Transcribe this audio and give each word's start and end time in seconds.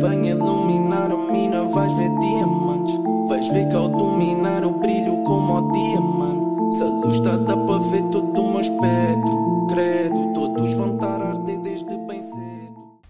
Venha 0.00 0.30
iluminar 0.30 1.10
a 1.10 1.16
mina, 1.16 1.64
vais 1.64 1.92
ver 1.96 2.10
diamantes. 2.20 2.94
Vais 3.28 3.48
ver 3.48 3.68
que 3.68 3.74
ao 3.74 3.88
dominar 3.88 4.62
eu 4.62 4.78
brilho 4.78 5.24
como 5.24 5.58
o 5.58 5.72
diamante. 5.72 6.76
Se 6.76 6.82
a 6.82 6.86
luz 6.86 7.16
está, 7.16 7.36
dá 7.36 7.56
para 7.56 7.78
ver 7.90 8.02
todo 8.12 8.40
o 8.40 8.52
meu 8.52 8.60
espectro. 8.60 9.66
Credo, 9.68 10.32
todos 10.34 10.72
vão 10.74 10.94
estar 10.94 11.20
a 11.20 11.30
arder 11.30 11.60
desde 11.62 11.98
bem 12.06 12.22
cedo. 12.22 13.00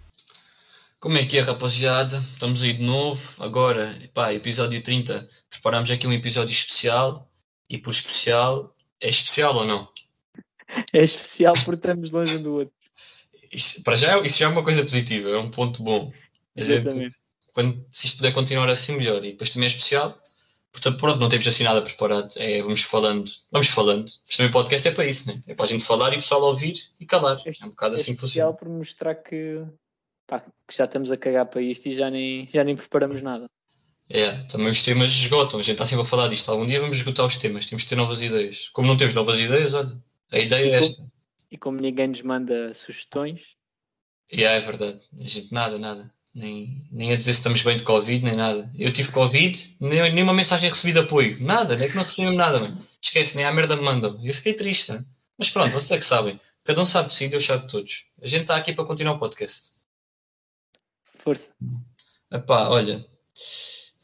Como 0.98 1.18
é 1.18 1.26
que 1.26 1.36
é, 1.36 1.42
rapaziada? 1.42 2.24
Estamos 2.32 2.62
aí 2.62 2.72
de 2.72 2.82
novo. 2.82 3.20
Agora, 3.38 3.94
pá, 4.14 4.32
episódio 4.32 4.82
30. 4.82 5.28
Preparamos 5.50 5.90
aqui 5.90 6.06
um 6.06 6.12
episódio 6.14 6.52
especial. 6.52 7.28
E 7.68 7.76
por 7.76 7.90
especial, 7.90 8.74
é 8.98 9.10
especial 9.10 9.54
ou 9.54 9.66
não? 9.66 9.86
É 10.90 11.02
especial 11.02 11.52
porque 11.52 11.74
estamos 11.74 12.10
longe 12.12 12.38
um 12.38 12.42
do 12.42 12.54
outro. 12.54 12.72
Isso, 13.52 13.82
para 13.82 13.94
já, 13.94 14.18
isso 14.20 14.38
já 14.38 14.46
é 14.46 14.48
uma 14.48 14.64
coisa 14.64 14.82
positiva, 14.82 15.28
é 15.28 15.38
um 15.38 15.50
ponto 15.50 15.82
bom. 15.82 16.10
A 16.58 16.64
gente, 16.64 16.80
Exatamente. 16.88 17.16
quando, 17.54 17.86
se 17.90 18.06
isto 18.06 18.16
puder 18.18 18.32
continuar 18.32 18.68
assim, 18.68 18.96
melhor. 18.96 19.24
E 19.24 19.32
depois 19.32 19.50
também 19.50 19.66
é 19.66 19.70
especial. 19.70 20.20
Portanto, 20.72 20.98
pronto, 20.98 21.18
não 21.20 21.28
temos 21.28 21.46
assim 21.48 21.64
nada 21.64 21.82
preparado. 21.82 22.30
É, 22.36 22.62
vamos 22.62 22.82
falando, 22.82 23.30
vamos 23.50 23.68
falando. 23.68 24.04
Mas 24.26 24.36
também 24.36 24.50
o 24.50 24.52
podcast 24.52 24.86
é 24.88 24.92
para 24.92 25.06
isso, 25.06 25.26
né? 25.28 25.42
É 25.46 25.54
para 25.54 25.64
a 25.64 25.68
gente 25.68 25.84
falar 25.84 26.12
e 26.12 26.16
o 26.16 26.20
pessoal 26.20 26.42
ouvir 26.42 26.74
e 27.00 27.06
calar. 27.06 27.38
É 27.46 27.66
um 27.66 27.70
bocado 27.70 27.96
É 27.96 28.00
assim 28.00 28.14
que 28.14 28.24
especial 28.24 28.52
funciona. 28.52 28.54
por 28.54 28.68
mostrar 28.68 29.14
que, 29.14 29.64
pá, 30.26 30.40
que 30.40 30.76
já 30.76 30.84
estamos 30.84 31.10
a 31.10 31.16
cagar 31.16 31.46
para 31.46 31.62
isto 31.62 31.86
e 31.88 31.94
já 31.96 32.10
nem, 32.10 32.46
já 32.46 32.62
nem 32.64 32.76
preparamos 32.76 33.22
nada. 33.22 33.46
É, 34.10 34.44
também 34.44 34.68
os 34.70 34.82
temas 34.82 35.10
esgotam. 35.10 35.60
A 35.60 35.62
gente 35.62 35.72
está 35.74 35.86
sempre 35.86 36.02
a 36.04 36.08
falar 36.08 36.28
disto. 36.28 36.50
Algum 36.50 36.66
dia 36.66 36.80
vamos 36.80 36.96
esgotar 36.96 37.26
os 37.26 37.36
temas. 37.36 37.66
Temos 37.66 37.84
que 37.84 37.88
ter 37.90 37.96
novas 37.96 38.20
ideias. 38.22 38.68
Como 38.70 38.88
não 38.88 38.96
temos 38.96 39.14
novas 39.14 39.38
ideias, 39.38 39.74
olha, 39.74 40.00
a 40.32 40.38
ideia 40.38 40.70
é 40.74 40.78
esta. 40.78 41.02
E 41.50 41.58
como 41.58 41.80
ninguém 41.80 42.08
nos 42.08 42.22
manda 42.22 42.72
sugestões, 42.74 43.56
E 44.30 44.44
é 44.44 44.60
verdade. 44.60 45.00
A 45.18 45.24
gente 45.26 45.52
nada, 45.52 45.78
nada. 45.78 46.12
Nem, 46.38 46.86
nem 46.92 47.12
a 47.12 47.16
dizer 47.16 47.32
se 47.32 47.40
estamos 47.40 47.62
bem 47.62 47.76
de 47.76 47.82
Covid, 47.82 48.24
nem 48.24 48.36
nada. 48.36 48.70
Eu 48.78 48.92
tive 48.92 49.10
Covid, 49.10 49.76
nem, 49.80 50.12
nem 50.12 50.22
uma 50.22 50.32
mensagem 50.32 50.70
recebi 50.70 50.92
de 50.92 51.00
apoio. 51.00 51.42
Nada, 51.42 51.76
nem 51.76 51.88
que 51.88 51.96
não 51.96 52.04
recebi 52.04 52.30
nada, 52.36 52.60
mano. 52.60 52.86
Esquece, 53.02 53.36
nem 53.36 53.44
a 53.44 53.52
merda 53.52 53.74
me 53.74 53.82
mandam. 53.82 54.20
Eu 54.22 54.32
fiquei 54.32 54.54
triste, 54.54 54.92
né? 54.92 55.04
Mas 55.36 55.50
pronto, 55.50 55.72
vocês 55.72 55.90
é 55.90 55.98
que 55.98 56.04
sabem. 56.04 56.40
Cada 56.64 56.80
um 56.80 56.86
sabe 56.86 57.08
de 57.08 57.16
si, 57.16 57.26
Deus 57.26 57.44
sabe 57.44 57.66
de 57.66 57.72
todos. 57.72 58.04
A 58.22 58.26
gente 58.28 58.42
está 58.42 58.56
aqui 58.56 58.72
para 58.72 58.84
continuar 58.84 59.14
o 59.14 59.18
podcast. 59.18 59.72
força. 61.12 61.52
Epá, 62.30 62.68
olha, 62.68 63.04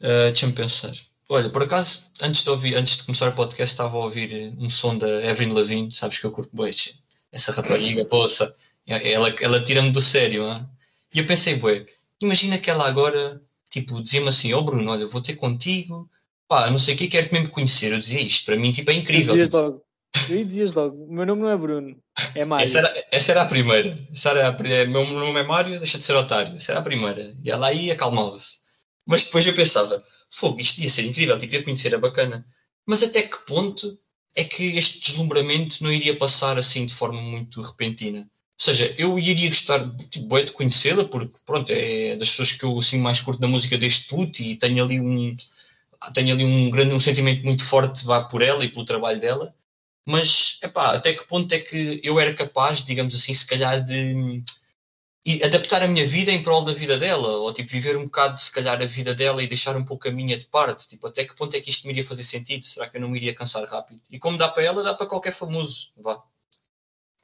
eh, 0.01 0.31
deixa-me 0.31 0.53
pensar. 0.53 0.93
Olha, 1.29 1.49
por 1.49 1.63
acaso, 1.63 2.11
antes 2.21 2.43
de, 2.43 2.49
ouvir, 2.49 2.75
antes 2.75 2.97
de 2.97 3.03
começar 3.03 3.29
o 3.29 3.35
podcast, 3.35 3.73
estava 3.73 3.95
a 3.95 3.99
ouvir 3.99 4.33
eh, 4.33 4.53
um 4.57 4.69
som 4.69 4.97
da 4.97 5.07
Evelyn 5.23 5.53
Lavigne, 5.53 5.91
sabes 5.93 6.19
que 6.19 6.25
eu 6.25 6.31
curto 6.31 6.51
tchê. 6.71 6.95
essa 7.31 7.51
rapariga, 7.51 8.03
poça, 8.05 8.53
ela, 8.85 9.29
ela 9.41 9.63
tira-me 9.63 9.91
do 9.91 10.01
sério, 10.01 10.47
hein? 10.47 10.67
e 11.13 11.19
eu 11.19 11.25
pensei, 11.25 11.55
bué, 11.55 11.85
imagina 12.21 12.57
que 12.57 12.69
ela 12.69 12.87
agora, 12.87 13.41
tipo, 13.69 14.01
dizia-me 14.01 14.29
assim, 14.29 14.53
ó 14.53 14.61
Bruno, 14.61 14.91
olha, 14.91 15.07
vou 15.07 15.21
ter 15.21 15.35
contigo, 15.35 16.09
pá, 16.47 16.69
não 16.69 16.79
sei 16.79 16.95
o 16.95 16.97
que, 16.97 17.07
quero-te 17.07 17.33
mesmo 17.33 17.49
conhecer, 17.49 17.91
eu 17.91 17.99
dizia 17.99 18.21
isto, 18.21 18.45
para 18.45 18.55
mim, 18.55 18.71
tipo, 18.71 18.91
é 18.91 18.93
incrível. 18.93 19.33
dizias 19.33 19.49
tipo, 19.49 19.57
logo. 19.57 19.85
Tu 20.27 20.45
dizias 20.45 20.73
logo. 20.73 21.03
O 21.05 21.13
meu 21.13 21.25
nome 21.25 21.41
não 21.41 21.49
é 21.49 21.57
Bruno, 21.57 21.97
é 22.35 22.45
Mário. 22.45 22.63
essa, 22.63 22.79
era, 22.79 23.07
essa 23.11 23.31
era 23.31 23.41
a 23.41 23.45
primeira, 23.45 24.07
essa 24.11 24.29
era 24.29 24.47
a, 24.47 24.87
meu 24.87 25.05
nome 25.05 25.39
é 25.39 25.43
Mário, 25.43 25.77
deixa 25.77 25.97
de 25.97 26.03
ser 26.03 26.15
otário, 26.15 26.55
essa 26.55 26.71
era 26.71 26.79
a 26.79 26.83
primeira, 26.83 27.35
e 27.43 27.49
ela 27.51 27.67
aí 27.67 27.91
acalmava-se. 27.91 28.63
Mas 29.05 29.23
depois 29.23 29.45
eu 29.45 29.53
pensava, 29.53 30.01
fogo, 30.31 30.59
isto 30.59 30.81
ia 30.81 30.89
ser 30.89 31.03
incrível, 31.03 31.37
tipo, 31.37 31.53
ia 31.53 31.63
conhecer 31.63 31.93
a 31.93 31.99
bacana. 31.99 32.45
Mas 32.87 33.03
até 33.03 33.23
que 33.23 33.45
ponto 33.45 33.97
é 34.35 34.43
que 34.43 34.77
este 34.77 34.99
deslumbramento 34.99 35.83
não 35.83 35.91
iria 35.91 36.17
passar 36.17 36.57
assim 36.57 36.85
de 36.85 36.93
forma 36.93 37.21
muito 37.21 37.61
repentina? 37.61 38.29
Ou 38.59 38.65
seja, 38.65 38.95
eu 38.97 39.19
iria 39.19 39.49
gostar 39.49 39.79
de, 39.79 40.07
tipo, 40.09 40.41
de 40.43 40.51
conhecê-la, 40.53 41.05
porque 41.05 41.37
pronto, 41.45 41.71
é 41.71 42.15
das 42.15 42.29
pessoas 42.29 42.53
que 42.53 42.63
eu 42.63 42.77
assim, 42.79 42.97
mais 42.99 43.19
curto 43.19 43.41
da 43.41 43.47
música 43.47 43.77
deste 43.77 44.07
puto 44.07 44.41
e 44.41 44.55
tenho 44.57 44.83
ali 44.83 44.99
um 44.99 45.35
tenho 46.13 46.33
ali 46.35 46.45
um 46.45 46.69
grande 46.69 46.93
um 46.93 46.99
sentimento 46.99 47.43
muito 47.43 47.65
forte 47.65 48.05
vá 48.05 48.23
por 48.23 48.41
ela 48.41 48.63
e 48.63 48.69
pelo 48.69 48.85
trabalho 48.85 49.19
dela. 49.19 49.53
Mas 50.05 50.59
epá, 50.63 50.93
até 50.95 51.13
que 51.13 51.25
ponto 51.27 51.51
é 51.53 51.59
que 51.59 52.01
eu 52.03 52.19
era 52.19 52.33
capaz, 52.33 52.83
digamos 52.85 53.15
assim, 53.15 53.33
se 53.33 53.45
calhar 53.47 53.83
de 53.85 54.43
e 55.25 55.43
adaptar 55.43 55.81
a 55.83 55.87
minha 55.87 56.05
vida 56.07 56.31
em 56.31 56.43
prol 56.43 56.63
da 56.63 56.71
vida 56.73 56.97
dela, 56.99 57.27
ou 57.39 57.51
tipo 57.53 57.69
viver 57.71 57.97
um 57.97 58.05
bocado, 58.05 58.39
se 58.39 58.51
calhar, 58.51 58.81
a 58.81 58.85
vida 58.85 59.13
dela 59.15 59.41
e 59.43 59.47
deixar 59.47 59.75
um 59.75 59.83
pouco 59.83 60.07
a 60.07 60.11
minha 60.11 60.37
de 60.37 60.45
parte. 60.45 60.87
Tipo, 60.87 61.07
até 61.07 61.25
que 61.25 61.35
ponto 61.35 61.55
é 61.55 61.61
que 61.61 61.69
isto 61.71 61.85
me 61.87 61.93
iria 61.93 62.05
fazer 62.05 62.23
sentido? 62.23 62.63
Será 62.63 62.87
que 62.87 62.97
eu 62.97 63.01
não 63.01 63.09
me 63.09 63.17
iria 63.17 63.33
cansar 63.33 63.63
rápido? 63.65 64.01
E 64.11 64.19
como 64.19 64.37
dá 64.37 64.47
para 64.47 64.63
ela, 64.63 64.83
dá 64.83 64.93
para 64.93 65.07
qualquer 65.07 65.33
famoso. 65.33 65.91
Vá. 65.97 66.23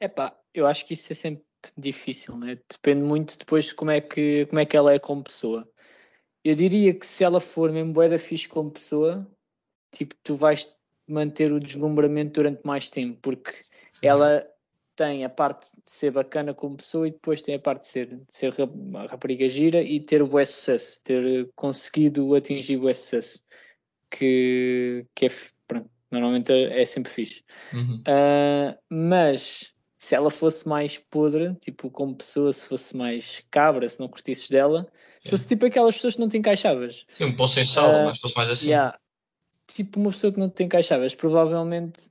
Epá, 0.02 0.36
eu 0.52 0.66
acho 0.66 0.84
que 0.84 0.94
isso 0.94 1.12
é 1.12 1.14
sempre 1.14 1.44
difícil, 1.78 2.36
né? 2.36 2.58
Depende 2.68 3.04
muito 3.04 3.38
depois 3.38 3.66
de 3.66 3.74
como 3.76 3.92
é 3.92 4.00
que, 4.00 4.46
como 4.46 4.58
é 4.58 4.66
que 4.66 4.76
ela 4.76 4.92
é 4.92 4.98
como 4.98 5.22
pessoa. 5.22 5.68
Eu 6.42 6.56
diria 6.56 6.92
que 6.92 7.06
se 7.06 7.22
ela 7.22 7.38
for 7.38 7.70
mesmo 7.70 7.92
bué 7.92 8.08
da 8.08 8.18
fixe 8.18 8.48
como 8.48 8.68
pessoa, 8.68 9.24
tipo, 9.92 10.16
tu 10.24 10.34
vais 10.34 10.76
manter 11.06 11.52
o 11.52 11.60
deslumbramento 11.60 12.32
durante 12.32 12.62
mais 12.64 12.90
tempo, 12.90 13.16
porque 13.22 13.52
ela 14.02 14.44
tem 14.96 15.24
a 15.24 15.30
parte 15.30 15.70
de 15.70 15.90
ser 15.90 16.10
bacana 16.10 16.52
como 16.52 16.76
pessoa 16.76 17.06
e 17.06 17.12
depois 17.12 17.40
tem 17.40 17.54
a 17.54 17.60
parte 17.60 17.82
de 17.82 17.88
ser, 17.88 18.06
de 18.08 18.34
ser 18.34 18.52
rapariga 19.08 19.48
gira 19.48 19.80
e 19.80 20.00
ter 20.00 20.20
o 20.20 20.26
bué 20.26 20.44
sucesso, 20.44 21.00
ter 21.04 21.48
conseguido 21.54 22.34
atingir 22.34 22.76
o 22.76 22.80
bué 22.80 22.94
sucesso, 22.94 23.40
que, 24.10 25.06
que 25.14 25.26
é, 25.26 25.28
pronto, 25.68 25.88
normalmente 26.10 26.50
é 26.52 26.84
sempre 26.84 27.12
fixe. 27.12 27.44
Uhum. 27.72 28.02
Ah, 28.04 28.76
mas 28.90 29.71
se 30.02 30.16
ela 30.16 30.30
fosse 30.30 30.66
mais 30.66 30.98
podre, 30.98 31.54
tipo 31.60 31.88
como 31.88 32.16
pessoa, 32.16 32.52
se 32.52 32.66
fosse 32.66 32.96
mais 32.96 33.44
cabra, 33.52 33.88
se 33.88 34.00
não 34.00 34.08
curtisses 34.08 34.50
dela, 34.50 34.90
se 35.20 35.30
fosse 35.30 35.46
tipo 35.46 35.64
aquelas 35.64 35.94
pessoas 35.94 36.14
que 36.16 36.20
não 36.20 36.28
te 36.28 36.36
encaixavas, 36.36 37.06
Sim, 37.14 37.26
um 37.26 37.36
poço 37.36 37.54
sem 37.54 37.64
sal, 37.64 37.94
Ah, 37.94 38.04
mas 38.06 38.16
se 38.16 38.22
fosse 38.22 38.36
mais 38.36 38.50
assim. 38.50 38.66
yeah, 38.66 38.98
tipo 39.68 40.00
uma 40.00 40.10
pessoa 40.10 40.32
que 40.32 40.40
não 40.40 40.50
te 40.50 40.64
encaixavas, 40.64 41.14
provavelmente 41.14 42.10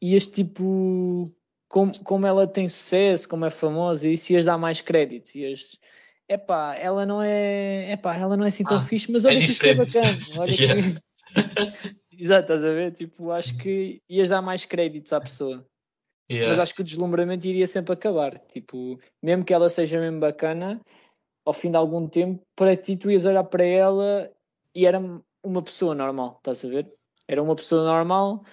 ias 0.00 0.26
tipo, 0.26 1.30
como, 1.68 1.92
como 2.04 2.26
ela 2.26 2.46
tem 2.46 2.66
sucesso, 2.66 3.28
como 3.28 3.44
é 3.44 3.50
famosa, 3.50 4.08
isso 4.08 4.32
ias 4.32 4.46
dar 4.46 4.56
mais 4.56 4.80
crédito, 4.80 5.34
ias. 5.34 5.78
Epá, 6.26 6.74
ela 6.74 7.04
não 7.04 7.20
é. 7.20 7.92
Epá, 7.92 8.16
ela 8.16 8.34
não 8.34 8.44
é 8.44 8.48
assim 8.48 8.64
tão 8.64 8.78
Ah, 8.78 8.80
fixe, 8.80 9.12
mas 9.12 9.26
é 9.26 9.28
olha 9.28 9.44
que 9.44 9.52
isto 9.52 9.64
é 9.64 9.74
bacana. 9.74 10.18
Olha 10.36 10.54
Yeah. 10.54 10.82
que... 10.82 11.00
Exato, 12.18 12.42
estás 12.44 12.64
a 12.64 12.72
ver? 12.72 12.92
Tipo, 12.92 13.30
acho 13.30 13.54
que 13.58 14.00
ias 14.08 14.30
dar 14.30 14.40
mais 14.40 14.64
créditos 14.64 15.12
à 15.12 15.20
pessoa. 15.20 15.64
Yeah. 16.30 16.50
Mas 16.50 16.58
acho 16.58 16.74
que 16.74 16.80
o 16.80 16.84
deslumbramento 16.84 17.46
iria 17.46 17.66
sempre 17.66 17.92
acabar. 17.92 18.38
Tipo, 18.48 18.98
mesmo 19.22 19.44
que 19.44 19.54
ela 19.54 19.68
seja 19.68 20.00
mesmo 20.00 20.20
bacana, 20.20 20.80
ao 21.44 21.52
fim 21.52 21.70
de 21.70 21.76
algum 21.76 22.08
tempo, 22.08 22.42
para 22.56 22.76
ti 22.76 22.96
tu 22.96 23.10
ias 23.10 23.24
olhar 23.24 23.44
para 23.44 23.64
ela 23.64 24.30
e 24.74 24.86
era 24.86 25.00
uma 25.42 25.62
pessoa 25.62 25.94
normal, 25.94 26.36
estás 26.38 26.64
a 26.64 26.68
ver? 26.68 26.88
Era 27.28 27.42
uma 27.42 27.54
pessoa 27.54 27.84
normal 27.84 28.44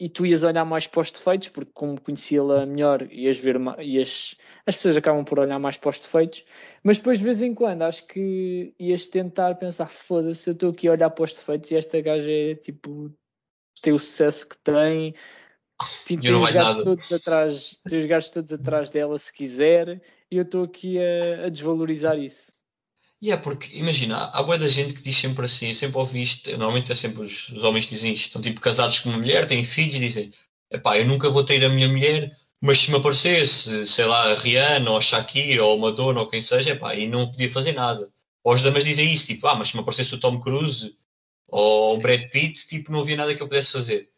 e 0.00 0.08
tu 0.08 0.24
ias 0.24 0.42
olhar 0.42 0.64
mais 0.64 0.86
para 0.86 1.02
os 1.02 1.12
defeitos, 1.12 1.50
porque 1.50 1.72
como 1.74 2.00
conhecia-la 2.00 2.64
melhor, 2.64 3.06
ias 3.12 3.36
ver 3.36 3.56
ias, 3.80 4.34
as 4.64 4.76
pessoas 4.76 4.96
acabam 4.96 5.24
por 5.24 5.38
olhar 5.38 5.58
mais 5.58 5.76
para 5.76 5.90
os 5.90 5.98
defeitos, 5.98 6.42
mas 6.82 6.96
depois 6.96 7.18
de 7.18 7.24
vez 7.24 7.42
em 7.42 7.52
quando 7.52 7.82
acho 7.82 8.06
que 8.06 8.72
ias 8.78 9.08
tentar 9.08 9.56
pensar, 9.56 9.86
foda-se, 9.86 10.48
eu 10.48 10.54
estou 10.54 10.70
aqui 10.70 10.88
a 10.88 10.92
olhar 10.92 11.10
para 11.10 11.24
os 11.24 11.34
defeitos 11.34 11.70
e 11.70 11.76
esta 11.76 12.00
gaja 12.00 12.30
é 12.30 12.54
tipo 12.54 13.12
tem 13.82 13.92
o 13.92 13.98
sucesso 13.98 14.48
que 14.48 14.56
tem, 14.58 15.14
Eu 16.10 16.20
tem 16.20 16.34
os 16.34 16.50
gajos 16.50 16.84
todos 16.84 17.12
atrás, 17.12 17.80
tem 17.88 17.98
os 17.98 18.06
gajos 18.06 18.30
todos 18.30 18.52
atrás 18.52 18.90
dela 18.90 19.18
se 19.18 19.32
quiser, 19.32 20.00
e 20.30 20.36
eu 20.36 20.42
estou 20.42 20.64
aqui 20.64 20.98
a, 20.98 21.46
a 21.46 21.48
desvalorizar 21.48 22.18
isso. 22.18 22.52
E 23.22 23.30
é 23.30 23.36
porque, 23.36 23.76
imagina, 23.76 24.26
há 24.32 24.42
boa 24.42 24.56
da 24.56 24.66
gente 24.66 24.94
que 24.94 25.02
diz 25.02 25.16
sempre 25.16 25.44
assim, 25.44 25.68
eu 25.68 25.74
sempre 25.74 25.98
ouvi 25.98 26.22
isto, 26.22 26.50
normalmente 26.52 26.90
é 26.90 26.94
sempre 26.94 27.22
os, 27.22 27.50
os 27.50 27.64
homens 27.64 27.86
dizem 27.86 28.12
isto, 28.12 28.26
estão 28.26 28.40
tipo 28.40 28.60
casados 28.60 29.00
com 29.00 29.10
uma 29.10 29.18
mulher, 29.18 29.46
têm 29.46 29.62
filhos 29.62 29.94
e 29.94 30.00
dizem, 30.00 30.32
epá, 30.70 30.98
eu 30.98 31.06
nunca 31.06 31.28
vou 31.28 31.44
ter 31.44 31.62
a 31.64 31.68
minha 31.68 31.88
mulher, 31.88 32.34
mas 32.60 32.78
se 32.78 32.90
me 32.90 32.96
aparecesse, 32.96 33.86
sei 33.86 34.04
lá, 34.04 34.32
a 34.32 34.34
Rihanna 34.34 34.90
ou 34.90 34.96
a 34.96 35.00
Shakira 35.00 35.64
ou 35.64 35.74
a 35.76 35.80
Madonna 35.80 36.20
ou 36.20 36.28
quem 36.28 36.42
seja, 36.42 36.70
epá, 36.70 36.94
e 36.94 37.06
não 37.06 37.30
podia 37.30 37.50
fazer 37.50 37.72
nada. 37.72 38.10
Ou 38.42 38.54
os 38.54 38.62
damas 38.62 38.84
dizem 38.84 39.12
isso, 39.12 39.26
tipo, 39.26 39.46
ah, 39.46 39.54
mas 39.54 39.68
se 39.68 39.74
me 39.74 39.80
aparecesse 39.80 40.14
o 40.14 40.20
Tom 40.20 40.40
Cruise 40.40 40.94
ou 41.48 41.92
o 41.92 41.94
Sim. 41.96 42.02
Brad 42.02 42.30
Pitt, 42.30 42.66
tipo, 42.66 42.92
não 42.92 43.00
havia 43.00 43.16
nada 43.16 43.34
que 43.34 43.42
eu 43.42 43.48
pudesse 43.48 43.72
fazer. 43.72 44.09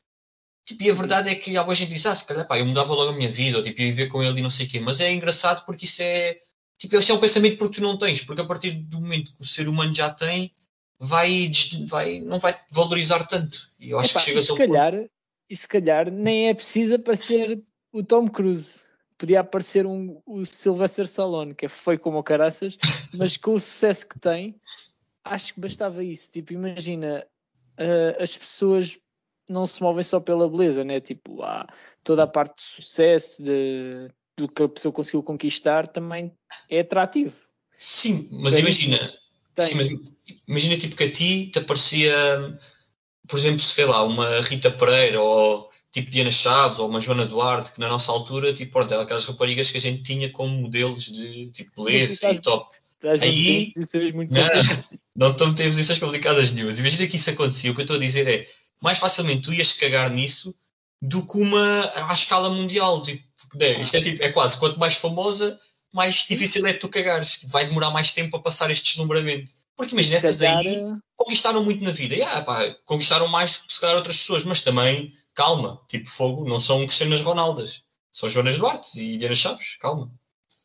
Tipo, 0.65 0.85
e 0.85 0.91
a 0.91 0.95
verdade 0.95 1.29
é 1.29 1.35
que 1.35 1.53
boa 1.59 1.75
gente 1.75 1.93
diz, 1.93 2.07
ah, 2.07 2.15
se 2.15 2.27
calhar, 2.27 2.47
pá, 2.47 2.59
eu 2.59 2.67
mudava 2.67 2.95
logo 2.95 3.11
a 3.11 3.17
minha 3.17 3.29
vida, 3.29 3.57
ou 3.57 3.63
tipo, 3.63 3.81
ia 3.81 3.89
viver 3.89 4.07
com 4.07 4.23
ele 4.23 4.39
e 4.39 4.43
não 4.43 4.51
sei 4.51 4.67
o 4.67 4.69
quê, 4.69 4.81
mas 4.81 5.01
é 5.01 5.13
engraçado 5.13 5.65
porque 5.67 5.87
isso 5.87 6.01
é, 6.03 6.39
tipo, 6.79 6.95
esse 6.97 7.11
é 7.11 7.15
um 7.15 7.21
pensamento 7.21 7.59
porque 7.59 7.77
tu 7.77 7.83
não 7.83 7.99
tens, 7.99 8.23
porque 8.23 8.41
a 8.41 8.47
partir 8.47 8.71
do 8.71 9.01
momento 9.01 9.35
que 9.35 9.43
o 9.43 9.47
ser 9.47 9.69
humano 9.69 9.93
já 9.93 10.09
tem, 10.11 10.55
vai, 11.01 11.51
vai 11.89 12.21
não 12.21 12.39
vai 12.39 12.55
valorizar 12.71 13.27
tanto. 13.27 13.59
E 13.81 13.91
eu 13.91 13.99
acho 13.99 14.11
Epá, 14.11 14.21
que 14.21 14.27
chega 14.27 14.41
e 14.41 14.43
se 14.45 14.53
aquele 14.53 14.69
ponto. 14.69 14.79
calhar, 14.79 15.09
e 15.51 15.57
se 15.57 15.69
calhar 15.69 16.11
nem 16.11 16.49
é 16.49 16.55
preciso 16.55 16.95
aparecer 16.95 17.61
o 17.93 18.05
Tom 18.05 18.29
Cruise. 18.29 18.85
Podia 19.19 19.41
aparecer 19.41 19.85
um, 19.85 20.21
o 20.25 20.45
Sylvester 20.45 21.05
Stallone, 21.05 21.55
que 21.55 21.69
feio 21.69 21.99
como 21.99 22.19
o 22.19 22.23
caraças, 22.23 22.79
mas 23.15 23.37
com 23.37 23.53
o 23.53 23.61
sucesso 23.61 24.09
que 24.09 24.19
tem, 24.19 24.55
acho 25.25 25.55
que 25.55 25.61
bastava 25.61 26.05
isso. 26.05 26.31
Tipo, 26.31 26.53
imagina, 26.53 27.27
ah, 27.77 28.23
as 28.23 28.37
pessoas 28.37 28.99
não 29.53 29.67
se 29.67 29.83
movem 29.83 30.03
só 30.03 30.19
pela 30.19 30.49
beleza, 30.49 30.83
né? 30.85 31.01
Tipo, 31.01 31.43
há 31.43 31.67
toda 32.03 32.23
a 32.25 32.27
parte 32.27 32.57
de 32.57 32.63
sucesso, 32.63 33.43
de, 33.43 34.09
do 34.37 34.49
que 34.49 34.63
a 34.63 34.69
pessoa 34.69 34.93
conseguiu 34.93 35.23
conquistar, 35.23 35.87
também 35.87 36.33
é 36.69 36.81
atrativo. 36.81 37.35
Sim, 37.77 38.29
mas 38.33 38.55
É 38.55 38.61
imagina, 38.61 38.99
tem. 39.55 39.67
Sim, 39.67 39.75
mas 39.75 39.89
imagina 40.49 40.77
tipo 40.79 40.97
que 40.97 41.05
a 41.05 41.13
ti 41.13 41.51
te 41.53 41.59
aparecia, 41.59 42.15
por 43.29 43.39
exemplo, 43.39 43.61
sei 43.61 43.85
lá, 43.85 44.03
uma 44.03 44.41
Rita 44.41 44.71
Pereira 44.71 45.21
ou 45.21 45.69
tipo 45.91 46.11
Diana 46.11 46.31
Chaves 46.31 46.79
ou 46.79 46.89
uma 46.89 47.01
Joana 47.01 47.27
Duarte, 47.27 47.73
que 47.73 47.81
na 47.81 47.89
nossa 47.89 48.11
altura, 48.11 48.53
tipo, 48.55 48.73
pronto, 48.73 48.93
eram 48.93 49.03
aquelas 49.03 49.25
raparigas 49.25 49.71
que 49.71 49.79
a 49.79 49.81
gente 49.81 50.03
tinha 50.03 50.31
como 50.31 50.55
modelos 50.63 51.05
de 51.07 51.51
tipo 51.51 51.85
beleza 51.85 52.15
estás- 52.15 52.37
e 52.37 52.41
top. 52.41 52.75
Estás 52.95 53.21
Aí- 53.21 53.73
muito 54.15 54.33
Não, 54.33 54.43
não 55.17 55.31
estou 55.33 55.49
a 55.49 55.51
meter 55.51 55.65
posições 55.65 55.99
complicadas 55.99 56.53
nenhumas. 56.53 56.79
Imagina 56.79 57.09
que 57.09 57.17
isso 57.17 57.31
acontecia. 57.31 57.73
O 57.73 57.75
que 57.75 57.81
eu 57.81 57.85
estou 57.85 57.97
a 57.97 58.01
dizer 58.01 58.29
é 58.29 58.47
mais 58.83 58.99
facilmente 58.99 59.43
tu 59.43 59.55
ias 59.55 59.73
cagar 59.73 60.11
nisso 60.11 60.55
do 61.01 61.25
que 61.27 61.39
uma 61.39 61.91
à 62.11 62.13
escala 62.13 62.51
mundial. 62.51 63.03
Tipo, 63.03 63.23
né, 63.55 63.81
isto 63.81 63.97
é, 63.97 64.01
tipo, 64.03 64.23
é 64.23 64.31
quase 64.33 64.59
quanto 64.59 64.79
mais 64.79 64.95
famosa, 64.95 65.59
mais 65.93 66.27
difícil 66.29 66.67
é 66.67 66.73
tu 66.73 66.89
cagares. 66.89 67.39
Tipo, 67.39 67.53
vai 67.53 67.67
demorar 67.67 67.91
mais 67.91 68.13
tempo 68.13 68.37
a 68.37 68.43
passar 68.43 68.71
este 68.71 68.85
deslumbramento. 68.91 69.53
Porque 69.77 69.95
imagina, 69.95 70.17
essas 70.17 70.39
calhar, 70.39 70.59
aí 70.59 70.95
conquistaram 71.17 71.65
muito 71.65 71.83
na 71.83 71.91
vida. 71.93 72.15
Ah, 72.27 72.43
pá, 72.43 72.75
conquistaram 72.85 73.27
mais 73.29 73.57
que 73.59 73.73
se 73.73 73.81
calhar 73.81 73.97
outras 73.97 74.19
pessoas, 74.19 74.45
mas 74.45 74.61
também, 74.61 75.15
calma, 75.35 75.81
tipo 75.89 76.09
fogo, 76.09 76.47
não 76.49 76.61
são 76.61 76.85
Cristianas 76.87 77.21
Ronaldas. 77.21 77.85
São 78.13 78.29
Joanas 78.29 78.59
Duarte 78.59 79.01
e 79.01 79.17
Diana 79.17 79.35
Chaves, 79.35 79.77
calma. 79.81 80.13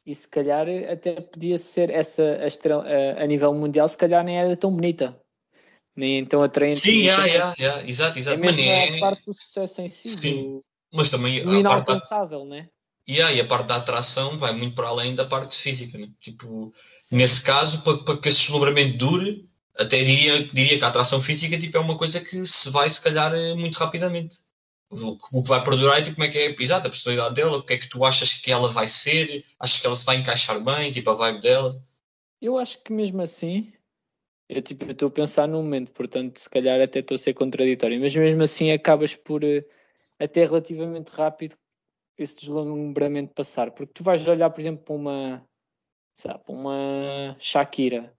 E 0.06 0.14
se 0.14 0.28
calhar 0.28 0.68
até 0.92 1.20
podia 1.22 1.58
ser 1.58 1.90
essa 1.90 2.24
a, 2.24 3.20
a- 3.20 3.24
a 3.24 3.28
nível 3.28 3.54
mundial, 3.54 3.88
se 3.88 3.98
calhar 3.98 4.24
nem 4.24 4.38
era 4.40 4.56
tão 4.56 4.72
bonita. 4.76 5.20
Nem 5.98 6.24
tão 6.24 6.44
atraente. 6.44 6.80
Sim, 6.80 6.92
yeah, 7.02 7.26
yeah, 7.26 7.56
yeah, 7.60 7.90
exato, 7.90 8.18
É 8.18 8.22
exato. 8.22 8.40
Mas, 8.40 8.56
mesmo 8.56 8.72
a 8.72 8.76
é- 8.76 9.00
parte 9.00 9.26
do 9.26 9.34
sucesso 9.34 9.82
em 9.82 9.88
si, 9.88 10.10
Sim. 10.10 10.44
do, 10.44 10.66
mas 10.94 11.10
também 11.10 11.44
do 11.44 11.60
a 11.60 11.64
parte 11.64 11.88
da 11.88 12.46
né? 12.46 12.70
E 13.08 13.20
aí, 13.22 13.40
a 13.42 13.48
parte 13.48 13.68
da 13.68 13.78
atração 13.78 14.38
vai 14.38 14.54
muito 14.54 14.76
para 14.76 14.90
além 14.90 15.16
da 15.16 15.26
parte 15.26 15.58
física. 15.58 15.98
Né? 15.98 16.10
Tipo, 16.20 16.72
Sim. 17.00 17.16
nesse 17.16 17.42
caso, 17.42 17.82
para, 17.82 17.98
para 18.04 18.18
que 18.18 18.30
esse 18.30 18.42
deslumbramento 18.42 18.98
dure, 18.98 19.50
até 19.76 20.04
diria, 20.04 20.46
diria 20.50 20.78
que 20.78 20.84
a 20.84 20.88
atração 20.90 21.20
física 21.20 21.58
tipo, 21.58 21.76
é 21.78 21.80
uma 21.80 21.98
coisa 21.98 22.20
que 22.22 22.46
se 22.46 22.70
vai, 22.70 22.88
se 22.90 23.02
calhar, 23.02 23.34
eh, 23.34 23.56
muito 23.56 23.76
rapidamente. 23.78 24.36
O, 24.90 25.18
que- 25.18 25.26
o 25.32 25.42
que 25.42 25.50
vai 25.50 25.64
perdurar 25.64 25.98
é 26.00 26.02
tipo, 26.02 26.16
como 26.16 26.28
é 26.28 26.30
que 26.30 26.38
é 26.38 26.56
exato, 26.62 26.88
a 26.88 26.90
personalidade 26.92 27.34
dela, 27.36 27.58
o 27.58 27.64
que 27.64 27.74
é 27.74 27.78
que 27.78 27.88
tu 27.90 28.06
achas 28.06 28.34
que 28.36 28.52
ela 28.52 28.70
vai 28.70 28.88
ser, 28.88 29.44
achas 29.60 29.80
que 29.80 29.88
ela 29.88 29.96
se 29.96 30.06
vai 30.06 30.18
encaixar 30.18 30.60
bem, 30.64 30.92
tipo, 30.92 31.10
a 31.10 31.14
vibe 31.16 31.42
dela. 31.42 31.82
Eu 32.42 32.58
acho 32.58 32.78
que 32.84 32.94
mesmo 32.94 33.22
assim, 33.22 33.74
eu 34.50 34.62
tipo, 34.62 34.84
estou 34.90 35.10
a 35.10 35.12
pensar 35.12 35.48
no 35.48 35.62
momento, 35.62 35.92
portanto, 35.92 36.40
se 36.40 36.50
calhar 36.50 36.80
até 36.82 37.00
estou 37.00 37.16
a 37.16 37.18
ser 37.18 37.34
contraditório, 37.34 38.00
mas 38.00 38.16
mesmo 38.16 38.44
assim 38.44 38.72
acabas 38.72 39.16
por 39.16 39.44
eh, 39.44 39.66
até 40.20 40.46
relativamente 40.46 41.10
rápido 41.10 41.56
esse 42.18 42.38
deslumbramento 42.38 43.34
passar, 43.34 43.72
porque 43.72 43.94
tu 43.94 44.04
vais 44.04 44.28
olhar, 44.28 44.50
por 44.50 44.60
exemplo, 44.60 44.84
para 44.84 44.96
uma, 44.96 45.48
sei 46.14 46.32
lá, 46.32 46.38
para 46.40 46.54
uma 46.54 47.36
Shakira, 47.40 48.18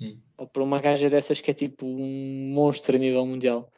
Hum. 0.00 0.20
ou 0.36 0.46
para 0.46 0.62
uma 0.62 0.80
gaja 0.80 1.08
dessas 1.08 1.40
que 1.40 1.50
é 1.50 1.54
tipo 1.54 1.86
um 1.86 2.52
monstro 2.52 2.96
a 2.96 2.98
nível 2.98 3.24
mundial. 3.24 3.70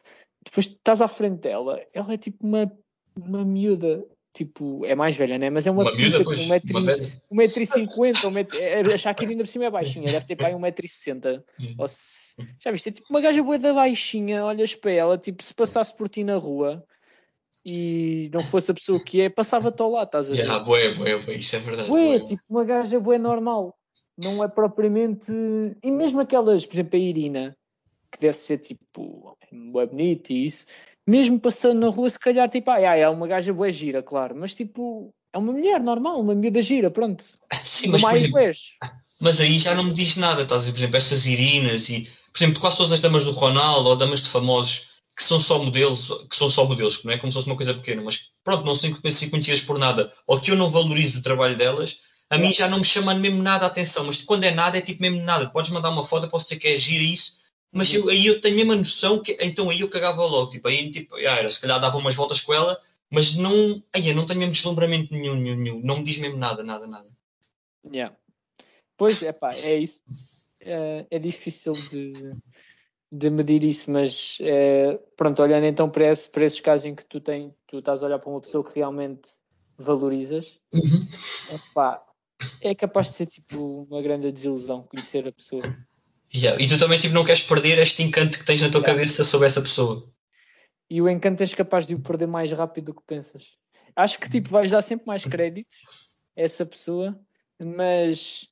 Depois 0.44 0.66
estás 0.66 1.00
à 1.00 1.08
frente 1.08 1.40
dela, 1.40 1.84
ela 1.92 2.14
é 2.14 2.16
tipo 2.16 2.46
uma, 2.46 2.70
uma 3.16 3.44
miúda, 3.44 4.04
tipo, 4.36 4.84
é 4.84 4.94
mais 4.94 5.16
velha, 5.16 5.38
né? 5.38 5.48
Mas 5.48 5.66
é 5.66 5.70
uma, 5.70 5.82
Uma, 5.82 5.94
miúda, 5.96 6.22
com 6.22 6.30
um 6.30 6.48
metro 6.48 6.70
uma 6.70 6.80
e- 6.80 6.84
velha. 6.84 7.22
1,50m, 7.32 8.24
um 8.26 8.30
metro... 8.30 8.58
a 8.94 8.98
Shakira 8.98 9.30
ainda 9.30 9.42
por 9.44 9.48
cima 9.48 9.64
é 9.64 9.70
baixinha, 9.70 10.12
deve 10.12 10.26
ter 10.26 10.36
para 10.36 10.48
aí 10.48 10.54
1,60m. 10.54 11.42
Hum. 11.58 11.74
Se- 11.88 12.34
Já 12.62 12.70
viste? 12.70 12.90
É 12.90 12.92
tipo 12.92 13.06
uma 13.08 13.20
gaja 13.20 13.42
boa 13.42 13.58
da 13.58 13.72
baixinha, 13.72 14.44
olhas 14.44 14.74
para 14.74 14.92
ela, 14.92 15.16
tipo, 15.16 15.42
se 15.42 15.54
passasse 15.54 15.96
por 15.96 16.08
ti 16.08 16.22
na 16.22 16.36
rua 16.36 16.84
e 17.64 18.30
não 18.32 18.40
fosse 18.42 18.70
a 18.70 18.74
pessoa 18.74 19.02
que 19.02 19.22
é, 19.22 19.28
passava-te 19.30 19.80
ao 19.80 19.90
lado, 19.90 20.06
estás 20.06 20.30
a 20.30 20.34
ver? 20.34 20.40
Yeah, 20.42 20.62
bué, 20.64 20.94
bué, 20.94 21.16
bué, 21.18 21.34
isso 21.36 21.56
é 21.56 21.58
verdade. 21.58 21.88
Bué. 21.88 22.20
tipo 22.20 22.42
uma 22.48 22.64
gaja 22.64 23.00
boa 23.00 23.18
normal. 23.18 23.74
Não 24.16 24.42
é 24.44 24.48
propriamente. 24.48 25.30
E 25.82 25.90
mesmo 25.90 26.20
aquelas, 26.20 26.64
por 26.64 26.74
exemplo, 26.74 26.96
a 26.96 27.02
Irina, 27.02 27.56
que 28.12 28.18
deve 28.20 28.36
ser 28.36 28.58
tipo, 28.58 29.36
bué 29.72 29.86
bonita 29.86 30.32
e 30.32 30.44
isso, 30.44 30.66
mesmo 31.06 31.38
passando 31.38 31.80
na 31.80 31.88
rua, 31.88 32.10
se 32.10 32.18
calhar, 32.18 32.48
tipo, 32.48 32.70
ah, 32.70 32.80
é 32.80 33.08
uma 33.08 33.28
gaja 33.28 33.52
boa 33.52 33.70
gira, 33.70 34.02
claro, 34.02 34.34
mas 34.36 34.54
tipo, 34.54 35.14
é 35.32 35.38
uma 35.38 35.52
mulher 35.52 35.80
normal, 35.80 36.20
uma 36.20 36.34
miúda 36.34 36.60
gira, 36.60 36.90
pronto. 36.90 37.24
Sim, 37.64 37.88
mas, 37.88 38.02
mais 38.02 38.22
exemplo. 38.24 38.40
Mas 39.20 39.40
aí 39.40 39.58
já 39.58 39.74
não 39.74 39.84
me 39.84 39.94
diz 39.94 40.16
nada, 40.16 40.42
estás 40.42 40.62
a 40.62 40.64
ver? 40.66 40.72
Por 40.72 40.78
exemplo, 40.78 40.96
essas 40.96 41.26
Irinas 41.26 41.88
e, 41.88 42.08
por 42.32 42.38
exemplo, 42.38 42.60
quase 42.60 42.76
todas 42.76 42.92
as 42.92 43.00
damas 43.00 43.24
do 43.24 43.30
Ronaldo 43.30 43.88
ou 43.88 43.96
damas 43.96 44.20
de 44.20 44.28
famosos 44.28 44.88
que 45.16 45.24
são 45.24 45.40
só 45.40 45.58
modelos, 45.58 46.08
que 46.28 46.36
são 46.36 46.50
só 46.50 46.66
modelos, 46.66 47.02
não 47.02 47.12
é 47.12 47.16
como 47.16 47.32
se 47.32 47.36
fosse 47.36 47.48
uma 47.48 47.56
coisa 47.56 47.72
pequena, 47.72 48.02
mas 48.02 48.32
pronto, 48.44 48.64
não 48.66 48.74
são 48.74 48.92
conhecidas 48.92 49.62
por 49.62 49.78
nada, 49.78 50.12
ou 50.26 50.38
que 50.38 50.50
eu 50.50 50.56
não 50.56 50.70
valorizo 50.70 51.20
o 51.20 51.22
trabalho 51.22 51.56
delas, 51.56 52.00
a 52.28 52.36
mim 52.36 52.52
já 52.52 52.68
não 52.68 52.78
me 52.78 52.84
chama 52.84 53.14
mesmo 53.14 53.42
nada 53.42 53.64
a 53.64 53.68
atenção, 53.68 54.04
mas 54.04 54.20
quando 54.20 54.44
é 54.44 54.50
nada 54.50 54.76
é 54.76 54.82
tipo 54.82 55.00
mesmo 55.00 55.22
nada, 55.22 55.48
podes 55.48 55.70
mandar 55.70 55.88
uma 55.88 56.04
foto, 56.04 56.28
posso 56.28 56.44
dizer 56.44 56.58
que 56.58 56.68
é 56.68 56.76
gira 56.76 57.02
isso, 57.02 57.38
mas 57.76 57.92
eu, 57.92 58.08
aí 58.08 58.24
eu 58.24 58.40
tenho 58.40 58.56
mesmo 58.56 58.72
a 58.72 58.76
noção 58.76 59.20
que 59.22 59.36
então 59.40 59.68
aí 59.68 59.80
eu 59.80 59.88
cagava 59.90 60.24
logo, 60.24 60.50
tipo, 60.50 60.66
aí 60.66 60.90
tipo, 60.90 61.14
ah, 61.16 61.20
era, 61.20 61.50
se 61.50 61.60
calhar 61.60 61.78
dava 61.78 61.98
umas 61.98 62.14
voltas 62.14 62.40
com 62.40 62.54
ela, 62.54 62.80
mas 63.10 63.36
não, 63.36 63.82
aí 63.94 64.08
eu 64.08 64.14
não 64.14 64.24
tenho 64.24 64.38
mesmo 64.38 64.54
deslumbramento 64.54 65.12
nenhum, 65.12 65.36
nenhum, 65.36 65.56
nenhum, 65.56 65.80
não 65.80 65.98
me 65.98 66.02
diz 66.02 66.18
mesmo 66.18 66.38
nada, 66.38 66.62
nada, 66.64 66.86
nada. 66.86 67.08
Yeah. 67.84 68.16
Pois, 68.96 69.22
é 69.22 69.30
pá, 69.30 69.50
é 69.54 69.76
isso. 69.76 70.00
É, 70.58 71.06
é 71.10 71.18
difícil 71.18 71.74
de, 71.74 72.12
de 73.12 73.28
medir 73.28 73.62
isso, 73.62 73.90
mas 73.90 74.38
é, 74.40 74.98
pronto, 75.14 75.42
olhando 75.42 75.66
então 75.66 75.90
para, 75.90 76.10
esse, 76.10 76.30
para 76.30 76.46
esses 76.46 76.60
casos 76.60 76.86
em 76.86 76.94
que 76.94 77.04
tu, 77.04 77.20
tem, 77.20 77.54
tu 77.66 77.80
estás 77.80 78.02
a 78.02 78.06
olhar 78.06 78.18
para 78.18 78.30
uma 78.30 78.40
pessoa 78.40 78.64
que 78.64 78.74
realmente 78.74 79.28
valorizas, 79.76 80.58
epá, 81.52 82.02
é 82.62 82.74
capaz 82.74 83.08
de 83.08 83.14
ser 83.14 83.26
tipo 83.26 83.86
uma 83.88 84.00
grande 84.00 84.32
desilusão 84.32 84.82
conhecer 84.82 85.28
a 85.28 85.32
pessoa. 85.32 85.62
Yeah, 86.34 86.62
E 86.62 86.68
tu 86.68 86.78
também 86.78 86.98
tipo, 86.98 87.14
não 87.14 87.24
queres 87.24 87.40
perder 87.42 87.78
este 87.78 88.02
encanto 88.02 88.38
que 88.38 88.44
tens 88.44 88.60
na 88.62 88.68
tua 88.70 88.80
Yeah. 88.80 88.94
cabeça 88.94 89.24
sobre 89.24 89.46
essa 89.46 89.60
pessoa. 89.62 90.10
E 90.90 91.00
o 91.00 91.08
encanto 91.08 91.42
és 91.42 91.54
capaz 91.54 91.86
de 91.86 91.94
o 91.94 92.00
perder 92.00 92.26
mais 92.28 92.50
rápido 92.52 92.86
do 92.86 92.94
que 92.94 93.02
pensas. 93.06 93.56
Acho 93.94 94.18
que 94.20 94.28
tipo, 94.28 94.50
vais 94.50 94.70
dar 94.70 94.82
sempre 94.82 95.06
mais 95.06 95.24
créditos 95.24 95.76
a 96.36 96.42
essa 96.42 96.66
pessoa, 96.66 97.18
mas 97.58 98.48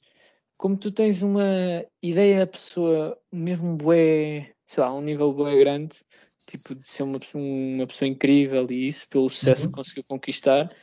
como 0.56 0.76
tu 0.76 0.91
tens 0.91 1.23
uma 1.23 1.85
ideia 2.03 2.41
da 2.41 2.47
pessoa, 2.47 3.19
mesmo 3.31 3.77
bué, 3.77 4.53
sei 4.65 4.82
lá, 4.82 4.94
um 4.94 5.00
nível 5.03 5.32
bué 5.32 5.56
grande, 5.59 5.99
tipo 6.47 6.75
de 6.75 6.88
ser 6.88 7.03
uma 7.03 7.19
pessoa, 7.20 7.43
uma 7.43 7.87
pessoa 7.87 8.09
incrível 8.09 8.67
e 8.70 8.87
isso, 8.87 9.06
pelo 9.09 9.29
sucesso 9.29 9.65
Uhum. 9.67 9.70
que 9.70 9.77
conseguiu 9.77 10.05
conquistar, 10.05 10.75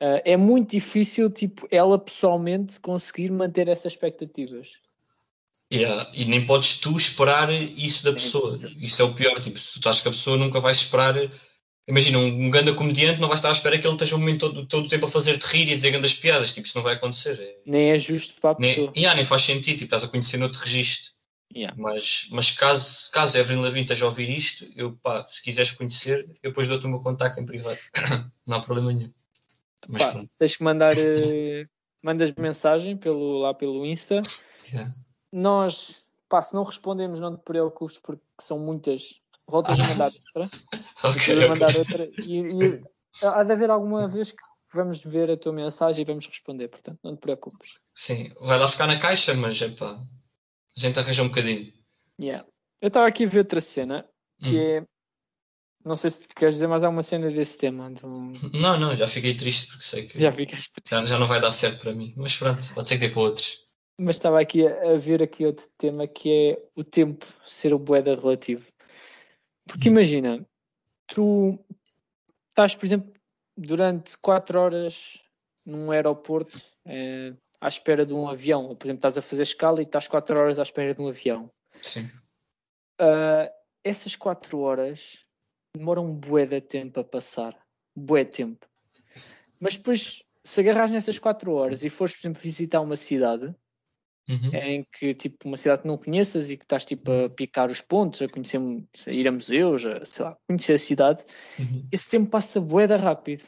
ah, 0.00 0.20
é 0.24 0.36
muito 0.36 0.70
difícil, 0.70 1.30
tipo, 1.30 1.66
ela 1.70 1.98
pessoalmente 1.98 2.80
conseguir 2.80 3.30
manter 3.30 3.68
essas 3.68 3.92
expectativas. 3.92 4.72
Yeah, 5.72 6.10
E 6.14 6.24
nem 6.26 6.44
podes 6.44 6.78
tu 6.78 6.96
esperar 6.96 7.50
isso 7.50 8.04
da 8.04 8.10
Sim, 8.10 8.16
pessoa. 8.16 8.56
Isso 8.78 9.00
é 9.00 9.04
o 9.04 9.14
pior. 9.14 9.40
Tipo, 9.40 9.58
tu 9.80 9.88
achas 9.88 10.02
que 10.02 10.08
a 10.08 10.12
pessoa 10.12 10.36
nunca 10.36 10.60
vai 10.60 10.72
esperar. 10.72 11.14
Imagina, 11.88 12.18
um, 12.18 12.50
grande 12.50 12.74
comediante 12.74 13.20
não 13.20 13.28
vai 13.28 13.36
estar 13.36 13.48
à 13.48 13.52
espera 13.52 13.78
que 13.78 13.86
ele 13.86 13.94
esteja 13.94 14.14
o 14.14 14.18
momento 14.18 14.40
todo, 14.40 14.66
todo 14.66 14.86
o 14.86 14.88
tempo 14.88 15.06
a 15.06 15.10
fazer-te 15.10 15.44
rir 15.46 15.68
e 15.68 15.72
a 15.72 15.76
dizer 15.76 15.90
grandes 15.90 16.14
piadas. 16.14 16.52
Tipo, 16.52 16.66
isso 16.66 16.76
não 16.76 16.82
vai 16.84 16.94
acontecer. 16.94 17.40
É- 17.40 17.56
Nem 17.66 17.90
é 17.90 17.98
justo 17.98 18.40
para 18.40 18.50
a 18.50 18.56
nem, 18.58 18.74
pessoa. 18.74 18.92
yeah, 18.96 19.16
nem 19.16 19.24
faz 19.24 19.42
sentido. 19.42 19.78
Tipo, 19.78 19.84
estás 19.84 20.04
a 20.04 20.08
conhecer 20.08 20.36
noutro 20.36 20.60
registro. 20.60 21.10
Yeah. 21.54 21.76
Mas, 21.78 22.28
mas 22.30 22.50
caso, 22.50 23.10
caso 23.10 23.36
Evelyn 23.36 23.60
Lavin 23.62 23.82
esteja 23.82 24.04
a 24.06 24.08
ouvir 24.08 24.30
isto, 24.30 24.66
eu, 24.74 24.92
pá, 25.02 25.26
se 25.28 25.42
quiseres 25.42 25.70
conhecer, 25.72 26.26
eu 26.42 26.50
depois 26.50 26.66
dou-te 26.66 26.86
o 26.86 26.88
meu 26.88 27.00
contacto 27.00 27.40
em 27.40 27.44
privado. 27.46 27.78
não 28.46 28.56
há 28.56 28.60
problema 28.60 28.92
nenhum. 28.92 29.12
Mas 29.88 30.02
Pá, 30.02 30.24
tens 30.38 30.56
que 30.56 30.62
mandar 30.62 30.92
eh, 30.96 31.66
mandas 32.02 32.32
mensagem 32.32 32.96
pelo, 32.96 33.38
lá 33.38 33.52
pelo 33.52 33.84
Insta. 33.84 34.22
Yeah. 34.72 34.94
Nós, 35.32 36.04
pá, 36.28 36.42
se 36.42 36.54
não 36.54 36.62
respondemos, 36.62 37.20
não 37.20 37.36
te 37.36 37.42
preocupes, 37.42 37.98
porque 37.98 38.22
são 38.40 38.58
muitas. 38.58 39.20
Voltas 39.46 39.78
a 39.80 39.84
mandar 39.84 40.12
outra. 40.12 40.50
Ok, 41.04 41.12
Voltas 41.26 41.28
a 41.28 41.32
ok. 41.32 41.48
mandar 41.48 41.76
outra. 41.76 42.08
E, 42.18 42.38
e 42.40 42.82
há 43.22 43.42
de 43.42 43.52
haver 43.52 43.70
alguma 43.70 44.06
vez 44.06 44.30
que 44.32 44.38
vamos 44.72 45.02
ver 45.04 45.30
a 45.30 45.36
tua 45.36 45.52
mensagem 45.52 46.02
e 46.02 46.06
vamos 46.06 46.26
responder, 46.26 46.68
portanto, 46.68 46.98
não 47.02 47.16
te 47.16 47.20
preocupes. 47.20 47.72
Sim, 47.94 48.32
vai 48.40 48.58
lá 48.58 48.68
ficar 48.68 48.86
na 48.86 48.98
caixa, 48.98 49.34
mas 49.34 49.60
é 49.60 49.68
pá. 49.70 49.94
A 50.76 50.80
gente 50.80 50.98
arranja 50.98 51.22
um 51.22 51.28
bocadinho. 51.28 51.72
Yeah. 52.20 52.46
Eu 52.80 52.88
estava 52.88 53.06
aqui 53.06 53.24
a 53.24 53.28
ver 53.28 53.40
outra 53.40 53.60
cena 53.60 54.08
que 54.40 54.56
Hum. 54.56 54.60
é. 54.60 54.86
Não 55.84 55.96
sei 55.96 56.10
se 56.10 56.28
queres 56.28 56.54
dizer 56.54 56.68
mais 56.68 56.84
alguma 56.84 57.02
cena 57.02 57.28
desse 57.28 57.58
tema. 57.58 57.90
do- 57.90 58.08
Não, 58.52 58.78
não, 58.78 58.94
já 58.94 59.08
fiquei 59.08 59.34
triste 59.36 59.66
porque 59.68 59.84
sei 59.84 60.06
que 60.06 60.20
Já 60.20 60.30
ficaste. 60.30 60.72
já, 60.88 61.04
já 61.04 61.18
não 61.18 61.26
vai 61.26 61.40
dar 61.40 61.50
certo 61.50 61.80
para 61.80 61.92
mim. 61.92 62.14
Mas 62.16 62.36
pronto, 62.36 62.72
pode 62.74 62.88
ser 62.88 62.98
que 62.98 63.08
dê 63.08 63.12
para 63.12 63.20
outros. 63.22 63.58
Mas 64.02 64.16
estava 64.16 64.40
aqui 64.40 64.66
a, 64.66 64.92
a 64.92 64.96
ver 64.96 65.22
aqui 65.22 65.46
outro 65.46 65.66
tema 65.78 66.06
que 66.06 66.30
é 66.32 66.62
o 66.74 66.82
tempo 66.82 67.24
ser 67.46 67.72
o 67.72 67.78
boeda 67.78 68.14
relativo. 68.14 68.66
Porque 69.66 69.88
Hum. 69.88 69.92
imagina, 69.92 70.46
tu 71.06 71.58
estás, 72.48 72.74
por 72.74 72.84
exemplo, 72.84 73.12
durante 73.56 74.18
quatro 74.18 74.58
horas 74.58 75.22
num 75.64 75.90
aeroporto 75.90 76.60
eh, 76.84 77.32
à 77.60 77.68
espera 77.68 78.04
de 78.04 78.12
um 78.12 78.28
avião, 78.28 78.66
ou 78.66 78.76
por 78.76 78.86
exemplo, 78.86 78.98
estás 78.98 79.16
a 79.16 79.22
fazer 79.22 79.44
escala 79.44 79.80
e 79.80 79.84
estás 79.84 80.08
quatro 80.08 80.36
horas 80.36 80.58
à 80.58 80.62
espera 80.62 80.94
de 80.94 81.00
um 81.00 81.08
avião. 81.08 81.48
Sim. 81.80 82.10
Ah, 82.98 83.50
essas 83.84 84.16
quatro 84.16 84.58
horas 84.60 85.24
demoram 85.74 86.06
um 86.06 86.14
bué 86.14 86.46
de 86.46 86.60
tempo 86.60 87.00
a 87.00 87.04
passar. 87.04 87.56
Bué 87.96 88.24
tempo. 88.24 88.66
Mas 89.60 89.76
depois, 89.76 90.22
se 90.42 90.60
agarras 90.60 90.90
nessas 90.90 91.18
quatro 91.18 91.52
horas 91.52 91.84
e 91.84 91.90
fores, 91.90 92.14
por 92.14 92.20
exemplo, 92.20 92.42
visitar 92.42 92.80
uma 92.80 92.96
cidade, 92.96 93.54
Uhum. 94.28 94.50
em 94.54 94.86
que 94.92 95.12
tipo 95.14 95.48
uma 95.48 95.56
cidade 95.56 95.82
que 95.82 95.88
não 95.88 95.98
conheças 95.98 96.48
e 96.48 96.56
que 96.56 96.64
estás 96.64 96.84
tipo 96.84 97.10
a 97.10 97.28
picar 97.28 97.70
os 97.70 97.80
pontos, 97.80 98.22
a 98.22 98.28
conhecer, 98.28 98.58
a 99.08 99.10
ir 99.10 99.26
a 99.26 99.32
museus, 99.32 99.84
a, 99.84 100.04
sei 100.04 100.24
lá, 100.24 100.36
conhecer 100.46 100.74
a 100.74 100.78
cidade, 100.78 101.24
Uhum. 101.58 101.86
esse 101.90 102.08
tempo 102.08 102.30
passa 102.30 102.60
boeda 102.60 102.96
rápido. 102.96 103.44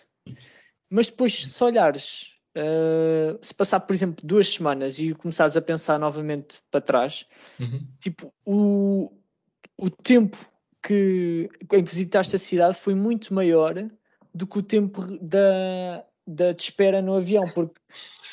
Mas 0.90 1.08
depois, 1.08 1.44
se 1.46 1.64
olhares, 1.64 2.34
uh, 2.56 3.38
se 3.40 3.54
passar, 3.54 3.80
por 3.80 3.94
exemplo, 3.94 4.26
duas 4.26 4.48
semanas 4.48 4.98
e 4.98 5.14
começares 5.14 5.56
a 5.56 5.62
pensar 5.62 5.98
novamente 5.98 6.60
para 6.70 6.80
trás, 6.80 7.26
Uhum. 7.58 7.86
tipo, 8.00 8.32
o, 8.44 9.12
o 9.78 9.90
tempo 9.90 10.36
que, 10.82 11.48
em 11.72 11.84
que 11.84 11.90
visitaste 11.90 12.36
a 12.36 12.38
cidade 12.38 12.76
foi 12.76 12.94
muito 12.94 13.32
maior 13.32 13.74
do 14.34 14.46
que 14.46 14.58
o 14.58 14.62
tempo 14.62 15.02
da, 15.20 16.04
da 16.26 16.52
de 16.52 16.62
espera 16.62 17.00
no 17.00 17.14
avião, 17.14 17.44
porque, 17.52 17.80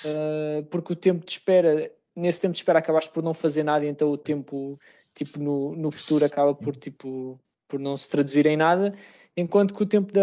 uh, 0.06 0.64
porque 0.66 0.94
o 0.94 0.96
tempo 0.96 1.26
de 1.26 1.32
espera, 1.32 1.92
nesse 2.22 2.40
tempo 2.42 2.54
de 2.54 2.60
espera 2.60 2.80
acabaste 2.80 3.12
por 3.12 3.24
não 3.24 3.34
fazer 3.34 3.64
nada, 3.64 3.86
então 3.86 4.10
o 4.10 4.18
tempo 4.18 4.80
tipo, 5.16 5.40
no, 5.40 5.76
no 5.76 5.92
futuro 5.92 6.26
acaba 6.26 6.54
por, 6.54 6.76
tipo, 6.76 7.40
por 7.68 7.80
não 7.80 7.98
se 7.98 8.10
traduzir 8.10 8.46
em 8.46 8.58
nada, 8.58 8.94
enquanto 9.36 9.74
que 9.74 9.84
o 9.84 9.86
tempo 9.86 10.14
da, 10.14 10.22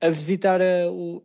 a 0.00 0.08
visitar 0.08 0.60
a, 0.60 0.90
o, 0.90 1.24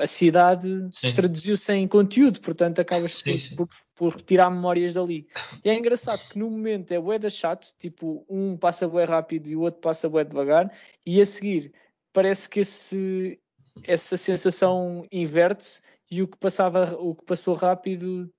a 0.00 0.06
cidade 0.06 0.68
traduziu-se 1.14 1.72
em 1.72 1.88
conteúdo, 1.88 2.40
portanto 2.40 2.80
acabas 2.80 3.18
Sim, 3.18 3.30
por, 3.30 3.38
sim. 3.38 3.56
por, 3.56 3.68
por 3.94 4.16
retirar 4.16 4.50
memórias 4.50 4.92
dali. 4.92 5.26
E 5.64 5.70
é 5.70 5.74
engraçado 5.74 6.28
que 6.28 6.38
no 6.38 6.50
momento 6.50 6.92
é 6.92 7.00
bué 7.00 7.18
da 7.18 7.30
chato, 7.30 7.68
tipo, 7.78 8.24
um 8.28 8.56
passa 8.56 8.88
bué 8.88 9.04
rápido 9.04 9.48
e 9.48 9.56
o 9.56 9.60
outro 9.60 9.80
passa 9.80 10.08
bué 10.08 10.24
devagar, 10.24 10.72
e 11.06 11.20
a 11.20 11.26
seguir 11.26 11.72
parece 12.12 12.48
que 12.48 12.60
esse, 12.60 13.40
essa 13.84 14.16
sensação 14.16 15.06
inverte-se 15.10 15.80
e 16.10 16.22
o 16.22 16.28
que, 16.28 16.36
passava, 16.36 16.94
o 16.98 17.14
que 17.14 17.24
passou 17.24 17.54
rápido, 17.54 18.30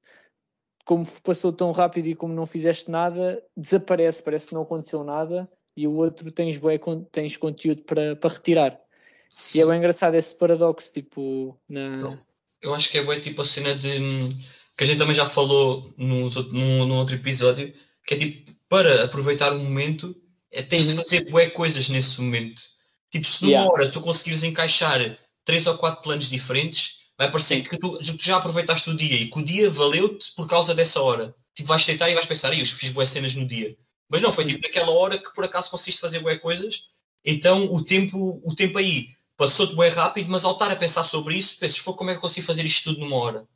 como 0.85 1.05
passou 1.21 1.51
tão 1.51 1.71
rápido 1.71 2.07
e 2.07 2.15
como 2.15 2.33
não 2.33 2.45
fizeste 2.45 2.89
nada, 2.91 3.41
desaparece, 3.55 4.21
parece 4.21 4.47
que 4.47 4.53
não 4.53 4.63
aconteceu 4.63 5.03
nada, 5.03 5.49
e 5.75 5.87
o 5.87 5.95
outro 5.95 6.31
tens, 6.31 6.57
bué, 6.57 6.79
tens 7.11 7.37
conteúdo 7.37 7.83
para, 7.83 8.15
para 8.15 8.33
retirar. 8.33 8.79
E 9.55 9.61
é 9.61 9.65
bem 9.65 9.77
engraçado 9.77 10.15
esse 10.15 10.35
paradoxo, 10.35 10.91
tipo, 10.91 11.57
na... 11.67 11.97
Então, 11.97 12.19
Eu 12.61 12.75
acho 12.75 12.89
que 12.89 12.97
é 12.97 13.03
bué 13.03 13.19
tipo 13.19 13.41
a 13.41 13.45
cena 13.45 13.73
de 13.73 13.99
hum, 13.99 14.29
que 14.77 14.83
a 14.83 14.87
gente 14.87 14.99
também 14.99 15.15
já 15.15 15.25
falou 15.25 15.93
num, 15.97 16.29
num 16.51 16.97
outro 16.97 17.15
episódio, 17.15 17.73
que 18.05 18.13
é 18.13 18.17
tipo, 18.17 18.51
para 18.69 19.03
aproveitar 19.03 19.53
o 19.53 19.59
momento, 19.59 20.15
é, 20.51 20.61
tens 20.61 20.87
de 20.87 20.95
fazer 20.95 21.29
bué 21.29 21.49
coisas 21.49 21.89
nesse 21.89 22.21
momento. 22.21 22.61
Tipo, 23.09 23.25
se 23.25 23.43
numa 23.43 23.53
Yeah. 23.53 23.71
hora 23.71 23.91
tu 23.91 24.01
conseguires 24.01 24.43
encaixar 24.43 25.17
três 25.45 25.67
ou 25.67 25.77
quatro 25.77 26.01
planos 26.01 26.29
diferentes, 26.29 27.02
vai 27.17 27.29
parecer 27.31 27.67
que 27.67 27.77
tu, 27.77 27.97
tu 27.97 28.23
já 28.23 28.37
aproveitaste 28.37 28.89
o 28.89 28.95
dia 28.95 29.15
e 29.15 29.29
que 29.29 29.39
o 29.39 29.45
dia 29.45 29.69
valeu-te 29.69 30.33
por 30.35 30.47
causa 30.47 30.73
dessa 30.73 31.01
hora. 31.01 31.35
Tipo, 31.55 31.69
vais 31.69 31.85
deitar 31.85 32.09
e 32.09 32.13
vais 32.13 32.25
pensar, 32.25 32.53
"Ih, 32.53 32.59
eu 32.59 32.65
fiz 32.65 32.89
bué 32.89 33.05
cenas 33.05 33.35
no 33.35 33.45
dia. 33.45 33.77
Mas 34.09 34.21
não, 34.21 34.31
foi 34.31 34.45
tipo 34.45 34.61
naquela 34.61 34.91
hora 34.91 35.17
que 35.17 35.33
por 35.33 35.45
acaso 35.45 35.71
conseguiste 35.71 36.01
fazer 36.01 36.19
bué 36.19 36.37
coisas, 36.37 36.87
então 37.23 37.71
o 37.71 37.83
tempo, 37.83 38.41
o 38.43 38.55
tempo 38.55 38.77
aí 38.77 39.07
passou-te 39.37 39.75
bué 39.75 39.89
rápido, 39.89 40.29
mas 40.29 40.45
ao 40.45 40.53
estar 40.53 40.71
a 40.71 40.75
pensar 40.75 41.03
sobre 41.03 41.35
isso, 41.37 41.57
pensas, 41.57 41.79
"Pô, 41.79 41.93
como 41.93 42.09
é 42.09 42.13
que 42.13 42.17
eu 42.17 42.21
consigo 42.21 42.45
fazer 42.47 42.65
isto 42.65 42.83
tudo 42.91 43.01
numa 43.01 43.17
hora? 43.17 43.47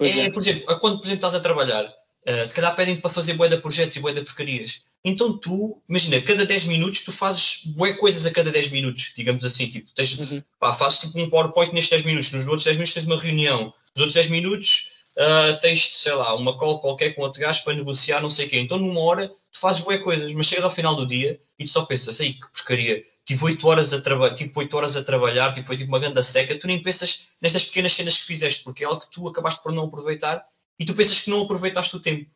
É, 0.00 0.20
é. 0.20 0.30
por 0.30 0.40
exemplo, 0.40 0.80
quando 0.80 0.98
por 0.98 1.06
exemplo, 1.06 1.26
estás 1.26 1.34
a 1.34 1.40
trabalhar, 1.40 1.92
eh, 2.26 2.44
se 2.46 2.54
calhar 2.54 2.74
pedem 2.74 3.00
para 3.00 3.10
fazer 3.10 3.36
de 3.36 3.58
projetos 3.58 3.96
e 3.96 4.00
de 4.00 4.22
porcarias. 4.22 4.82
Então 5.04 5.36
tu, 5.36 5.82
imagina, 5.88 6.20
cada 6.22 6.46
10 6.46 6.64
minutos 6.64 7.02
tu 7.02 7.12
fazes 7.12 7.60
bué 7.66 7.92
coisas 7.92 8.24
a 8.24 8.30
cada 8.30 8.50
10 8.50 8.70
minutos, 8.70 9.12
digamos 9.14 9.44
assim, 9.44 9.68
tipo, 9.68 9.92
tens, 9.94 10.18
Uhum. 10.18 10.42
pá, 10.58 10.72
fazes 10.72 11.00
tipo 11.00 11.20
um 11.20 11.28
PowerPoint 11.28 11.74
nestes 11.74 11.90
10 11.90 12.02
minutos, 12.04 12.32
nos 12.32 12.46
outros 12.46 12.64
10 12.64 12.76
minutos 12.76 12.94
tens 12.94 13.04
uma 13.06 13.20
reunião, 13.20 13.64
nos 13.94 14.00
outros 14.02 14.14
10 14.14 14.28
minutos 14.28 14.88
ah, 15.16 15.58
tens, 15.62 15.84
sei 15.98 16.12
lá, 16.12 16.34
uma 16.34 16.58
call 16.58 16.80
qualquer 16.80 17.10
com 17.14 17.22
outro 17.22 17.40
gajo 17.40 17.62
para 17.62 17.74
negociar, 17.74 18.20
não 18.20 18.30
sei 18.30 18.46
o 18.46 18.48
quê. 18.48 18.58
Então 18.58 18.78
numa 18.78 19.00
hora 19.00 19.28
tu 19.52 19.60
fazes 19.60 19.84
bué 19.84 19.98
coisas, 19.98 20.32
mas 20.32 20.46
chegas 20.46 20.64
ao 20.64 20.70
final 20.70 20.96
do 20.96 21.06
dia 21.06 21.38
e 21.58 21.64
tu 21.64 21.70
só 21.70 21.84
pensas, 21.84 22.20
aí 22.20 22.32
que 22.32 22.50
porcaria, 22.52 23.02
tive 23.24 23.44
8 23.44 23.68
horas 23.68 23.92
a 23.92 24.00
trabalhar, 24.00 24.34
tipo 24.34 24.58
8 24.58 24.76
horas 24.76 24.96
a 24.96 25.04
trabalhar, 25.04 25.52
tipo, 25.52 25.66
foi 25.66 25.76
tipo 25.76 25.88
uma 25.88 26.00
grande 26.00 26.20
seca, 26.22 26.58
tu 26.58 26.66
nem 26.66 26.82
pensas 26.82 27.28
nestas 27.40 27.64
pequenas 27.64 27.92
cenas 27.92 28.18
que 28.18 28.24
fizeste, 28.24 28.64
porque 28.64 28.82
é 28.82 28.86
algo 28.86 29.00
que 29.02 29.10
tu 29.10 29.28
acabaste 29.28 29.62
por 29.62 29.70
não 29.70 29.84
aproveitar 29.84 30.42
e 30.80 30.84
tu 30.84 30.94
pensas 30.94 31.20
que 31.20 31.30
não 31.30 31.42
aproveitaste 31.42 31.94
o 31.94 32.00
tempo. 32.00 32.28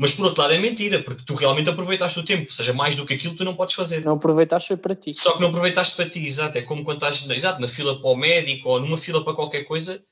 Mas 0.00 0.12
por 0.12 0.24
outro 0.24 0.40
lado 0.40 0.54
é 0.54 0.58
mentira, 0.58 1.02
porque 1.02 1.22
tu 1.26 1.34
realmente 1.34 1.68
aproveitaste 1.68 2.18
o 2.18 2.24
tempo, 2.24 2.44
ou 2.44 2.50
seja, 2.50 2.72
mais 2.72 2.96
do 2.96 3.04
que 3.04 3.12
aquilo 3.12 3.36
tu 3.36 3.44
não 3.44 3.54
podes 3.54 3.74
fazer. 3.74 4.02
Não 4.02 4.14
aproveitaste 4.14 4.68
foi 4.68 4.78
para 4.78 4.94
ti. 4.94 5.12
Só 5.12 5.34
que 5.34 5.42
não 5.42 5.48
aproveitaste 5.48 5.94
para 5.94 6.08
ti, 6.08 6.26
exato. 6.26 6.56
É 6.56 6.62
como 6.62 6.82
quando 6.82 6.96
estás 6.96 7.26
na, 7.26 7.36
exato, 7.36 7.60
na 7.60 7.68
fila 7.68 8.00
para 8.00 8.08
o 8.10 8.16
médico 8.16 8.70
ou 8.70 8.80
numa 8.80 8.96
fila 8.96 9.22
para 9.22 9.34
qualquer 9.34 9.64
coisa, 9.64 10.02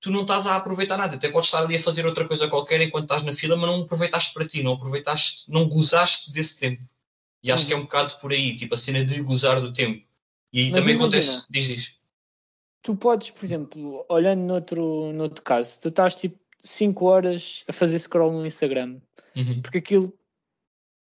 tu 0.00 0.10
não 0.10 0.22
estás 0.22 0.46
a 0.46 0.56
aproveitar 0.56 0.96
nada. 0.96 1.16
Até 1.16 1.28
podes 1.28 1.48
estar 1.48 1.58
ali 1.62 1.76
a 1.76 1.82
fazer 1.82 2.06
outra 2.06 2.26
coisa 2.26 2.48
qualquer 2.48 2.80
enquanto 2.80 3.04
estás 3.04 3.22
na 3.22 3.34
fila, 3.34 3.54
mas 3.54 3.68
não 3.68 3.82
aproveitaste 3.82 4.32
para 4.32 4.46
ti, 4.46 4.62
não 4.62 4.72
aproveitaste, 4.72 5.44
não 5.52 5.68
gozaste 5.68 6.32
desse 6.32 6.58
tempo. 6.58 6.82
E 7.42 7.52
acho 7.52 7.64
Uhum. 7.64 7.68
que 7.68 7.74
é 7.74 7.76
um 7.76 7.82
bocado 7.82 8.14
por 8.22 8.32
aí, 8.32 8.56
tipo 8.56 8.74
a 8.74 8.78
cena 8.78 9.04
de 9.04 9.20
gozar 9.20 9.60
do 9.60 9.74
tempo. 9.74 10.02
E 10.54 10.60
aí 10.60 10.70
Mas 10.70 10.78
também 10.78 10.94
imagina. 10.94 11.20
acontece, 11.20 11.46
diz 11.50 11.68
isso. 11.68 11.90
Tu 12.80 12.96
podes, 12.96 13.28
por 13.28 13.44
exemplo, 13.44 14.06
olhando 14.08 14.40
noutro, 14.40 15.12
noutro 15.12 15.42
caso, 15.42 15.78
tu 15.82 15.88
estás 15.88 16.14
tipo 16.16 16.38
5 16.62 17.04
horas 17.04 17.62
a 17.68 17.74
fazer 17.74 17.98
scroll 17.98 18.32
no 18.32 18.46
Instagram, 18.46 18.98
Uhum. 19.36 19.60
porque 19.62 19.78
aquilo 19.78 20.16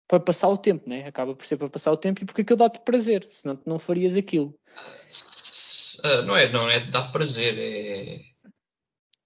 para 0.07 0.19
passar 0.19 0.49
o 0.49 0.57
tempo, 0.57 0.89
né? 0.89 1.05
Acaba 1.05 1.35
por 1.35 1.45
ser 1.45 1.57
para 1.57 1.69
passar 1.69 1.91
o 1.91 1.97
tempo 1.97 2.23
e 2.23 2.25
porque 2.25 2.41
aquilo 2.41 2.57
dá-te 2.57 2.79
prazer, 2.81 3.27
senão 3.27 3.55
tu 3.55 3.69
não 3.69 3.77
farias 3.77 4.17
aquilo. 4.17 4.55
Ah, 6.03 6.21
não 6.23 6.35
é, 6.35 6.49
não 6.51 6.67
é, 6.67 6.79
dá 6.79 7.03
prazer, 7.03 7.55
é. 7.57 8.19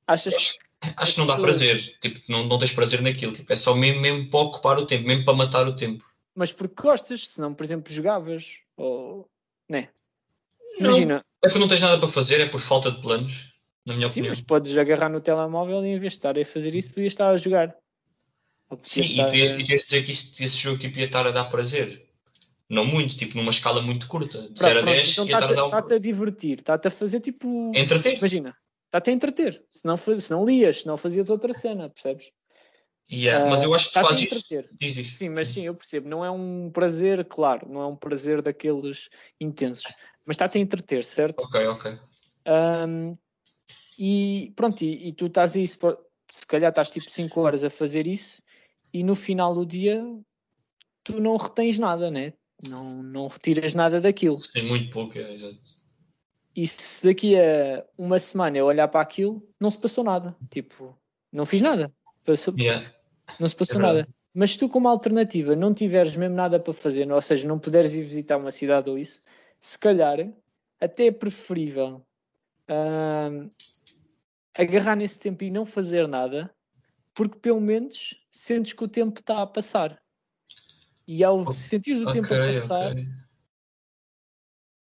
Achas 0.05 0.35
Acho, 0.35 0.57
acho 0.97 1.13
que 1.13 1.19
não 1.19 1.27
dá 1.27 1.37
prazer, 1.37 1.97
tipo, 1.99 2.19
não, 2.29 2.45
não 2.45 2.57
tens 2.57 2.73
prazer 2.73 3.01
naquilo, 3.01 3.31
tipo, 3.31 3.51
é 3.53 3.55
só 3.55 3.73
mesmo, 3.73 4.01
mesmo 4.01 4.29
para 4.29 4.39
ocupar 4.41 4.77
o 4.77 4.85
tempo, 4.85 5.07
mesmo 5.07 5.23
para 5.23 5.33
matar 5.33 5.65
o 5.67 5.75
tempo. 5.75 6.03
mas 6.35 6.51
porque 6.51 6.81
gostas, 6.81 7.29
senão, 7.29 7.53
por 7.53 7.63
exemplo, 7.63 7.93
jogavas, 7.93 8.59
ou 8.75 9.29
né? 9.69 9.89
Não. 10.79 10.89
Imagina, 10.89 11.23
É 11.41 11.47
porque 11.47 11.59
não 11.59 11.67
tens 11.67 11.81
nada 11.81 11.97
para 11.97 12.09
fazer, 12.09 12.41
é 12.41 12.45
por 12.47 12.59
falta 12.59 12.91
de 12.91 13.01
planos, 13.01 13.53
na 13.85 13.93
minha 13.95 14.09
sim, 14.09 14.21
opinião. 14.21 14.31
mas 14.31 14.41
podes 14.41 14.77
agarrar 14.77 15.09
no 15.09 15.21
telemóvel 15.21 15.85
e 15.85 15.89
em 15.89 15.99
vez 15.99 16.13
de 16.13 16.17
estar 16.17 16.37
a 16.37 16.43
fazer 16.45 16.75
isso, 16.75 16.89
podias 16.89 17.13
estar 17.13 17.29
a 17.29 17.37
jogar. 17.37 17.77
Sim, 18.81 19.01
e 19.01 19.25
tu 19.25 19.35
ia- 19.35 19.57
e 19.57 19.63
tu 19.63 19.71
ias 19.71 19.81
dizer 19.83 20.03
que 20.03 20.11
esse 20.11 20.57
jogo 20.57 20.77
tipo, 20.79 20.97
ia 20.99 21.05
estar 21.05 21.25
a 21.27 21.31
dar 21.31 21.45
prazer. 21.45 22.07
Não 22.69 22.85
muito, 22.85 23.15
tipo 23.15 23.37
numa 23.37 23.51
escala 23.51 23.81
muito 23.81 24.07
curta. 24.07 24.41
De 24.41 24.47
Pronto, 24.47 24.59
0 24.59 24.79
a 24.79 24.81
pronto, 24.81 24.95
10 24.95 25.11
então 25.11 25.25
ia 25.25 25.33
estar 25.33 25.37
a 25.37 25.39
está-te 25.39 25.55
dar 25.55 25.63
um... 25.63 25.67
está-te 25.67 25.93
a 25.93 25.97
divertir, 25.99 26.59
está-te 26.59 26.87
a 26.87 26.91
fazer 26.91 27.19
tipo. 27.19 27.71
Entreter. 27.75 28.17
Imagina, 28.17 28.55
está-te 28.85 29.09
a 29.09 29.13
entreter. 29.13 29.63
Se 29.69 29.85
não, 29.85 29.97
faz- 29.97 30.23
se 30.25 30.31
não 30.31 30.45
lias, 30.45 30.81
se 30.81 30.87
não 30.87 30.97
fazias 30.97 31.29
outra 31.29 31.53
cena, 31.53 31.89
percebes? 31.89 32.31
Yeah, 33.11 33.49
mas 33.49 33.61
Ah, 33.61 33.65
eu 33.65 33.73
acho 33.75 33.87
que 33.89 33.93
faz 33.99 34.21
isso. 34.21 34.43
Diz. 34.79 35.17
Sim, 35.17 35.29
mas 35.29 35.49
sim, 35.49 35.63
eu 35.63 35.75
percebo. 35.75 36.07
Não 36.07 36.23
é 36.23 36.31
um 36.31 36.69
prazer, 36.71 37.25
claro, 37.25 37.67
não 37.69 37.81
é 37.81 37.85
um 37.87 37.95
prazer 37.95 38.41
daqueles 38.41 39.09
intensos, 39.39 39.93
mas 40.25 40.35
está-te 40.35 40.57
a 40.57 40.61
entreter, 40.61 41.03
certo? 41.03 41.43
Ok, 41.43 41.67
ok. 41.67 41.99
Ahm, 42.45 43.15
e 43.99 44.51
pronto, 44.55 44.81
e, 44.83 45.09
e 45.09 45.11
tu 45.13 45.27
estás 45.27 45.55
aí, 45.55 45.67
se 45.67 45.77
calhar 46.47 46.69
estás 46.69 46.89
tipo 46.89 47.09
5 47.09 47.41
horas 47.41 47.63
a 47.63 47.69
fazer 47.69 48.07
isso, 48.07 48.41
e 48.93 49.03
no 49.03 49.15
final 49.15 49.53
do 49.55 49.65
dia 49.65 50.03
tu 51.03 51.19
não 51.19 51.35
retens 51.35 51.79
nada, 51.79 52.11
né? 52.11 52.33
Não, 52.61 53.03
não 53.03 53.27
retiras 53.27 53.73
nada 53.73 53.99
daquilo. 53.99 54.37
Sim, 54.37 54.61
muito 54.63 54.89
pouco, 54.91 55.17
é, 55.17 55.33
exato. 55.33 55.57
E 56.55 56.67
se 56.67 57.05
daqui 57.05 57.35
a 57.35 57.83
uma 57.97 58.19
semana 58.19 58.57
eu 58.57 58.65
olhar 58.65 58.87
para 58.87 59.01
aquilo, 59.01 59.45
não 59.59 59.69
se 59.69 59.77
passou 59.77 60.03
nada. 60.03 60.35
Tipo, 60.49 60.95
não 61.31 61.45
fiz 61.45 61.61
nada. 61.61 61.91
Passou- 62.23 62.53
Yeah. 62.57 62.87
não 63.39 63.47
se 63.47 63.55
passou 63.55 63.79
É 63.79 63.83
nada. 63.83 64.07
Mas 64.33 64.51
se 64.51 64.59
tu, 64.59 64.69
como 64.69 64.87
alternativa, 64.87 65.55
não 65.55 65.73
tiveres 65.73 66.15
mesmo 66.15 66.35
nada 66.35 66.59
para 66.59 66.73
fazer, 66.73 67.11
ou 67.11 67.21
seja, 67.21 67.47
não 67.47 67.59
puderes 67.59 67.93
ir 67.93 68.03
visitar 68.03 68.37
uma 68.37 68.51
cidade 68.51 68.89
ou 68.89 68.97
isso, 68.97 69.21
se 69.59 69.77
calhar 69.77 70.31
até 70.79 71.07
é 71.07 71.11
preferível 71.11 72.05
ahm, 72.67 73.49
agarrar 74.53 74.95
nesse 74.95 75.19
tempo 75.19 75.43
e 75.43 75.51
não 75.51 75.65
fazer 75.65 76.07
nada, 76.07 76.53
porque 77.13 77.37
pelo 77.39 77.61
menos 77.61 78.15
sentes 78.29 78.73
que 78.73 78.83
o 78.83 78.87
tempo 78.87 79.19
está 79.19 79.41
a 79.41 79.47
passar. 79.47 80.01
E 81.07 81.23
ao 81.23 81.53
sentir 81.53 81.95
o 82.01 82.11
tempo 82.11 82.33
a 82.33 82.45
passar, 82.45 82.91
ok. 82.91 83.05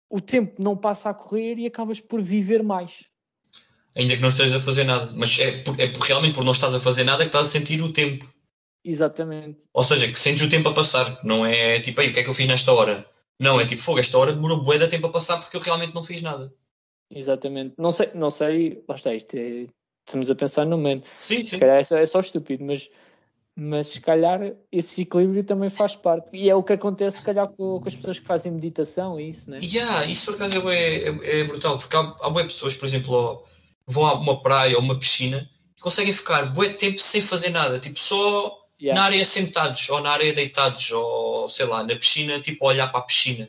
o 0.09 0.21
tempo 0.21 0.63
não 0.63 0.77
passa 0.77 1.11
a 1.11 1.15
correr 1.15 1.59
e 1.59 1.67
acabas 1.67 2.01
por 2.01 2.21
viver 2.21 2.63
mais. 2.63 3.09
Ainda 3.97 4.15
que 4.15 4.23
não 4.23 4.29
estejas 4.29 4.55
a 4.55 4.61
fazer 4.61 4.85
nada. 4.85 5.13
Mas 5.15 5.39
é, 5.39 5.63
por, 5.63 5.79
é 5.81 5.89
por- 5.89 6.03
realmente 6.03 6.35
por 6.35 6.45
não 6.45 6.53
estás 6.53 6.75
a 6.75 6.81
fazer 6.81 7.05
nada 7.05 7.25
que 7.25 7.29
estás 7.29 7.49
a 7.49 7.51
sentir 7.51 7.83
o 7.83 7.93
tempo. 7.93 8.33
Exatamente. 8.85 9.69
Ou 9.73 9.83
seja, 9.83 10.11
que 10.11 10.19
sentes 10.19 10.43
o 10.43 10.49
tempo 10.49 10.69
a 10.69 10.75
passar. 10.75 11.23
Não 11.25 11.45
é 11.45 11.81
tipo, 11.81 12.01
aí, 12.01 12.11
o 12.11 12.13
que 12.13 12.21
é 12.21 12.23
que 12.23 12.29
eu 12.31 12.35
fiz 12.35 12.47
nesta 12.47 12.73
hora? 12.73 13.09
Não, 13.39 13.61
é 13.61 13.67
tipo, 13.67 13.83
fogo, 13.83 13.99
esta 13.99 14.19
hora 14.19 14.33
demorou 14.33 14.63
bué 14.63 14.79
de 14.79 14.87
tempo 14.89 15.07
a 15.07 15.11
passar 15.11 15.41
porque 15.41 15.57
eu 15.57 15.61
realmente 15.61 15.95
não 15.95 16.05
fiz 16.05 16.21
nada. 16.23 16.53
Exatamente. 17.11 17.75
Não 17.79 17.91
sei, 17.91 18.11
não 18.15 18.31
sei, 18.31 18.85
lá 18.89 18.95
está 18.95 19.15
isto. 19.15 19.35
é- 19.35 19.67
estamos 20.11 20.31
a 20.31 20.35
pensar 20.35 20.65
no 20.67 20.77
momento. 20.77 21.07
Sim, 21.19 21.43
Se 21.43 21.51
sim. 21.51 21.59
calhar 21.59 21.79
é 21.79 21.85
só, 21.85 21.97
é 21.97 22.07
só 22.07 22.21
estúpido, 22.21 22.65
mas, 22.65 22.91
mas 23.57 23.87
se 23.89 24.01
calhar 24.01 24.53
esse 24.71 25.03
equilíbrio 25.03 25.45
também 25.45 25.71
faz 25.71 25.97
parte. 25.97 26.31
E 26.33 26.51
é 26.51 26.55
o 26.55 26.63
que 26.63 26.73
acontece, 26.75 27.19
se 27.19 27.23
calhar, 27.23 27.49
com, 27.49 27.81
com 27.81 27.89
as 27.89 27.95
pessoas 27.97 28.19
que 28.19 28.27
fazem 28.27 28.53
meditação 28.53 29.19
e 29.19 29.29
isso, 29.29 29.51
né? 29.51 29.61
Yeah, 29.63 30.05
isso 30.07 30.27
por 30.27 30.35
acaso 30.35 30.69
é, 30.71 31.05
é, 31.05 31.41
é 31.41 31.45
brutal, 31.45 31.79
porque 31.79 31.97
há, 31.97 32.01
há 32.21 32.31
bué 32.31 32.45
pessoas, 32.45 32.75
por 32.75 32.87
exemplo, 32.87 33.13
ó, 33.15 33.43
vão 33.87 34.07
a 34.07 34.15
uma 34.15 34.43
praia 34.43 34.77
ou 34.77 34.83
uma 34.83 34.99
piscina 34.99 35.49
conseguem 35.81 36.13
ficar 36.13 36.43
bué 36.53 36.75
tempo 36.75 37.01
sem 37.01 37.23
fazer 37.23 37.51
nada, 37.51 37.81
tipo 37.81 37.99
só 37.99 38.59
Yeah. 38.83 38.99
na 38.99 39.07
areia 39.09 39.25
sentados, 39.27 39.91
ou 39.91 40.01
na 40.01 40.11
areia 40.13 40.33
deitados, 40.33 40.91
ou 40.91 41.47
sei 41.51 41.67
lá, 41.67 41.83
na 41.83 41.95
piscina, 41.97 42.41
tipo 42.41 42.65
a 42.65 42.69
olhar 42.69 42.87
para 42.89 43.01
a 43.01 43.03
piscina. 43.03 43.47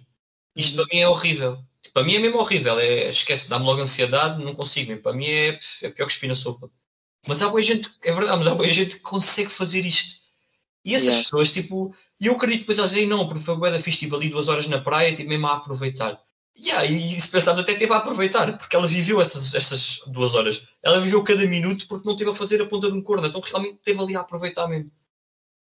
Isto 0.53 0.77
Uhum. 0.77 0.85
para 0.85 0.93
mim 0.95 1.01
é 1.01 1.07
horrível. 1.07 1.57
Tipo, 1.81 1.93
para 1.95 2.03
mim 2.03 2.15
é 2.15 2.19
mesmo 2.19 2.37
horrível, 2.37 2.79
é, 2.79 3.09
esquece, 3.09 3.49
dá-me 3.49 3.65
logo 3.65 3.81
ansiedade, 3.81 4.43
não 4.43 4.53
consigo, 4.53 4.89
mesmo. 4.89 5.01
para 5.01 5.13
mim 5.13 5.25
é, 5.25 5.59
é 5.81 5.89
pior 5.89 6.05
que 6.05 6.11
espir 6.11 6.27
na 6.27 6.35
sopa. 6.35 6.69
Mas 7.27 7.41
há 7.41 7.49
boa 7.49 7.61
gente, 7.61 7.89
é 8.03 8.13
verdade, 8.13 8.37
mas 8.37 8.47
há 8.47 8.55
boa 8.55 8.69
gente 8.69 8.97
que 8.97 9.01
consegue 9.01 9.49
fazer 9.49 9.85
isto. 9.85 10.21
E 10.83 10.95
essas 10.95 11.07
Yeah. 11.07 11.23
pessoas, 11.23 11.51
tipo, 11.51 11.95
e 12.19 12.25
eu 12.27 12.33
acredito 12.33 12.59
que 12.59 12.63
depois 12.63 12.79
elas 12.79 12.89
dizem, 12.89 13.07
não, 13.07 13.27
porque 13.27 13.43
foi 13.43 13.55
bué 13.55 13.71
da 13.71 13.77
fixe, 13.77 13.97
estive 13.97 14.15
ali 14.15 14.29
duas 14.29 14.47
horas 14.47 14.67
na 14.67 14.81
praia, 14.81 15.15
tipo, 15.15 15.29
mesmo 15.29 15.47
a 15.47 15.53
aproveitar. 15.53 16.19
Yeah, 16.57 16.85
e 16.85 17.19
se 17.19 17.29
pensarmos 17.29 17.63
até 17.63 17.75
teve 17.75 17.93
a 17.93 17.97
aproveitar, 17.97 18.57
porque 18.57 18.75
ela 18.75 18.87
viveu 18.87 19.21
essas, 19.21 19.53
essas 19.53 20.01
duas 20.07 20.35
horas. 20.35 20.63
Ela 20.83 20.99
viveu 20.99 21.23
cada 21.23 21.45
minuto 21.45 21.87
porque 21.87 22.07
não 22.07 22.15
teve 22.15 22.31
a 22.31 22.35
fazer 22.35 22.61
a 22.61 22.65
ponta 22.65 22.91
de 22.91 22.97
um 22.97 23.01
corno, 23.01 23.25
então 23.25 23.41
realmente 23.41 23.75
esteve 23.75 23.99
ali 23.99 24.15
a 24.15 24.21
aproveitar 24.21 24.67
mesmo. 24.67 24.91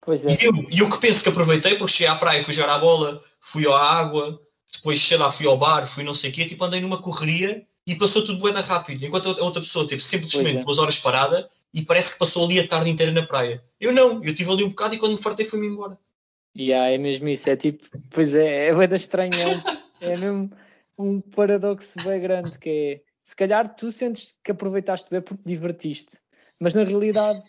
Pois 0.00 0.24
é. 0.26 0.32
E 0.32 0.44
eu, 0.44 0.52
eu 0.70 0.90
que 0.90 0.98
penso 0.98 1.22
que 1.22 1.28
aproveitei, 1.28 1.76
porque 1.76 1.92
cheguei 1.92 2.08
à 2.08 2.16
praia, 2.16 2.44
fui 2.44 2.52
jogar 2.52 2.74
a 2.74 2.78
bola, 2.78 3.22
fui 3.40 3.66
à 3.66 3.76
água, 3.76 4.40
depois 4.74 5.00
sei 5.00 5.16
lá, 5.16 5.30
fui 5.30 5.46
ao 5.46 5.56
bar, 5.56 5.86
fui 5.86 6.04
não 6.04 6.14
sei 6.14 6.30
o 6.30 6.32
quê, 6.32 6.44
tipo 6.44 6.64
andei 6.64 6.80
numa 6.80 7.00
correria 7.00 7.66
e 7.86 7.94
passou 7.94 8.24
tudo 8.24 8.38
bué 8.38 8.52
da 8.52 8.60
rápido. 8.60 9.04
Enquanto 9.04 9.28
a 9.28 9.44
outra 9.44 9.62
pessoa 9.62 9.86
teve 9.86 10.02
simplesmente 10.02 10.52
Pois 10.52 10.62
é. 10.62 10.64
duas 10.64 10.78
horas 10.78 10.98
parada 10.98 11.48
e 11.72 11.82
parece 11.82 12.12
que 12.12 12.18
passou 12.18 12.44
ali 12.44 12.58
a 12.58 12.66
tarde 12.66 12.90
inteira 12.90 13.12
na 13.12 13.26
praia. 13.26 13.62
Eu 13.80 13.92
não, 13.92 14.22
eu 14.22 14.30
estive 14.30 14.50
ali 14.50 14.64
um 14.64 14.70
bocado 14.70 14.94
e 14.94 14.98
quando 14.98 15.12
me 15.12 15.22
fartei 15.22 15.44
fui-me 15.44 15.66
embora. 15.66 15.98
Yeah, 16.56 16.90
é 16.90 16.98
mesmo 16.98 17.28
isso, 17.28 17.50
é 17.50 17.56
tipo, 17.56 17.84
pois 18.10 18.34
é, 18.34 18.68
é 18.68 18.74
bem 18.74 18.86
da 18.86 18.94
estranha, 18.94 19.60
é, 20.00 20.12
é 20.12 20.16
mesmo 20.16 20.52
um 20.96 21.20
paradoxo 21.20 22.00
bem 22.04 22.20
grande 22.20 22.58
que 22.60 22.70
é, 22.70 23.00
se 23.24 23.34
calhar 23.34 23.74
tu 23.74 23.90
sentes 23.90 24.34
que 24.42 24.52
aproveitaste 24.52 25.10
bem 25.10 25.20
porque 25.20 25.42
te 25.42 25.48
divertiste, 25.48 26.20
mas 26.60 26.72
na 26.72 26.84
realidade 26.84 27.42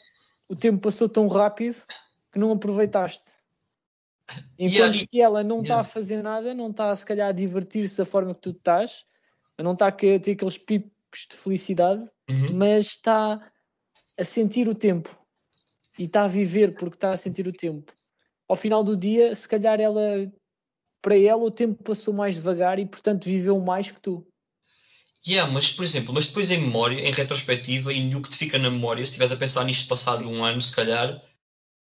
o 0.49 0.55
tempo 0.55 0.81
passou 0.81 1.07
tão 1.07 1.27
rápido 1.27 1.75
que 2.33 2.39
não 2.39 2.51
aproveitaste. 2.51 3.34
Enquanto 4.57 4.93
Yeah, 4.93 5.07
que 5.07 5.21
ela 5.21 5.43
não 5.43 5.61
está 5.61 5.73
yeah. 5.75 5.81
a 5.81 5.91
fazer 5.91 6.23
nada, 6.23 6.53
não 6.53 6.71
está 6.71 6.95
se 6.95 7.05
calhar 7.05 7.29
a 7.29 7.33
divertir-se 7.33 7.97
da 7.97 8.05
forma 8.05 8.33
que 8.33 8.41
tu 8.41 8.49
estás, 8.51 9.03
não 9.59 9.73
está 9.73 9.87
a 9.87 9.91
ter 9.91 10.15
aqueles 10.15 10.57
picos 10.57 11.27
de 11.29 11.35
felicidade, 11.35 12.09
Uhum. 12.29 12.57
mas 12.57 12.87
está 12.87 13.51
a 14.17 14.23
sentir 14.23 14.67
o 14.67 14.73
tempo 14.73 15.15
e 15.99 16.03
está 16.05 16.23
a 16.23 16.27
viver 16.27 16.73
porque 16.75 16.95
está 16.95 17.11
a 17.11 17.17
sentir 17.17 17.47
o 17.47 17.51
tempo. 17.51 17.93
Ao 18.47 18.55
final 18.55 18.83
do 18.83 18.97
dia, 18.97 19.33
se 19.35 19.47
calhar 19.47 19.79
ela, 19.79 20.31
para 21.01 21.17
ela, 21.17 21.43
o 21.43 21.51
tempo 21.51 21.83
passou 21.83 22.13
mais 22.13 22.35
devagar 22.35 22.79
e, 22.79 22.85
portanto, 22.85 23.25
viveu 23.25 23.59
mais 23.59 23.91
que 23.91 23.99
tu. 23.99 24.25
Yeah, 25.27 25.51
mas 25.51 25.71
por 25.71 25.83
exemplo, 25.83 26.13
mas 26.13 26.27
depois 26.27 26.51
em 26.51 26.61
memória, 26.61 26.99
em 26.99 27.11
retrospectiva, 27.11 27.91
e 27.91 28.03
no 28.09 28.21
que 28.21 28.29
te 28.29 28.37
fica 28.37 28.59
na 28.59 28.69
memória, 28.69 29.03
se 29.03 29.11
estiveres 29.11 29.31
a 29.31 29.37
pensar 29.37 29.63
nisto 29.63 29.87
passado 29.87 30.27
um 30.29 30.43
ano, 30.43 30.61
se 30.61 30.75
calhar, 30.75 31.19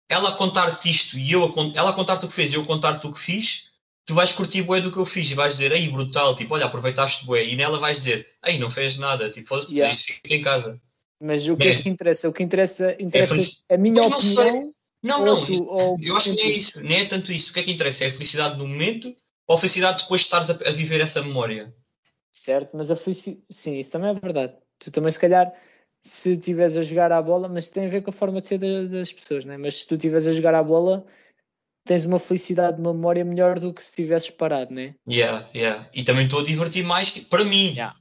ela 0.09 0.29
a 0.29 0.31
contar-te 0.33 0.89
isto 0.89 1.17
e 1.17 1.31
eu 1.31 1.45
a, 1.45 1.77
ela 1.77 1.91
a 1.91 1.93
contar-te 1.93 2.25
o 2.25 2.27
que 2.27 2.33
fez 2.33 2.51
e 2.51 2.55
eu 2.55 2.63
a 2.63 2.65
contar-te 2.65 3.05
o 3.07 3.13
que 3.13 3.19
fiz, 3.19 3.69
tu 4.05 4.15
vais 4.15 4.31
curtir 4.33 4.63
bué 4.63 4.81
do 4.81 4.91
que 4.91 4.97
eu 4.97 5.05
fiz 5.05 5.29
e 5.29 5.35
vais 5.35 5.53
dizer, 5.53 5.71
ei, 5.71 5.87
brutal, 5.87 6.35
tipo, 6.35 6.55
olha, 6.55 6.65
aproveitaste 6.65 7.25
bué, 7.25 7.45
e 7.45 7.55
nela 7.55 7.77
vais 7.77 7.97
dizer, 7.97 8.27
ei, 8.43 8.57
não 8.57 8.69
fez 8.71 8.97
nada, 8.97 9.29
tipo, 9.29 9.47
foda-se, 9.47 9.71
Yeah. 9.71 9.95
fica 9.95 10.33
em 10.35 10.41
casa. 10.41 10.81
Mas 11.21 11.47
o 11.47 11.55
que 11.55 11.67
é, 11.67 11.71
É. 11.73 11.81
que 11.83 11.89
interessa? 11.89 12.27
O 12.27 12.33
que 12.33 12.41
interessa, 12.41 12.95
interessa 12.99 13.35
felici- 13.35 13.63
a 13.69 13.77
minha 13.77 14.01
Mas 14.01 14.09
não 14.09 14.19
sei. 14.21 14.31
opinião. 14.31 14.73
Não, 15.01 15.23
não, 15.25 15.45
tu- 15.45 15.63
ou 15.63 15.97
eu 16.01 16.15
acho 16.17 16.31
que 16.31 16.35
nem 16.35 16.45
é 16.45 16.51
isso, 16.51 16.81
nem 16.83 16.99
é 17.01 17.05
tanto 17.05 17.31
isso. 17.31 17.51
O 17.51 17.53
que 17.53 17.59
é 17.59 17.63
que 17.63 17.71
interessa? 17.71 18.03
É 18.03 18.07
a 18.07 18.11
felicidade 18.11 18.57
no 18.57 18.67
momento 18.67 19.15
ou 19.47 19.55
a 19.55 19.59
felicidade 19.59 20.01
depois 20.03 20.21
de 20.21 20.25
estares 20.27 20.49
a, 20.49 20.53
a 20.53 20.71
viver 20.71 20.99
essa 21.01 21.21
memória? 21.21 21.73
Certo, 22.31 22.75
mas 22.75 22.89
a 22.91 22.95
felicidade. 22.95 23.43
Sim, 23.49 23.79
isso 23.79 23.91
também 23.91 24.09
é 24.09 24.13
verdade. 24.13 24.53
Tu 24.77 24.91
também, 24.91 25.11
se 25.11 25.19
calhar, 25.19 25.53
se 26.01 26.31
estiveres 26.31 26.77
a 26.77 26.83
jogar 26.83 27.11
à 27.11 27.21
bola, 27.21 27.47
mas 27.47 27.69
tem 27.69 27.85
a 27.85 27.89
ver 27.89 28.01
com 28.01 28.09
a 28.09 28.13
forma 28.13 28.41
de 28.41 28.47
ser 28.47 28.57
da- 28.57 28.85
das 28.85 29.11
pessoas, 29.11 29.45
né? 29.45 29.57
mas 29.57 29.75
se 29.81 29.87
tu 29.87 29.95
estiveres 29.95 30.27
a 30.27 30.31
jogar 30.31 30.55
à 30.55 30.63
bola, 30.63 31.05
tens 31.85 32.05
uma 32.05 32.19
felicidade 32.19 32.77
de 32.77 32.83
memória 32.83 33.25
melhor 33.25 33.59
do 33.59 33.73
que 33.73 33.81
se 33.81 33.89
estivesses 33.89 34.29
parado, 34.29 34.73
né? 34.73 34.95
Yeah, 35.09 35.49
yeah. 35.53 35.89
E 35.93 36.03
também 36.03 36.25
estou 36.25 36.39
a 36.41 36.43
divertir 36.43 36.83
mais, 36.83 37.13
tipo, 37.13 37.29
para 37.29 37.43
mim. 37.43 37.71
Yeah. 37.71 37.95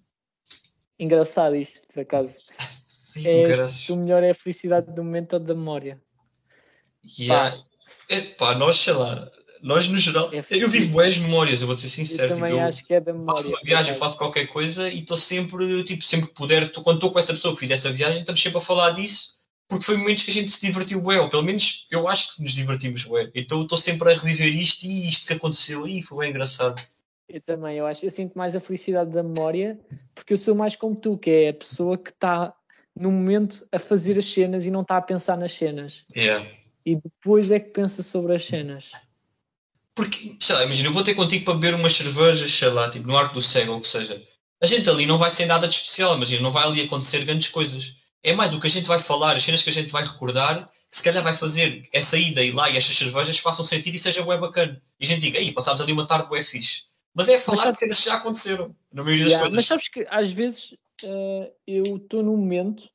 Engraçado 0.98 1.56
isto, 1.56 1.87
por 1.88 2.00
acaso. 2.00 2.37
É, 3.24 3.52
se 3.54 3.90
o 3.90 3.96
melhor 3.96 4.22
é 4.22 4.30
a 4.30 4.34
felicidade 4.34 4.94
do 4.94 5.02
momento 5.02 5.32
ou 5.32 5.40
da 5.40 5.52
memória. 5.52 6.00
Yeah. 7.18 7.56
Epá, 8.08 8.54
nós, 8.54 8.76
sei 8.76 8.92
lá, 8.92 9.28
nós 9.62 9.88
no 9.88 9.98
geral, 9.98 10.30
É 10.32 10.42
eu 10.50 10.68
vivo 10.68 10.92
boas 10.92 11.16
memórias, 11.18 11.60
eu 11.60 11.66
vou 11.66 11.76
ser 11.76 11.88
sincero. 11.88 12.30
eu 12.32 12.34
tipo, 12.36 12.46
eu 12.46 12.60
acho 12.60 12.84
que 12.86 12.94
é 12.94 13.00
da 13.00 13.12
memória. 13.12 13.36
faço 13.42 13.48
uma 13.48 13.60
viagem, 13.62 13.94
faço 13.96 14.18
qualquer 14.18 14.46
coisa 14.46 14.88
e 14.88 15.00
estou 15.00 15.16
sempre, 15.16 15.84
tipo, 15.84 16.02
sempre 16.04 16.28
que 16.28 16.34
puder, 16.34 16.70
tô- 16.70 16.82
quando 16.82 16.96
estou 16.96 17.10
com 17.12 17.18
essa 17.18 17.32
pessoa 17.32 17.54
que 17.54 17.60
fiz 17.60 17.70
essa 17.70 17.90
viagem, 17.90 18.20
estamos 18.20 18.40
sempre 18.42 18.58
a 18.58 18.60
falar 18.60 18.90
disso, 18.90 19.36
porque 19.68 19.84
foi 19.84 19.96
momentos 19.96 20.24
que 20.24 20.30
a 20.30 20.34
gente 20.34 20.50
se 20.50 20.60
divertiu 20.60 21.00
bué, 21.00 21.20
ou 21.20 21.28
pelo 21.28 21.42
menos 21.42 21.86
eu 21.90 22.08
acho 22.08 22.34
que 22.36 22.42
nos 22.42 22.52
divertimos 22.52 23.04
bué. 23.04 23.30
Então 23.34 23.62
estou 23.62 23.76
sempre 23.78 24.10
a 24.12 24.14
reviver 24.16 24.48
isto 24.48 24.84
e 24.84 25.08
isto 25.08 25.26
que 25.26 25.34
aconteceu 25.34 25.84
aí 25.84 26.00
foi 26.02 26.18
bem 26.18 26.30
engraçado. 26.30 26.80
Eu 27.28 27.40
também, 27.42 27.76
eu 27.76 27.86
acho, 27.86 28.06
eu 28.06 28.10
sinto 28.10 28.38
mais 28.38 28.56
a 28.56 28.60
felicidade 28.60 29.10
da 29.10 29.22
memória, 29.22 29.78
porque 30.14 30.32
eu 30.32 30.36
sou 30.38 30.54
mais 30.54 30.74
como 30.76 30.96
tu, 30.96 31.18
que 31.18 31.28
é 31.30 31.48
a 31.50 31.54
pessoa 31.54 31.98
que 31.98 32.08
está 32.10 32.54
no 32.96 33.12
momento 33.12 33.66
a 33.70 33.78
fazer 33.78 34.18
as 34.18 34.24
cenas 34.24 34.64
e 34.64 34.70
não 34.70 34.80
está 34.80 34.96
a 34.96 35.02
pensar 35.02 35.36
nas 35.36 35.52
cenas. 35.52 36.04
Yeah. 36.16 36.44
E 36.86 36.96
depois 36.96 37.50
é 37.50 37.60
que 37.60 37.68
pensa 37.70 38.02
sobre 38.02 38.34
as 38.34 38.42
cenas. 38.44 38.92
Porque, 39.98 40.37
sei 40.38 40.54
lá, 40.54 40.62
imagina, 40.62 40.88
eu 40.88 40.92
vou 40.92 41.02
ter 41.02 41.12
contigo 41.16 41.44
para 41.44 41.54
beber 41.54 41.74
umas 41.74 41.92
cervejas, 41.92 42.52
sei 42.52 42.68
lá, 42.70 42.88
tipo 42.88 43.04
no 43.08 43.16
Arco 43.16 43.34
do 43.34 43.42
Cego, 43.42 43.72
ou 43.72 43.78
o 43.78 43.80
que 43.80 43.88
seja. 43.88 44.22
A 44.62 44.66
gente 44.66 44.88
ali 44.88 45.06
não 45.06 45.18
vai 45.18 45.28
ser 45.28 45.44
nada 45.46 45.66
de 45.66 45.74
especial, 45.74 46.14
imagina, 46.14 46.40
não 46.40 46.52
vai 46.52 46.62
ali 46.62 46.82
acontecer 46.82 47.24
grandes 47.24 47.48
coisas. 47.48 47.96
É 48.22 48.32
mais 48.32 48.54
o 48.54 48.61
que 48.61 48.68
a 48.68 48.70
gente 48.70 48.87
vai 48.87 49.00
falar, 49.00 49.34
as 49.34 49.42
cenas 49.42 49.61
que 49.61 49.70
a 49.70 49.72
gente 49.72 49.90
vai 49.90 50.04
recordar, 50.04 50.68
que 50.88 50.96
se 50.96 51.02
calhar 51.02 51.20
vai 51.24 51.34
fazer 51.34 51.88
essa 51.92 52.16
ida 52.16 52.44
e 52.44 52.52
lá 52.52 52.70
e 52.70 52.76
estas 52.76 52.94
cervejas 52.96 53.38
façam 53.38 53.64
sentido 53.64 53.96
e 53.96 53.98
seja 53.98 54.22
bué 54.22 54.38
bacana. 54.38 54.80
E 55.00 55.04
a 55.04 55.08
gente 55.08 55.20
diga, 55.20 55.40
aí, 55.40 55.50
passámos 55.50 55.80
ali 55.80 55.92
uma 55.92 56.06
tarde 56.06 56.28
bué 56.28 56.44
fixe. 56.44 56.82
Mas 57.12 57.28
é 57.28 57.37
falar 57.37 57.56
sabe- 57.56 57.72
de 57.72 57.78
cenas 57.80 57.98
que 57.98 58.04
já 58.04 58.14
aconteceram, 58.14 58.76
na 58.92 59.02
maioria 59.02 59.24
das 59.24 59.32
Yeah, 59.32 59.42
coisas. 59.42 59.56
mas 59.56 59.66
sabes 59.66 59.88
que 59.88 60.06
às 60.08 60.30
vezes 60.30 60.76
eh, 61.02 61.52
eu 61.66 61.96
estou 61.96 62.22
num 62.22 62.37
momento 62.37 62.88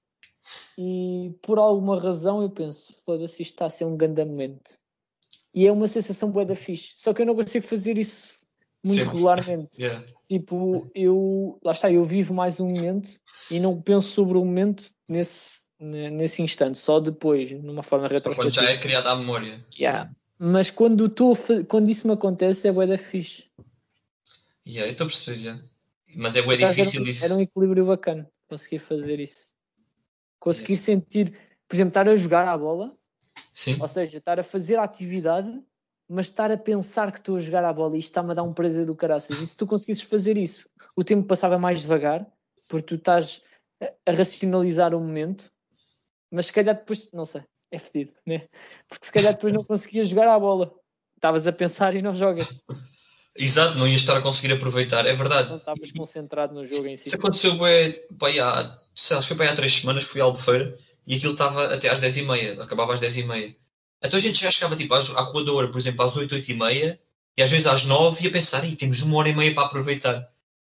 e 0.78 1.34
por 1.42 1.60
alguma 1.60 2.00
razão 2.00 2.42
eu 2.42 2.50
penso, 2.50 2.96
foda-se, 3.06 3.42
isto 3.42 3.52
está 3.56 3.66
a 3.66 3.70
ser 3.70 3.84
um 3.84 3.98
grande 3.98 4.24
momento. 4.24 4.82
E 5.54 5.68
é 5.68 5.72
uma 5.72 5.88
sensação 5.88 6.32
bué 6.32 6.46
da 6.46 6.56
fixe. 6.56 6.94
Só 6.96 7.13
que 7.13 7.22
eu 7.22 7.26
não 7.26 7.36
consigo 7.36 7.66
fazer 7.66 7.98
isso 8.00 8.44
muito 8.84 9.00
Sempre. 9.04 9.13
regularmente. 9.16 9.70
Yeah. 9.84 10.06
Tipo, 10.28 10.89
eu, 10.96 11.60
lá 11.63 11.74
está, 11.74 11.92
eu 11.92 12.04
vivo 12.04 12.34
mais 12.34 12.60
um 12.60 12.68
momento 12.68 13.10
e 13.52 13.60
não 13.60 13.80
penso 13.80 14.08
sobre 14.10 14.38
o 14.38 14.44
momento 14.44 14.89
nesse, 15.08 15.62
ne- 15.80 16.10
nesse 16.10 16.42
instante, 16.42 16.80
só 16.80 17.00
depois, 17.00 17.52
numa 17.52 17.84
forma 17.84 18.08
Só 18.08 18.20
quando 18.34 18.50
já 18.52 18.62
retrospectiva. 18.62 18.70
é 18.72 18.78
criada 18.78 19.12
a 19.12 19.16
memória. 19.16 19.63
Yeah. 19.78 20.10
Mas 20.39 20.72
quando, 20.72 21.08
tô, 21.08 21.34
quando 21.68 21.89
isso 21.89 22.08
me 22.08 22.13
acontece 22.13 22.68
é 22.68 22.72
bué 22.72 22.88
da 22.88 22.98
fixe. 22.98 23.44
Yeah, 24.66 24.88
eu 24.88 24.92
estou 24.92 25.06
a 25.06 25.10
perceber 25.10 25.38
já. 25.39 25.60
Mas 26.16 26.36
é 26.36 26.42
bué 26.42 26.58
difícil 26.58 27.02
era, 27.02 27.10
isso. 27.12 27.26
era 27.26 27.36
um 27.36 27.42
equilíbrio 27.42 27.86
bacana 27.86 28.28
conseguir 28.50 28.80
fazer 28.80 29.20
isso. 29.20 29.54
Conseguir 30.39 30.78
sentir, 30.78 31.32
por 31.68 31.76
exemplo, 31.76 31.89
estar 31.89 32.08
a 32.10 32.16
jogar 32.16 32.48
à 32.48 32.58
bola, 32.58 32.96
Sim. 33.54 33.78
ou 33.80 33.88
seja, 33.88 34.17
estar 34.17 34.39
a 34.39 34.43
fazer 34.43 34.78
a 34.78 34.84
atividade, 34.84 35.62
mas 36.10 36.28
estar 36.28 36.52
a 36.52 36.58
pensar 36.58 37.12
que 37.12 37.19
estou 37.19 37.38
a 37.38 37.39
jogar 37.39 37.63
à 37.63 37.72
bola 37.72 37.96
e 37.96 38.00
isto 38.00 38.10
está-me 38.10 38.32
a 38.32 38.34
dar 38.34 38.43
um 38.43 38.54
prazer 38.54 38.86
do 38.86 38.96
caraças. 38.96 39.39
E 39.39 39.48
se 39.48 39.56
tu 39.56 39.65
conseguisses 39.65 40.04
fazer 40.04 40.38
isso, 40.38 40.67
o 40.96 41.04
tempo 41.04 41.28
passava 41.28 41.58
mais 41.58 41.82
devagar, 41.82 42.26
porque 42.67 42.88
tu 42.88 42.96
estás 42.96 43.41
a, 43.82 44.12
a 44.12 44.13
racionalizar 44.13 44.93
o 44.93 45.00
momento, 45.00 45.52
mas 46.32 46.48
se 46.48 46.54
calhar 46.54 46.76
depois, 46.76 47.12
não 47.12 47.26
sei, 47.26 47.43
é 47.72 47.80
fedido, 47.80 48.13
né? 48.26 48.48
Porque 48.88 49.06
se 49.06 49.12
calhar 49.12 49.34
depois 49.34 49.54
não 49.54 49.63
conseguias 49.63 50.10
jogar 50.10 50.28
à 50.28 50.39
bola. 50.39 50.74
Estavas 51.15 51.48
a 51.48 51.52
pensar 51.54 51.96
e 51.96 52.02
não 52.02 52.13
jogas. 52.13 52.56
Exato, 53.36 53.78
não 53.80 53.88
ias 53.88 54.02
estar 54.02 54.15
a 54.15 54.22
conseguir 54.22 54.54
aproveitar, 54.54 55.08
é 55.08 55.13
verdade. 55.13 55.50
Não 55.50 55.58
estavas 55.58 55.91
concentrado 55.91 56.54
no 56.54 56.63
jogo 56.65 56.88
em 56.88 56.96
si. 56.96 57.08
Isso 57.08 57.17
aconteceu 57.17 57.56
bué, 57.56 57.93
pá, 58.19 58.30
há, 58.30 58.83
sei 58.96 59.16
lá, 59.16 59.22
foi 59.22 59.36
para 59.36 59.46
aí 59.48 59.52
há 59.52 59.56
três 59.56 59.74
semanas, 59.76 60.04
fui 60.04 60.22
à 60.22 60.24
Albufeira 60.26 60.78
e 61.08 61.16
aquilo 61.16 61.34
estava 61.34 61.74
até 61.74 61.90
às 61.90 62.00
10h30, 62.00 62.64
acabava 62.64 62.94
às 62.94 63.00
10h30. 63.00 63.56
Então 64.04 64.18
a 64.18 64.22
gente 64.22 64.40
já 64.42 64.52
chegava 64.52 64.76
tipo 64.76 64.94
às- 64.94 65.10
à 65.12 65.22
Rua 65.22 65.44
da 65.46 65.52
Oura, 65.54 65.72
por 65.72 65.78
exemplo, 65.80 66.04
às 66.06 66.16
8, 66.16 66.36
8h30 66.36 67.00
e 67.38 67.42
às 67.44 67.50
vezes 67.52 67.68
às 67.68 67.84
9 67.86 68.24
e 68.26 68.28
a 68.28 68.32
pensar, 68.32 68.64
Ih, 68.66 68.76
temos 68.76 69.02
uma 69.02 69.18
hora 69.18 69.30
e 69.30 69.36
meia 69.36 69.54
para 69.54 69.66
aproveitar. 69.66 70.30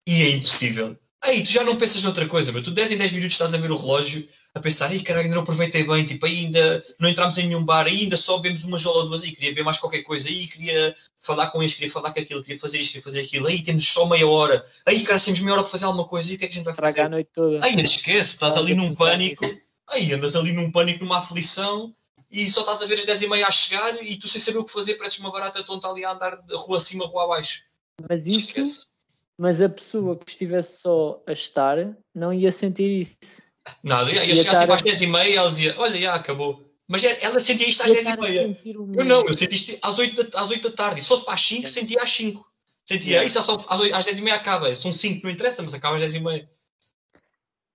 E 0.06 0.22
é 0.22 0.30
impossível. 0.30 0.98
Aí 1.26 1.42
tu 1.42 1.50
já 1.50 1.64
não 1.64 1.76
pensas 1.76 2.04
noutra 2.04 2.26
coisa, 2.28 2.52
mas 2.52 2.62
tu 2.62 2.70
10 2.70 2.92
em 2.92 2.98
10 2.98 3.12
minutos 3.12 3.34
estás 3.34 3.52
a 3.52 3.58
ver 3.58 3.72
o 3.72 3.76
relógio 3.76 4.28
a 4.54 4.60
pensar, 4.60 4.94
Ih, 4.94 5.02
caralho, 5.02 5.24
ainda 5.24 5.34
não 5.34 5.42
aproveitei 5.42 5.84
bem, 5.84 6.04
tipo, 6.04 6.24
ainda 6.24 6.82
não 7.00 7.08
entramos 7.08 7.36
em 7.36 7.48
nenhum 7.48 7.64
bar, 7.64 7.86
ainda 7.86 8.16
só 8.16 8.38
bebemos 8.38 8.62
uma 8.62 8.78
jola 8.78 9.02
ou 9.02 9.08
duas, 9.08 9.22
aí 9.22 9.32
queria 9.32 9.52
ver 9.52 9.64
mais 9.64 9.76
qualquer 9.76 10.02
coisa, 10.02 10.28
aí 10.28 10.46
queria 10.46 10.94
falar 11.20 11.48
com 11.48 11.62
este, 11.62 11.78
queria 11.78 11.92
falar 11.92 12.12
com 12.12 12.20
aquilo, 12.20 12.42
queria 12.42 12.60
fazer 12.60 12.78
isto, 12.78 12.92
queria 12.92 13.04
fazer 13.04 13.20
aquilo, 13.20 13.48
aí 13.48 13.62
temos 13.62 13.86
só 13.86 14.06
meia 14.06 14.26
hora, 14.26 14.64
aí 14.86 15.02
cara, 15.02 15.20
temos 15.20 15.40
meia 15.40 15.54
hora 15.54 15.62
para 15.62 15.72
fazer 15.72 15.84
alguma 15.84 16.06
coisa, 16.06 16.30
e 16.30 16.36
o 16.36 16.38
que 16.38 16.44
é 16.44 16.48
que 16.48 16.54
a 16.54 16.56
gente 16.56 16.64
vai 16.64 16.74
fazer? 16.74 17.00
a 17.00 17.08
noite 17.08 17.30
toda. 17.34 17.64
Aí 17.64 17.74
esquece, 17.76 18.30
estás 18.30 18.56
ali 18.56 18.74
num 18.74 18.90
Pensar 18.90 19.04
pânico, 19.04 19.44
aí 19.90 20.12
andas 20.12 20.36
ali 20.36 20.52
num 20.52 20.70
pânico, 20.70 21.04
numa 21.04 21.18
aflição, 21.18 21.92
e 22.30 22.48
só 22.48 22.60
estás 22.60 22.82
a 22.82 22.86
ver 22.86 22.94
as 22.94 23.04
10 23.04 23.22
e 23.22 23.26
meia 23.26 23.46
a 23.46 23.50
chegar, 23.50 24.02
e 24.02 24.16
tu 24.16 24.28
sem 24.28 24.40
saber 24.40 24.58
o 24.58 24.64
que 24.64 24.72
fazer, 24.72 24.94
pareces 24.94 25.18
uma 25.18 25.32
barata 25.32 25.62
tonta 25.64 25.88
ali 25.88 26.04
a 26.04 26.12
andar 26.12 26.40
rua 26.50 26.78
acima, 26.78 27.06
rua 27.06 27.24
abaixo. 27.24 27.62
Mas 28.08 28.26
isso, 28.26 28.48
Esquece. 28.48 28.95
Mas 29.38 29.60
a 29.60 29.68
pessoa 29.68 30.16
que 30.18 30.30
estivesse 30.30 30.80
só 30.80 31.22
a 31.26 31.32
estar 31.32 31.96
não 32.14 32.32
ia 32.32 32.50
sentir 32.50 32.90
isso. 33.00 33.42
Nada, 33.82 34.10
ia, 34.10 34.24
ia 34.24 34.26
Ia 34.26 34.34
chegar 34.36 34.52
estar 34.52 34.60
tipo 34.60 34.72
às 34.74 34.82
10 34.82 35.02
e 35.02 35.06
meia 35.06 35.38
ela 35.38 35.50
dizia, 35.50 35.74
olha, 35.78 36.00
já 36.00 36.14
acabou. 36.14 36.72
Mas 36.88 37.02
é- 37.02 37.18
ela 37.22 37.40
sentia 37.40 37.68
isto 37.68 37.82
às 37.82 37.88
Ia 37.88 37.94
10 37.94 38.06
e 38.06 38.10
estar 38.10 38.22
a 38.22 38.28
meia. 38.28 38.42
sentir 38.42 38.78
o 38.78 38.92
Eu 38.94 39.04
não, 39.04 39.26
eu 39.26 39.34
senti 39.34 39.54
isto 39.56 39.78
às 39.82 39.98
8 39.98 40.22
da, 40.24 40.40
às 40.40 40.50
8 40.50 40.70
da 40.70 40.76
tarde. 40.76 41.00
E 41.00 41.02
se 41.02 41.08
fosse 41.08 41.24
para 41.24 41.34
as 41.34 41.40
5, 41.40 41.68
sentia 41.68 42.00
às 42.02 42.10
5. 42.10 42.48
Sentia, 42.86 43.24
isso 43.24 43.38
é 43.38 43.42
só 43.42 43.56
às, 43.68 43.80
8, 43.80 43.94
às 43.96 44.04
10 44.04 44.18
e 44.20 44.22
meia 44.22 44.36
acaba. 44.36 44.72
São 44.74 44.92
5, 44.92 45.24
não 45.24 45.30
interessa, 45.32 45.62
mas 45.62 45.74
acaba 45.74 45.96
às 45.96 46.00
10 46.00 46.14
e 46.14 46.20
meia. 46.20 46.48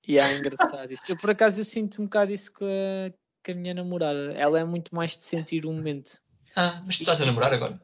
E 0.08 0.18
é 0.18 0.38
engraçado 0.38 0.92
isso. 0.92 1.12
Eu, 1.12 1.18
por 1.18 1.30
acaso, 1.30 1.60
eu 1.60 1.66
sinto 1.66 2.02
um 2.02 2.06
bocado 2.06 2.32
isso 2.32 2.52
com 2.54 2.66
a, 2.66 3.12
com 3.46 3.52
a 3.52 3.56
minha 3.56 3.74
namorada. 3.74 4.34
Ela 4.34 4.60
é 4.62 4.64
muito 4.64 4.96
mais 4.96 5.16
de 5.18 5.24
sentir 5.26 5.66
o 5.66 5.72
momento. 5.74 6.18
Ah, 6.56 6.82
mas 6.86 6.96
tu 6.98 7.02
estás 7.02 7.22
a 7.22 7.26
namorar 7.26 7.54
agora? 7.54 7.82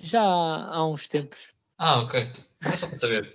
Já 0.00 0.22
há 0.22 0.86
uns 0.86 1.08
tempos. 1.08 1.54
Ah, 1.78 2.00
ok. 2.00 2.30
É 2.64 2.76
só 2.76 2.86
para 2.88 2.98
saber. 2.98 3.34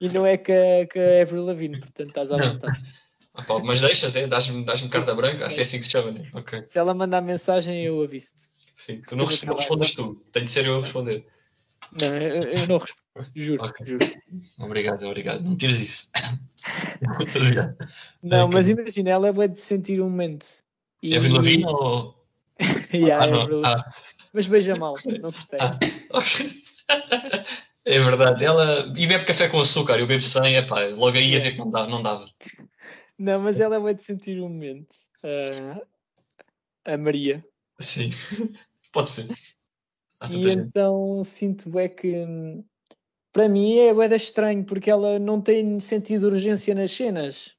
E 0.00 0.08
não 0.08 0.24
é 0.24 0.36
que 0.36 0.52
a, 0.52 0.86
que 0.86 0.98
a 0.98 1.22
Avril 1.22 1.44
Lavigne, 1.44 1.80
portanto 1.80 2.08
estás 2.08 2.30
à 2.30 2.36
Não. 2.38 2.52
vontade. 2.52 2.78
Ah, 3.34 3.42
pá, 3.42 3.58
mas 3.60 3.80
deixas, 3.80 4.14
é? 4.14 4.26
Dás-me 4.26 4.64
dás 4.64 4.80
carta 4.82 5.14
branca? 5.14 5.46
Acho 5.46 5.54
que 5.54 5.60
é 5.60 5.64
assim 5.64 5.78
que 5.78 5.84
se 5.84 5.90
chama, 5.90 6.12
né? 6.12 6.28
Ok. 6.34 6.62
Se 6.66 6.78
ela 6.78 6.94
mandar 6.94 7.20
mensagem, 7.22 7.82
eu 7.82 8.00
aviso-te. 8.02 8.42
Sim, 8.76 9.00
tu 9.06 9.16
não, 9.16 9.24
res- 9.24 9.42
não 9.42 9.56
respondes 9.56 9.94
tu. 9.94 10.14
Tem 10.32 10.44
de 10.44 10.50
ser 10.50 10.66
eu 10.66 10.78
a 10.78 10.80
responder. 10.80 11.26
Não, 12.00 12.14
eu, 12.16 12.42
eu 12.42 12.66
não 12.68 12.78
respondo. 12.78 13.02
Juro, 13.34 13.64
Ok. 13.64 13.86
juro. 13.86 14.06
Obrigado, 14.58 15.02
obrigado. 15.06 15.42
Não 15.42 15.56
tires 15.56 15.80
isso. 15.80 16.10
Não, 18.22 18.44
Ok. 18.44 18.54
mas 18.54 18.68
imagina, 18.68 19.10
ela 19.10 19.28
é 19.28 19.32
boa 19.32 19.48
de 19.48 19.58
sentir 19.60 20.00
o 20.00 20.04
momento. 20.04 20.46
E, 21.02 21.14
É 21.14 21.16
Avril 21.16 21.34
Lavigne 21.34 21.66
ou... 21.66 22.14
Yeah, 22.94 23.24
Ah, 23.24 23.28
é 23.28 23.30
não. 23.32 23.40
Avril 23.42 23.60
Lavigne. 23.60 23.84
Ah, 23.84 23.92
Mas 24.32 24.46
beija 24.46 24.76
mal, 24.76 24.94
não 25.20 25.30
gostei. 25.30 25.58
Ah. 25.60 25.78
ok. 26.10 26.61
É 27.84 27.98
verdade. 27.98 28.44
Ela... 28.44 28.92
E 28.96 29.06
bebe 29.06 29.24
café 29.24 29.48
com 29.48 29.60
açúcar. 29.60 29.98
Eu 29.98 30.06
bebo 30.06 30.20
sem, 30.20 30.56
é 30.56 30.62
pá. 30.62 30.86
Logo 30.86 31.16
aí 31.16 31.32
ia 31.32 31.40
ver 31.40 31.52
que 31.52 31.58
não 31.58 31.70
dava. 31.70 31.88
Não 31.88 32.02
dava. 32.02 32.26
Não, 33.18 33.40
mas 33.40 33.60
ela 33.60 33.76
é 33.76 33.78
boa 33.78 33.94
de 33.94 34.02
sentir 34.02 34.38
o 34.40 34.48
momento. 34.48 34.88
Ah, 35.24 36.92
a 36.92 36.96
Maria. 36.96 37.44
Sim. 37.80 38.10
Pode 38.92 39.10
ser. 39.10 39.28
E 40.30 40.42
gente. 40.42 40.56
então 40.56 41.22
sinto 41.24 41.76
é 41.78 41.88
que 41.88 42.24
para 43.32 43.48
mim 43.48 43.78
é 43.78 44.08
da 44.08 44.16
estranho 44.16 44.64
porque 44.64 44.90
ela 44.90 45.18
não 45.18 45.40
tem 45.40 45.80
sentido 45.80 46.28
de 46.28 46.34
urgência 46.34 46.74
nas 46.74 46.90
cenas. 46.90 47.56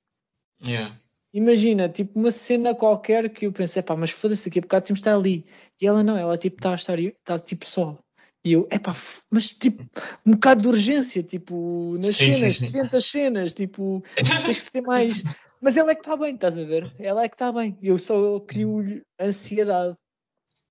Yeah. 0.64 0.98
Imagina, 1.34 1.90
tipo, 1.90 2.20
uma 2.20 2.32
cena 2.32 2.76
qualquer 2.76 3.30
que 3.30 3.48
eu 3.48 3.52
pensei, 3.52 3.82
pá, 3.82 3.96
mas 3.96 4.12
foda-se, 4.12 4.48
daqui 4.48 4.60
a 4.60 4.62
bocado 4.62 4.86
temos 4.86 5.00
de 5.00 5.02
estar 5.02 5.16
ali. 5.16 5.46
E 5.82 5.88
ela 5.88 6.04
não, 6.04 6.16
ela 6.16 6.38
tipo 6.38 6.58
está 6.58 6.72
a 6.72 6.76
estar, 6.76 7.00
está 7.00 7.40
tipo 7.40 7.66
só. 7.66 7.98
E 8.46 8.52
eu, 8.54 8.68
é 8.70 8.78
pá, 8.78 8.94
mas 9.32 9.54
tipo, 9.54 9.84
um 10.26 10.32
bocado 10.34 10.62
de 10.64 10.68
urgência, 10.68 11.24
tipo, 11.24 11.96
nas 11.98 12.16
Sim, 12.18 12.34
sim, 12.34 12.52
cenas, 12.52 12.58
sim. 12.58 12.98
as 12.98 13.06
cenas, 13.06 13.54
tipo, 13.54 14.04
tens 14.46 14.58
que 14.58 14.64
ser 14.72 14.82
mais. 14.82 15.24
Mas 15.62 15.78
ela 15.78 15.92
é 15.92 15.96
que 15.96 16.02
está 16.02 16.18
bem, 16.18 16.36
estás 16.36 16.58
a 16.60 16.64
ver? 16.66 16.94
Ela 17.00 17.24
é 17.24 17.30
que 17.30 17.36
está 17.36 17.52
bem. 17.54 17.78
Eu 17.82 17.98
só 17.98 18.40
crio-lhe 18.42 19.02
ansiedade, 19.20 19.96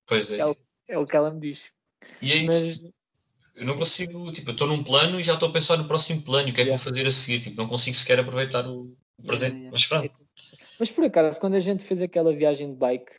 Pois 0.05 0.31
é. 0.31 0.37
Ela- 0.37 0.55
é 0.87 0.97
o 0.97 1.05
que 1.07 1.15
ela 1.15 1.31
me 1.31 1.39
diz. 1.39 1.71
E 2.21 2.31
é 2.31 2.43
Mas 2.43 2.63
isso. 2.63 2.93
Eu 3.55 3.65
não 3.65 3.77
consigo, 3.77 4.31
tipo, 4.31 4.49
eu 4.49 4.53
estou 4.53 4.67
num 4.67 4.83
plano 4.83 5.19
e 5.19 5.23
já 5.23 5.33
estou 5.33 5.49
a 5.49 5.51
pensar 5.51 5.77
no 5.77 5.87
próximo 5.87 6.21
plano, 6.23 6.49
o 6.49 6.53
que 6.53 6.61
é 6.61 6.63
que 6.63 6.69
Yeah. 6.69 6.83
vou 6.83 6.91
fazer 6.91 7.07
a 7.07 7.11
seguir, 7.11 7.39
tipo, 7.39 7.55
não 7.55 7.67
consigo 7.67 7.95
sequer 7.95 8.19
aproveitar 8.19 8.67
o 8.67 8.95
presente. 9.25 9.53
Yeah, 9.53 9.57
yeah. 9.57 9.71
Mas 9.71 9.85
pronto, 9.85 10.27
Mas 10.79 10.91
por 10.91 11.05
acaso, 11.05 11.39
quando 11.39 11.55
a 11.55 11.59
gente 11.59 11.83
fez 11.83 12.01
aquela 12.01 12.33
viagem 12.35 12.71
de 12.71 12.77
bike 12.77 13.11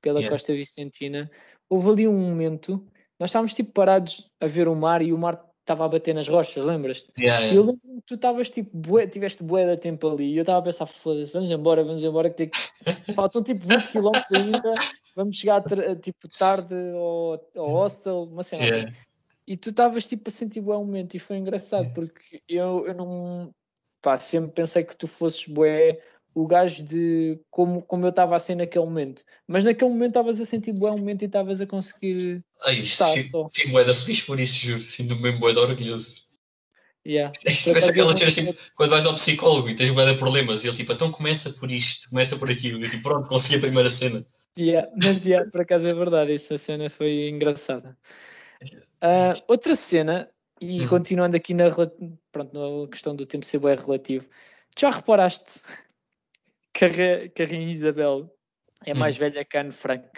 pela. 0.00 0.26
Costa 0.28 0.52
Vicentina, 0.52 1.30
houve 1.68 1.90
ali 1.90 2.08
um 2.08 2.18
momento, 2.18 2.86
nós 3.18 3.30
estávamos 3.30 3.54
tipo 3.54 3.72
parados 3.72 4.30
a 4.40 4.46
ver 4.46 4.68
o 4.68 4.74
mar 4.74 5.02
e 5.02 5.12
o 5.12 5.18
mar 5.18 5.44
estava 5.60 5.84
a 5.84 5.88
bater 5.88 6.14
nas 6.14 6.28
rochas, 6.28 6.64
lembras-te? 6.64 7.10
Yeah, 7.18 7.44
yeah. 7.44 7.56
eu 7.56 7.60
lembro 7.62 7.80
que 7.82 8.06
tu 8.06 8.14
estavas 8.14 8.48
tipo, 8.48 8.70
bué, 8.74 9.06
tiveste 9.06 9.42
bué 9.42 9.66
de 9.66 9.80
tempo 9.80 10.08
ali 10.08 10.32
e 10.32 10.36
eu 10.36 10.42
estava 10.42 10.60
a 10.60 10.62
pensar, 10.62 10.86
foda-se, 10.86 11.32
vamos 11.32 11.50
embora, 11.50 11.84
vamos 11.84 12.02
embora, 12.02 12.30
que 12.30 12.36
tem 12.36 12.48
que- 12.48 12.58
faltam 13.14 13.42
tipo 13.42 13.66
20 13.66 13.88
km 13.88 14.12
ainda, 14.34 14.74
vamos 15.14 15.36
chegar 15.36 15.62
tipo 16.00 16.28
tarde 16.38 16.74
ao, 16.94 17.44
ao 17.56 17.70
hostel, 17.70 18.22
uma 18.22 18.42
cena 18.42 18.64
assim. 18.64 18.74
Yeah. 18.76 18.96
E 19.46 19.56
tu 19.56 19.70
estavas 19.70 20.06
tipo 20.06 20.28
a 20.28 20.32
sentir 20.32 20.60
bué 20.60 20.76
um 20.76 20.84
momento 20.84 21.14
e 21.14 21.18
foi 21.18 21.36
engraçado 21.36 21.92
porque 21.94 22.42
eu, 22.48 22.86
eu 22.86 22.94
não 22.94 23.50
pá, 24.00 24.18
sempre 24.18 24.52
pensei 24.52 24.84
que 24.84 24.96
tu 24.96 25.06
fosses 25.06 25.46
bué 25.48 26.00
o 26.38 26.46
gajo 26.46 26.84
de 26.84 27.40
como, 27.50 27.82
como 27.82 28.06
eu 28.06 28.10
estava 28.10 28.36
a 28.36 28.38
ser 28.38 28.54
naquele 28.54 28.84
momento. 28.84 29.24
Mas 29.44 29.64
naquele 29.64 29.90
momento 29.90 30.10
estavas 30.10 30.40
a 30.40 30.44
sentir 30.44 30.72
bué 30.72 30.90
momento 30.92 31.22
e 31.22 31.26
estavas 31.26 31.60
a 31.60 31.66
conseguir 31.66 32.44
Ai, 32.62 32.78
estar 32.78 33.12
fico, 33.12 33.30
só. 33.30 33.48
fico 33.52 33.72
bué 33.72 33.84
da 33.84 33.92
feliz 33.92 34.20
por 34.22 34.38
isso, 34.38 34.64
juro, 34.64 34.80
sinto-me 34.80 35.20
bem 35.20 35.38
bué 35.38 35.52
da 35.52 35.62
orgulhoso. 35.62 36.22
Yeah. 37.04 37.32
Acaso, 37.68 37.90
aquelas 37.90 38.18
cenas, 38.18 38.34
tipo, 38.34 38.54
quando 38.76 38.90
vais 38.90 39.04
ao 39.04 39.14
psicólogo 39.14 39.68
e 39.68 39.74
tens 39.74 39.90
bué 39.90 40.06
de 40.06 40.16
problemas 40.16 40.62
e 40.62 40.68
ele 40.68 40.76
tipo, 40.76 40.92
então 40.92 41.10
começa 41.10 41.50
por 41.50 41.72
isto, 41.72 42.08
começa 42.08 42.36
por 42.36 42.48
aquilo, 42.48 42.84
e 42.84 42.88
tipo, 42.88 43.02
pronto, 43.02 43.28
consegui 43.28 43.56
a 43.56 43.60
primeira 43.60 43.90
cena. 43.90 44.24
Yeah, 44.56 44.88
mas 44.94 45.24
yeah, 45.24 45.50
por 45.50 45.62
acaso 45.62 45.88
é 45.88 45.94
verdade, 45.94 46.32
essa 46.32 46.56
cena 46.56 46.88
foi 46.88 47.28
engraçada. 47.30 47.98
Ah, 49.00 49.34
outra 49.48 49.74
cena, 49.74 50.30
e 50.60 50.82
Uhum. 50.82 50.88
continuando 50.88 51.36
aqui 51.36 51.52
na, 51.52 51.64
pronto, 52.30 52.52
na 52.54 52.88
questão 52.88 53.16
do 53.16 53.26
tempo 53.26 53.44
ser 53.44 53.58
bué 53.58 53.74
relativo, 53.74 54.28
já 54.78 54.90
reparaste 54.90 55.62
que 56.78 57.42
a, 57.42 57.46
Rainha 57.46 57.68
Isabel 57.70 58.30
é 58.86 58.94
Hum. 58.94 58.98
mais 58.98 59.16
velha 59.16 59.44
que 59.44 59.56
a 59.56 59.60
Anne 59.60 59.72
Frank? 59.72 60.08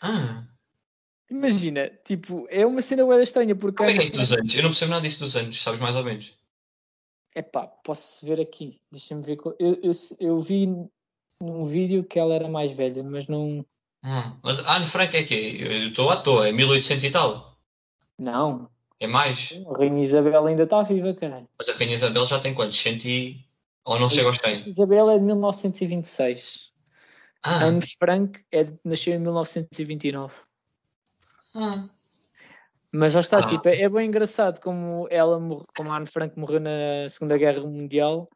Ah, 0.00 0.44
Imagina, 1.30 1.88
tipo, 2.04 2.46
é 2.50 2.66
uma 2.66 2.82
cena 2.82 3.04
bué 3.06 3.22
estranha 3.22 3.56
porque 3.56 3.76
como 3.76 3.88
é 3.88 3.94
que 3.94 4.00
é 4.00 4.04
isso 4.04 4.18
dos 4.18 4.32
anos? 4.32 4.54
Eu 4.54 4.62
não 4.62 4.70
percebo 4.70 4.90
nada 4.90 5.02
disso 5.02 5.20
dos 5.20 5.34
anos, 5.36 5.62
sabes 5.62 5.80
mais 5.80 5.96
ou 5.96 6.04
menos? 6.04 6.36
epá, 7.34 7.66
posso 7.66 8.26
ver 8.26 8.38
aqui, 8.40 8.78
deixa-me 8.90 9.22
ver, 9.22 9.38
eu, 9.58 9.78
eu, 9.82 9.92
eu 10.20 10.38
vi 10.40 10.66
num 11.40 11.64
vídeo 11.64 12.04
que 12.04 12.18
ela 12.18 12.34
era 12.34 12.48
mais 12.48 12.72
velha, 12.72 13.02
mas 13.02 13.26
não, 13.26 13.64
Hum, 14.04 14.36
Mas 14.42 14.58
a 14.60 14.76
Anne 14.76 14.86
Frank 14.86 15.16
é 15.16 15.22
quê? 15.22 15.58
Eu 15.60 15.88
estou 15.88 16.10
à 16.10 16.16
toa, 16.16 16.48
é 16.48 16.52
1800 16.52 17.04
e 17.04 17.10
tal. 17.10 17.56
não, 18.18 18.68
É 19.00 19.06
mais. 19.06 19.52
a 19.66 19.78
Rainha 19.78 20.00
Isabel 20.00 20.46
ainda 20.46 20.64
está 20.64 20.82
viva, 20.82 21.14
caralho. 21.14 21.48
Mas 21.56 21.68
a 21.68 21.72
Rainha 21.72 21.94
Isabel 21.94 22.26
já 22.26 22.40
tem 22.40 22.52
quantos? 22.52 22.78
100 22.80 22.98
e... 23.06 23.51
Ou 23.84 23.98
não 23.98 24.08
chega 24.08 24.28
aos 24.28 24.36
100? 24.38 24.68
Isabel 24.68 25.10
é 25.10 25.18
de 25.18 25.24
1926. 25.24 26.70
Ah, 27.44 27.64
Anne 27.64 27.80
Frank 27.98 28.40
é 28.52 28.64
de- 28.64 28.78
nasceu 28.84 29.14
em 29.14 29.18
1929. 29.18 30.34
ah. 31.54 31.88
Mas 32.94 33.14
já 33.14 33.20
está, 33.20 33.38
Ah. 33.38 33.46
tipo, 33.46 33.66
é, 33.68 33.80
é 33.80 33.88
bem 33.88 34.06
engraçado 34.06 34.60
como 34.60 35.08
ela 35.10 35.40
morre, 35.40 35.64
como 35.74 35.90
a 35.90 35.96
Anne 35.96 36.06
Frank 36.06 36.38
morreu 36.38 36.60
na 36.60 37.08
Segunda 37.08 37.38
Guerra 37.38 37.62
Mundial, 37.62 38.28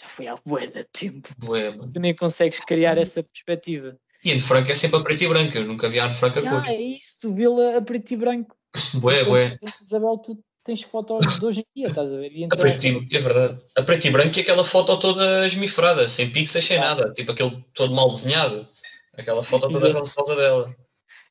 já 0.00 0.06
foi 0.06 0.28
há 0.28 0.36
bué 0.46 0.68
de 0.68 0.84
tempo. 0.84 1.28
Bué. 1.38 1.72
Tu 1.92 1.98
nem 1.98 2.14
consegues 2.14 2.60
criar 2.60 2.96
essa 2.98 3.22
perspectiva. 3.22 3.98
E 4.24 4.30
Anne 4.30 4.40
Frank 4.40 4.70
é 4.70 4.74
sempre 4.76 4.98
a 4.98 5.02
preto 5.02 5.24
e 5.24 5.28
branco, 5.28 5.56
eu 5.58 5.64
nunca 5.66 5.88
vi 5.88 5.98
a 5.98 6.04
Anne 6.04 6.14
Frank 6.14 6.38
a 6.38 6.42
Ah, 6.42 6.50
cor. 6.62 6.66
é 6.70 6.80
isso, 6.80 7.18
tu 7.20 7.34
vê-la 7.34 7.78
a 7.78 7.82
preto 7.82 8.12
e 8.12 8.16
branco. 8.16 8.56
Bué, 9.02 9.24
bué. 9.24 9.58
Isabel, 9.82 10.18
tu 10.18 10.38
tens 10.66 10.82
fotos 10.82 11.38
de 11.38 11.46
hoje 11.46 11.60
em 11.60 11.66
dia, 11.74 11.88
estás 11.88 12.12
a 12.12 12.16
ver? 12.16 12.32
E 12.32 12.42
A 12.42 12.46
então, 12.46 12.58
preto 12.58 12.84
e... 12.84 13.08
É 13.12 13.18
verdade. 13.20 13.62
A 13.76 13.82
preto 13.82 14.06
e 14.06 14.10
branco 14.10 14.36
e 14.36 14.42
aquela 14.42 14.64
foto 14.64 14.98
toda 14.98 15.46
esmifrada, 15.46 16.08
sem 16.08 16.30
pixels, 16.30 16.66
sem 16.66 16.80
nada. 16.80 17.12
Tipo 17.14 17.30
aquele 17.32 17.64
todo 17.72 17.94
mal 17.94 18.10
desenhado. 18.10 18.68
Aquela 19.16 19.44
foto 19.44 19.70
toda 19.70 19.92
rançosa 19.92 20.34
dela. 20.34 20.74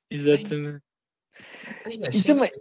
Exatamente. 0.10 0.82
Ai, 1.86 2.00
E 2.14 2.24
também, 2.24 2.52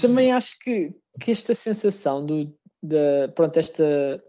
também 0.00 0.32
acho 0.32 0.56
que, 0.60 0.94
que 1.20 1.32
esta 1.32 1.54
sensação 1.54 2.24
do, 2.24 2.56
da, 2.80 3.28
pronto, 3.34 3.58
esta, 3.58 4.22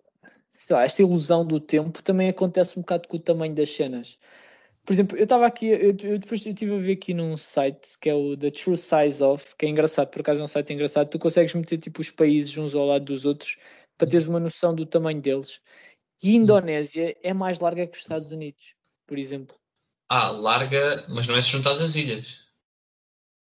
sei 0.50 0.76
lá, 0.76 0.84
esta 0.84 1.02
ilusão 1.04 1.46
do 1.46 1.60
tempo 1.60 2.02
também 2.02 2.30
acontece 2.30 2.78
um 2.78 2.82
bocado 2.82 3.08
com 3.08 3.18
o 3.18 3.22
tamanho 3.22 3.54
das 3.54 3.70
cenas. 3.70 4.18
Por 4.88 4.94
exemplo, 4.94 5.18
eu 5.18 5.24
estava 5.24 5.46
aqui, 5.46 5.66
eu, 5.68 5.98
eu 6.00 6.18
depois 6.18 6.46
estive 6.46 6.74
a 6.74 6.78
ver 6.78 6.94
aqui 6.94 7.14
num 7.14 7.36
site 7.36 7.98
que 8.00 8.10
é 8.10 8.14
o 8.14 8.38
The 8.38 8.50
True 8.52 8.78
Size 8.78 9.22
of, 9.22 9.54
que 9.58 9.66
é 9.66 9.70
engraçado, 9.70 10.08
por 10.08 10.22
acaso 10.22 10.40
é 10.40 10.46
um 10.46 10.48
site 10.48 10.72
engraçado, 10.72 11.10
tu 11.10 11.20
consegues 11.20 11.54
meter 11.54 11.78
tipo 11.78 12.00
os 12.00 12.10
países 12.10 12.58
uns 12.58 12.74
ao 12.74 12.86
lado 12.86 13.04
dos 13.04 13.26
outros 13.26 13.58
para 13.98 14.08
teres 14.08 14.28
uma 14.28 14.40
noção 14.40 14.74
do 14.74 14.86
tamanho 14.86 15.22
deles. 15.22 15.60
E 16.24 16.30
a 16.30 16.36
Indonésia 16.36 17.18
é 17.22 17.34
mais 17.34 17.60
larga 17.60 17.86
que 17.86 17.98
os 17.98 18.02
Estados 18.02 18.32
Unidos, 18.32 18.64
por 19.06 19.20
exemplo. 19.20 19.58
Ah, 20.08 20.32
larga, 20.32 21.06
mas 21.10 21.28
não 21.28 21.36
é 21.36 21.42
se 21.42 21.50
juntares 21.50 21.82
as 21.82 21.98
ilhas. 21.98 22.48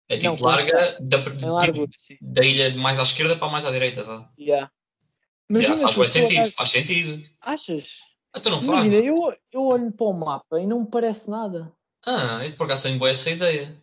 É 0.09 0.17
tipo 0.17 0.33
Não, 0.37 0.49
larga 0.49 0.97
da, 0.99 1.17
Em 1.19 1.31
tipo, 1.31 1.45
largura, 1.45 1.91
sim. 1.95 2.17
da 2.19 2.43
ilha 2.43 2.75
mais 2.75 2.97
à 2.97 3.03
esquerda 3.03 3.35
para 3.37 3.51
mais 3.51 3.63
à 3.65 3.69
direita, 3.71 4.03
vá. 4.03 4.27
Yeah. 4.39 4.71
Já 5.51 5.75
Imagina 5.75 5.77
faz 5.77 5.95
bem 5.95 6.05
tu 6.05 6.11
sentido, 6.11 6.51
faz 6.53 6.69
sentido. 6.71 7.29
Achas? 7.41 8.14
Então 8.35 8.51
não 8.51 8.61
faz. 8.61 8.85
Imagina, 8.85 8.95
eu, 8.95 9.35
eu 9.51 9.63
olho 9.63 9.91
para 9.91 10.05
o 10.05 10.13
mapa 10.13 10.59
e 10.59 10.67
não 10.67 10.81
me 10.81 10.87
parece 10.87 11.29
nada. 11.29 11.71
Ah, 12.05 12.45
eu 12.45 12.55
por 12.55 12.65
acaso 12.65 12.83
tenho 12.83 12.99
boa 12.99 13.09
essa 13.09 13.29
ideia. 13.29 13.75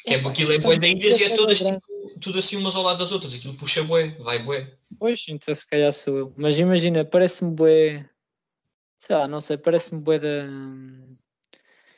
Que 0.00 0.14
é 0.14 0.16
aquilo 0.16 0.52
é 0.52 0.56
isto 0.56 0.64
bué 0.64 0.74
é 0.74 0.78
de 0.78 0.86
ilhas 0.88 1.18
e 1.18 1.24
é 1.24 1.28
grande. 1.30 1.54
tipo, 1.54 2.20
tudo 2.20 2.38
assim 2.38 2.56
umas 2.56 2.76
ao 2.76 2.82
lado 2.82 2.98
das 2.98 3.12
outras. 3.12 3.32
Aquilo 3.32 3.56
puxa 3.56 3.82
bué, 3.82 4.10
vai 4.18 4.42
bué. 4.42 4.76
Pois, 4.98 5.24
então 5.28 5.54
se 5.54 5.66
calhar 5.66 5.92
sou 5.92 6.18
eu. 6.18 6.34
Mas 6.36 6.58
imagina, 6.58 7.04
parece-me 7.04 7.54
bué. 7.54 8.08
Sei 8.98 9.16
lá, 9.16 9.26
não 9.26 9.40
sei, 9.40 9.56
parece-me 9.56 10.02
bué 10.02 10.18
da. 10.18 10.46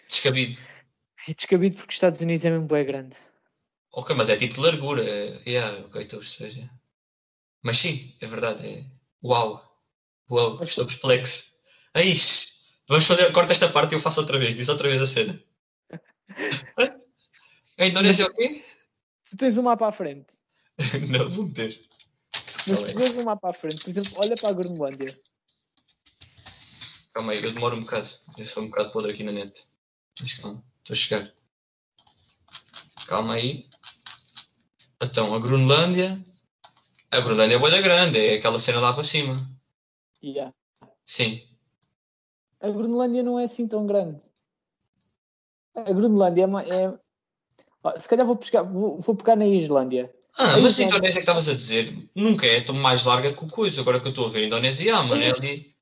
Descabido. 0.08 0.58
É 1.28 1.34
descabido 1.34 1.76
porque 1.76 1.90
os 1.90 1.96
Estados 1.96 2.20
Unidos 2.20 2.44
é 2.44 2.50
mesmo 2.50 2.66
bué 2.66 2.84
grande. 2.84 3.16
Ok, 3.92 4.14
mas 4.14 4.28
é 4.28 4.36
tipo 4.36 4.54
de 4.54 4.60
largura. 4.60 5.02
É, 5.02 5.42
yeah, 5.44 5.84
ok, 5.86 6.02
estou 6.02 6.18
a 6.18 6.20
perceber. 6.20 6.70
Mas 7.62 7.78
sim, 7.78 8.14
é 8.20 8.26
verdade. 8.26 8.64
É... 8.64 8.84
Uau. 9.24 9.65
Uau, 10.30 10.62
estou 10.62 10.86
perplexo. 10.86 11.52
Aí, 11.94 12.14
vamos 12.88 13.04
fazer, 13.04 13.30
corta 13.32 13.52
esta 13.52 13.68
parte 13.68 13.92
e 13.92 13.94
eu 13.94 14.00
faço 14.00 14.20
outra 14.20 14.38
vez, 14.38 14.54
diz 14.54 14.68
outra 14.68 14.88
vez 14.88 15.00
a 15.00 15.06
cena. 15.06 15.42
A 17.78 17.86
Indonésia 17.86 18.24
é 18.24 18.26
o 18.26 18.32
quê? 18.32 18.64
Tu 19.28 19.36
tens 19.36 19.58
um 19.58 19.62
mapa 19.62 19.88
à 19.88 19.92
frente. 19.92 20.32
Não, 21.10 21.28
vou 21.28 21.44
meter. 21.44 21.78
Mas 22.66 22.82
bem. 22.82 22.92
puseres 22.92 23.16
um 23.16 23.24
mapa 23.24 23.50
à 23.50 23.52
frente, 23.52 23.82
por 23.82 23.90
exemplo, 23.90 24.12
olha 24.16 24.34
para 24.34 24.48
a 24.48 24.52
Groenlândia. 24.52 25.18
Calma 27.12 27.32
aí, 27.32 27.44
eu 27.44 27.52
demoro 27.52 27.76
um 27.76 27.82
bocado. 27.82 28.08
Eu 28.36 28.44
sou 28.46 28.62
um 28.62 28.68
bocado 28.68 28.92
podre 28.92 29.12
aqui 29.12 29.22
na 29.22 29.32
net. 29.32 29.66
Mas 30.18 30.34
calma, 30.34 30.64
estou 30.78 30.94
a 30.94 30.96
chegar. 30.96 31.32
Calma 33.06 33.34
aí. 33.34 33.68
Então, 35.02 35.34
a 35.34 35.38
Groenlândia. 35.38 36.24
A 37.10 37.20
Groenlândia 37.20 37.56
é 37.56 37.58
boa 37.58 37.80
grande, 37.80 38.18
é 38.18 38.34
aquela 38.34 38.58
cena 38.58 38.80
lá 38.80 38.92
para 38.92 39.04
cima. 39.04 39.55
Yeah. 40.22 40.52
Sim. 41.05 41.42
A 42.61 42.70
Groenlândia 42.70 43.22
não 43.22 43.38
é 43.38 43.44
assim 43.44 43.68
tão 43.68 43.87
grande. 43.87 44.22
A 45.74 45.92
Groenlândia 45.92 46.46
é. 46.68 46.85
é... 47.94 47.98
Se 47.98 48.09
calhar 48.09 48.26
vou, 48.26 48.37
pescar, 48.37 48.64
vou, 48.64 48.98
vou 48.98 49.14
pegar 49.14 49.37
na 49.37 49.46
Islândia. 49.46 50.12
Ah, 50.37 50.55
A 50.55 50.59
mas 50.59 50.79
a 50.79 50.83
Islândia- 50.83 50.85
Indonésia 50.85 51.12
que 51.14 51.18
estavas 51.20 51.48
a 51.48 51.55
dizer 51.55 52.09
nunca 52.14 52.46
é 52.46 52.61
tão 52.61 52.74
mais 52.74 53.05
larga 53.05 53.33
que 53.33 53.44
o 53.44 53.48
coisa. 53.48 53.81
Agora 53.81 54.00
que 54.00 54.07
eu 54.07 54.11
estou 54.11 54.26
a 54.26 54.31
ver 54.31 54.44
a 54.44 54.46
Indonésia, 54.46 54.96
ah, 54.96 55.02
mano, 55.02 55.22
é 55.22 55.31
ali. 55.31 55.74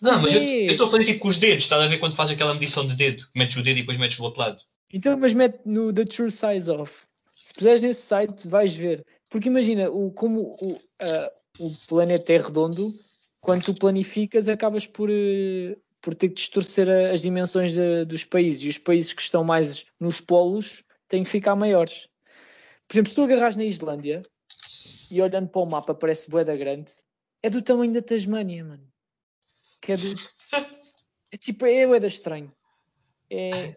Não, 0.00 0.20
mas 0.20 0.34
eu 0.34 0.42
estou 0.42 0.86
a 0.86 0.90
fazer 0.90 1.04
tipo 1.04 1.20
com 1.20 1.28
os 1.28 1.38
dedos, 1.38 1.64
estás 1.64 1.82
a 1.82 1.86
ver 1.86 1.98
quando 1.98 2.16
faz 2.16 2.30
aquela 2.30 2.52
medição 2.54 2.86
de 2.86 2.96
dedo? 2.96 3.26
Metes 3.34 3.56
o 3.56 3.62
dedo 3.62 3.78
e 3.78 3.80
depois 3.80 3.96
metes 3.96 4.18
do 4.18 4.24
outro 4.24 4.40
lado. 4.40 4.62
Então, 4.92 5.16
mas 5.16 5.32
mete 5.32 5.60
no 5.64 5.92
The 5.92 6.04
True 6.04 6.30
Size 6.30 6.70
Of. 6.70 7.06
Se 7.38 7.54
puseres 7.54 7.82
nesse 7.82 8.02
site, 8.02 8.46
vais 8.48 8.74
ver. 8.74 9.04
Porque 9.30 9.48
imagina, 9.48 9.90
o, 9.90 10.10
como 10.10 10.56
o, 10.60 10.78
ah, 11.00 11.32
o 11.58 11.70
planeta 11.88 12.32
é 12.32 12.38
redondo, 12.38 12.92
quando 13.44 13.62
tu 13.62 13.74
planificas, 13.74 14.48
acabas 14.48 14.86
por, 14.86 15.10
eh, 15.10 15.76
por 16.00 16.14
ter 16.14 16.28
que 16.30 16.34
distorcer 16.34 16.88
as 17.12 17.20
dimensões 17.20 17.74
de- 17.74 18.06
dos 18.06 18.24
países. 18.24 18.62
E 18.64 18.68
os 18.70 18.78
países 18.78 19.12
que 19.12 19.20
estão 19.20 19.44
mais 19.44 19.84
nos 20.00 20.18
polos 20.18 20.82
têm 21.06 21.22
que 21.22 21.28
ficar 21.28 21.54
maiores. 21.54 22.08
Por 22.88 22.94
exemplo, 22.94 23.10
se 23.10 23.16
tu 23.16 23.22
agarras 23.22 23.54
na 23.54 23.64
Islândia 23.64 24.22
e 25.10 25.20
olhando 25.20 25.48
para 25.48 25.60
o 25.60 25.66
mapa 25.66 25.94
parece 25.94 26.30
boeda 26.30 26.56
grande, 26.56 26.90
é 27.42 27.50
do 27.50 27.60
tamanho 27.60 27.92
da 27.92 28.00
Tasmânia, 28.00 28.64
mano. 28.64 28.88
Que 29.80 29.92
é 29.92 29.96
do. 29.98 30.14
É 31.30 31.36
tipo, 31.36 31.66
é 31.66 31.86
boeda 31.86 32.06
estranho. 32.06 32.50
É, 33.28 33.76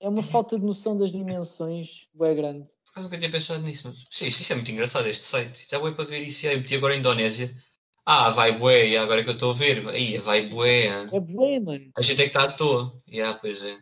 é 0.00 0.08
uma 0.08 0.22
falta 0.22 0.58
de 0.58 0.64
noção 0.64 0.96
das 0.96 1.12
dimensões 1.12 2.08
bué 2.14 2.34
grande. 2.34 2.68
Por 2.94 3.02
nunca 3.02 3.18
tinha 3.18 3.30
pensado 3.30 3.62
nisso, 3.62 3.88
mas 3.88 4.04
sim, 4.10 4.26
isso, 4.26 4.50
é 4.50 4.56
muito 4.56 4.70
engraçado, 4.70 5.06
este 5.06 5.24
site. 5.24 5.66
Já 5.70 5.78
bué 5.78 5.92
para 5.92 6.04
ver 6.04 6.20
isso. 6.22 6.46
Aí 6.46 6.56
meti 6.56 6.74
agora 6.74 6.94
a 6.94 6.96
Indonésia. 6.96 7.54
Ah, 8.04 8.30
vai 8.30 8.52
bué, 8.58 8.96
agora 8.96 9.22
que 9.22 9.30
eu 9.30 9.34
estou 9.34 9.50
a 9.52 9.54
ver. 9.54 9.88
Aí, 9.88 10.18
vai 10.18 10.48
bué. 10.48 10.86
É 10.86 11.20
bué, 11.20 11.60
mano. 11.60 11.90
A 11.96 12.02
gente 12.02 12.20
é 12.20 12.24
que 12.28 12.36
está 12.36 12.44
à 12.44 12.52
toa. 12.52 12.92
Yeah, 13.08 13.38
pois 13.38 13.62
é. 13.62 13.78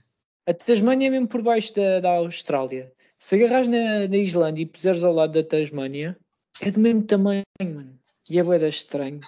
A 0.47 0.53
Tasmânia 0.55 1.07
é 1.07 1.11
mesmo 1.11 1.29
por 1.29 1.43
baixo 1.43 1.75
da, 1.75 2.01
da 2.01 2.11
Austrália. 2.17 2.93
Se 3.19 3.35
agarras 3.37 3.69
na, 3.69 4.09
na 4.09 4.17
Islândia 4.17 4.63
e 4.63 4.67
puseres 4.67 5.03
ao 5.03 5.13
lado 5.13 5.33
da 5.33 5.47
Tasmânia, 5.49 6.17
é 6.61 6.71
do 6.71 6.81
mesmo 6.81 7.03
tamanho, 7.03 7.43
mano. 7.63 7.99
E 8.29 8.39
é 8.39 8.43
bué 8.43 8.59
da 8.59 8.69
estranho. 8.69 9.21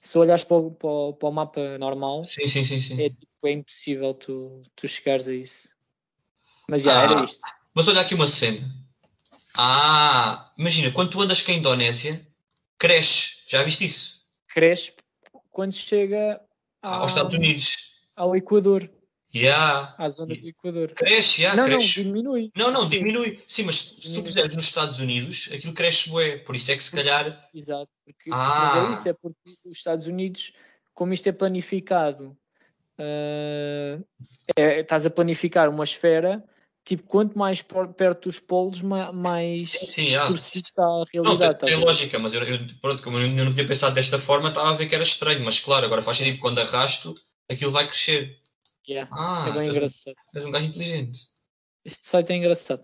Se 0.00 0.18
olhares 0.18 0.42
para 0.42 0.56
o, 0.56 0.70
para, 0.72 0.88
o, 0.88 1.12
para 1.12 1.28
o 1.28 1.32
mapa 1.32 1.78
normal, 1.78 2.24
Sim, 2.24 2.48
sim, 2.48 2.64
sim, 2.64 2.80
sim. 2.80 3.00
é, 3.00 3.08
tipo, 3.10 3.46
é 3.46 3.52
impossível 3.52 4.14
tu, 4.14 4.62
tu 4.74 4.88
chegares 4.88 5.28
a 5.28 5.34
isso. 5.34 5.68
Mas 6.68 6.82
já, 6.82 7.00
era 7.02 7.20
Ah. 7.20 7.24
isto. 7.24 7.40
Mas 7.74 7.86
olha 7.86 8.00
aqui 8.00 8.14
uma 8.14 8.26
cena. 8.26 8.68
Ah, 9.56 10.50
imagina, 10.58 10.90
quando 10.90 11.10
tu 11.10 11.20
andas 11.20 11.40
com 11.42 11.52
a 11.52 11.54
Indonésia, 11.54 12.26
cresce. 12.78 13.36
Já 13.48 13.62
viste 13.62 13.84
isso? 13.84 14.21
Cresce 14.52 14.92
quando 15.50 15.72
chega 15.72 16.40
Ah, 16.82 16.96
ao, 16.96 17.00
Aos 17.02 17.10
Estados 17.12 17.34
Unidos. 17.34 17.76
ao 18.16 18.36
Equador, 18.36 18.90
Yeah. 19.34 19.94
à 19.98 20.08
zona 20.10 20.34
do 20.34 20.46
Equador. 20.48 20.90
Cresce, 20.92 21.40
yeah, 21.40 21.56
não, 21.56 21.66
não, 21.70 21.78
cresce. 21.78 22.02
diminui. 22.04 22.50
Não, 22.54 22.70
não, 22.70 22.86
diminui. 22.88 23.42
Sim, 23.48 23.62
mas 23.62 23.76
se 23.80 24.14
tu 24.14 24.22
puseres 24.22 24.54
nos 24.54 24.64
Estados 24.66 24.98
Unidos, 24.98 25.48
aquilo 25.50 25.72
cresce 25.72 26.10
bué. 26.10 26.36
Por 26.38 26.54
isso 26.54 26.70
é 26.70 26.76
que 26.76 26.84
se 26.84 26.90
calhar. 26.90 27.24
Exato, 27.54 27.88
porque, 28.04 28.30
Ah. 28.30 28.74
mas 28.74 28.74
é 28.74 28.92
isso, 28.92 29.08
é 29.08 29.12
porque 29.14 29.38
os 29.64 29.78
Estados 29.78 30.06
Unidos, 30.06 30.52
como 30.92 31.14
isto 31.14 31.26
é 31.28 31.32
planificado, 31.32 32.36
ah, 32.98 33.98
é- 34.56 34.80
estás 34.80 35.06
a 35.06 35.10
planificar 35.10 35.70
uma 35.70 35.84
esfera, 35.84 36.44
tipo, 36.84 37.02
quanto 37.04 37.38
mais 37.38 37.62
perto 37.62 38.28
dos 38.28 38.40
polos, 38.40 38.82
ma- 38.82 39.12
mais 39.12 39.70
Sim, 39.70 40.14
ah. 40.16 40.28
está 40.30 40.82
a 40.82 40.86
Não, 40.88 41.04
tem, 41.04 41.22
realidade. 41.22 41.58
tem 41.60 41.76
lógica, 41.76 42.18
mas 42.18 42.34
eu, 42.34 42.42
eu- 42.42 42.58
pronto, 42.80 43.02
como 43.02 43.18
eu 43.18 43.28
não 43.44 43.52
tinha 43.54 43.66
pensado 43.66 43.94
desta 43.94 44.18
forma, 44.18 44.48
estava 44.48 44.70
a 44.70 44.74
ver 44.74 44.86
que 44.86 44.94
era 44.94 45.04
estranho. 45.04 45.44
Mas 45.44 45.58
claro, 45.60 45.86
agora 45.86 46.02
faz 46.02 46.16
sentido 46.18 46.34
que 46.34 46.40
quando 46.40 46.58
arrasto, 46.60 47.14
aquilo 47.50 47.70
vai 47.70 47.86
crescer. 47.86 48.38
Yeah, 48.88 49.08
Ah, 49.14 49.46
é 49.48 49.52
bem 49.52 49.68
engraçado. 49.68 50.16
és 50.34 50.44
um 50.44 50.50
gajo 50.50 50.66
inteligente. 50.66 51.18
Este 51.84 52.06
site 52.08 52.32
é 52.32 52.36
engraçado. 52.36 52.82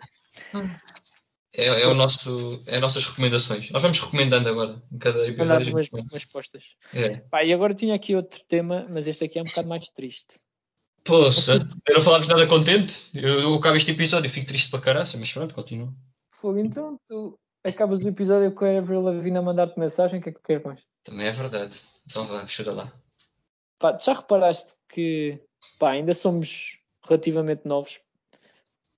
É, 1.52 1.66
é, 1.66 1.86
o 1.86 1.94
nosso, 1.94 2.62
é 2.66 2.76
as 2.76 2.80
nossas 2.80 3.04
recomendações. 3.06 3.70
Nós 3.70 3.82
vamos 3.82 3.98
recomendando 4.00 4.48
agora. 4.48 4.80
Em 4.92 4.98
cada 4.98 5.26
episódio. 5.26 5.72
umas, 5.72 5.88
umas 5.88 6.24
postas. 6.26 6.64
É. 6.92 7.16
Pá, 7.30 7.42
e 7.42 7.52
agora 7.52 7.74
tinha 7.74 7.94
aqui 7.94 8.14
outro 8.14 8.40
tema, 8.46 8.86
mas 8.90 9.08
este 9.08 9.24
aqui 9.24 9.38
é 9.38 9.42
um 9.42 9.46
bocado 9.46 9.66
mais 9.68 9.88
triste. 9.90 10.40
Poxa, 11.08 11.66
eu 11.88 11.94
não 11.94 12.02
falámos 12.02 12.26
nada 12.26 12.46
contente. 12.46 13.08
Eu, 13.14 13.40
eu 13.40 13.54
acabo 13.54 13.76
este 13.76 13.92
episódio 13.92 14.28
e 14.28 14.30
fico 14.30 14.46
triste 14.46 14.70
para 14.70 14.80
caraça, 14.80 15.16
mas 15.16 15.32
pronto, 15.32 15.54
continua. 15.54 15.90
Fogo, 16.30 16.58
então 16.58 17.00
tu 17.08 17.38
acabas 17.64 18.00
o 18.04 18.08
episódio 18.08 18.52
com 18.52 18.66
a 18.66 18.76
Avril 18.76 19.00
Lavigne 19.00 19.38
a 19.38 19.42
mandar-te 19.42 19.80
mensagem, 19.80 20.20
o 20.20 20.22
que 20.22 20.28
é 20.28 20.32
que 20.32 20.38
tu 20.38 20.44
queres 20.44 20.62
mais? 20.62 20.82
Também 21.02 21.26
é 21.26 21.30
verdade. 21.30 21.80
Então 22.04 22.26
vá, 22.26 22.46
chuta 22.46 22.72
lá. 22.72 22.92
Pá, 23.78 23.96
já 23.98 24.12
reparaste 24.12 24.74
que 24.86 25.40
pá, 25.78 25.92
ainda 25.92 26.12
somos 26.12 26.78
relativamente 27.02 27.62
novos 27.64 28.00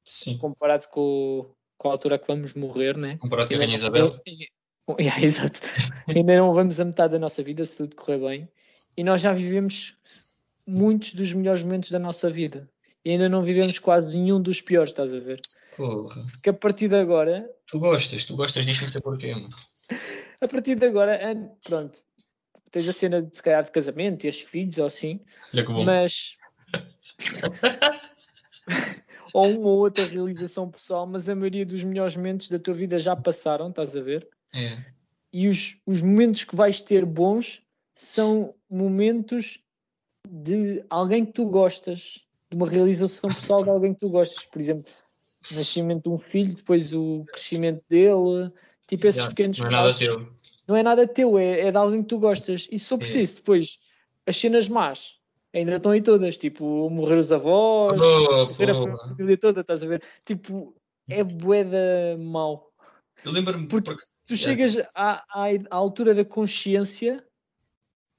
Sim. 0.04 0.36
comparado 0.38 0.88
com, 0.88 1.48
com 1.78 1.88
a 1.88 1.92
altura 1.92 2.18
que 2.18 2.26
vamos 2.26 2.54
morrer, 2.54 2.96
né? 2.96 3.18
Comparado 3.18 3.48
com 3.48 3.54
a 3.54 3.58
Rainha 3.58 3.76
Isabel. 3.76 4.20
Yeah, 4.98 5.22
exato. 5.22 5.60
Ainda 6.08 6.36
não 6.36 6.52
vamos 6.52 6.80
a 6.80 6.84
metade 6.84 7.12
da 7.12 7.18
nossa 7.20 7.44
vida 7.44 7.64
se 7.64 7.76
tudo 7.76 7.94
correr 7.94 8.18
bem. 8.18 8.48
E 8.96 9.04
nós 9.04 9.20
já 9.20 9.32
vivemos 9.32 9.96
muitos 10.66 11.14
dos 11.14 11.32
melhores 11.32 11.62
momentos 11.62 11.90
da 11.90 11.98
nossa 11.98 12.28
vida. 12.30 12.68
E 13.04 13.10
ainda 13.10 13.28
não 13.28 13.42
vivemos 13.42 13.78
quase 13.78 14.16
nenhum 14.18 14.40
dos 14.40 14.60
piores, 14.60 14.90
estás 14.90 15.12
a 15.14 15.20
ver? 15.20 15.40
Porra. 15.76 16.26
Porque 16.30 16.50
a 16.50 16.54
partir 16.54 16.88
de 16.88 16.96
agora, 16.96 17.48
Tu 17.66 17.78
gostas, 17.78 18.24
tu 18.24 18.36
gostas 18.36 18.66
disto, 18.66 18.84
não 18.84 18.92
sei 18.92 19.00
porquê, 19.00 19.34
mano. 19.34 19.48
a 20.40 20.48
partir 20.48 20.74
de 20.74 20.86
agora, 20.86 21.18
pronto, 21.64 21.98
tens 22.70 22.88
a 22.88 22.92
cena 22.92 23.22
de 23.22 23.34
se 23.34 23.42
calhar 23.42 23.64
de 23.64 23.70
casamento, 23.70 24.20
teres 24.20 24.40
filhos 24.40 24.76
ou 24.78 24.86
assim, 24.86 25.20
Olha 25.54 25.64
que 25.64 25.72
bom. 25.72 25.84
mas 25.84 26.36
ou 29.32 29.48
uma 29.48 29.68
ou 29.68 29.78
outra 29.78 30.04
realização 30.06 30.70
pessoal, 30.70 31.06
mas 31.06 31.28
a 31.28 31.34
maioria 31.34 31.64
dos 31.64 31.84
melhores 31.84 32.16
momentos 32.16 32.48
da 32.48 32.58
tua 32.58 32.74
vida 32.74 32.98
já 32.98 33.14
passaram, 33.16 33.70
estás 33.70 33.96
a 33.96 34.00
ver? 34.00 34.28
É. 34.54 34.84
E 35.32 35.48
os, 35.48 35.80
os 35.86 36.02
momentos 36.02 36.44
que 36.44 36.56
vais 36.56 36.82
ter 36.82 37.04
bons 37.04 37.62
são 37.94 38.54
momentos 38.68 39.60
de 40.32 40.84
alguém 40.88 41.24
que 41.26 41.32
tu 41.32 41.46
gostas, 41.46 42.24
de 42.48 42.56
uma 42.56 42.68
realização 42.68 43.28
pessoal 43.30 43.64
de 43.64 43.70
alguém 43.70 43.92
que 43.92 44.00
tu 44.00 44.08
gostas, 44.08 44.44
por 44.44 44.60
exemplo, 44.60 44.84
nascimento 45.50 46.04
de 46.04 46.08
um 46.10 46.18
filho, 46.18 46.54
depois 46.54 46.92
o 46.94 47.24
crescimento 47.26 47.82
dele, 47.88 48.52
tipo 48.86 49.06
esses 49.06 49.22
Já, 49.22 49.28
pequenos 49.28 49.58
não 49.58 49.66
é 49.66 49.70
nada 49.70 49.94
teu. 49.94 50.32
Não 50.68 50.76
é 50.76 50.82
nada 50.84 51.08
teu, 51.08 51.36
é, 51.38 51.60
é 51.62 51.70
de 51.72 51.76
alguém 51.76 52.02
que 52.02 52.08
tu 52.08 52.18
gostas. 52.20 52.68
E 52.70 52.76
É. 52.76 52.96
preciso, 52.98 53.36
depois 53.36 53.78
as 54.26 54.36
cenas 54.36 54.68
más 54.68 55.16
ainda 55.52 55.74
estão 55.76 55.90
aí 55.90 56.00
todas, 56.00 56.36
tipo 56.36 56.88
morrer 56.90 57.16
os 57.16 57.32
avós, 57.32 58.00
Oh, 58.00 58.46
morrer 58.46 58.70
a 58.70 58.74
família 58.74 59.36
toda, 59.36 59.62
estás 59.62 59.82
a 59.82 59.88
ver? 59.88 60.02
Tipo, 60.24 60.76
é 61.08 61.24
boeda 61.24 62.16
mau. 62.20 62.70
Eu 63.24 63.32
lembro-me. 63.32 63.66
Porque- 63.66 63.90
por- 63.92 64.00
Tu 64.26 64.34
É. 64.34 64.36
chegas 64.36 64.76
à, 64.94 65.24
à, 65.28 65.46
à 65.70 65.74
altura 65.74 66.14
da 66.14 66.24
consciência 66.24 67.24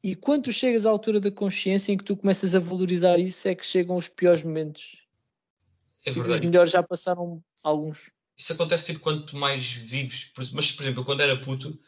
e 0.03 0.15
quando 0.15 0.43
tu 0.43 0.53
chegas 0.53 0.85
à 0.85 0.89
altura 0.89 1.19
da 1.19 1.31
consciência 1.31 1.91
em 1.91 1.97
que 1.97 2.03
tu 2.03 2.15
começas 2.15 2.55
a 2.55 2.59
valorizar 2.59 3.19
isso 3.19 3.47
é 3.47 3.53
que 3.53 3.65
chegam 3.65 3.95
os 3.95 4.07
piores 4.07 4.43
momentos. 4.43 4.97
É 6.05 6.09
os 6.09 6.15
verdade. 6.15 6.45
melhores 6.45 6.71
já 6.71 6.81
passaram 6.81 7.43
alguns. 7.63 8.09
Isso 8.37 8.53
acontece 8.53 8.85
tipo 8.85 8.99
quando 8.99 9.25
tu 9.25 9.37
mais 9.37 9.63
vives. 9.71 10.31
Mas, 10.53 10.71
por 10.71 10.83
exemplo, 10.83 11.05
quando 11.05 11.21
era 11.21 11.37
puto, 11.37 11.79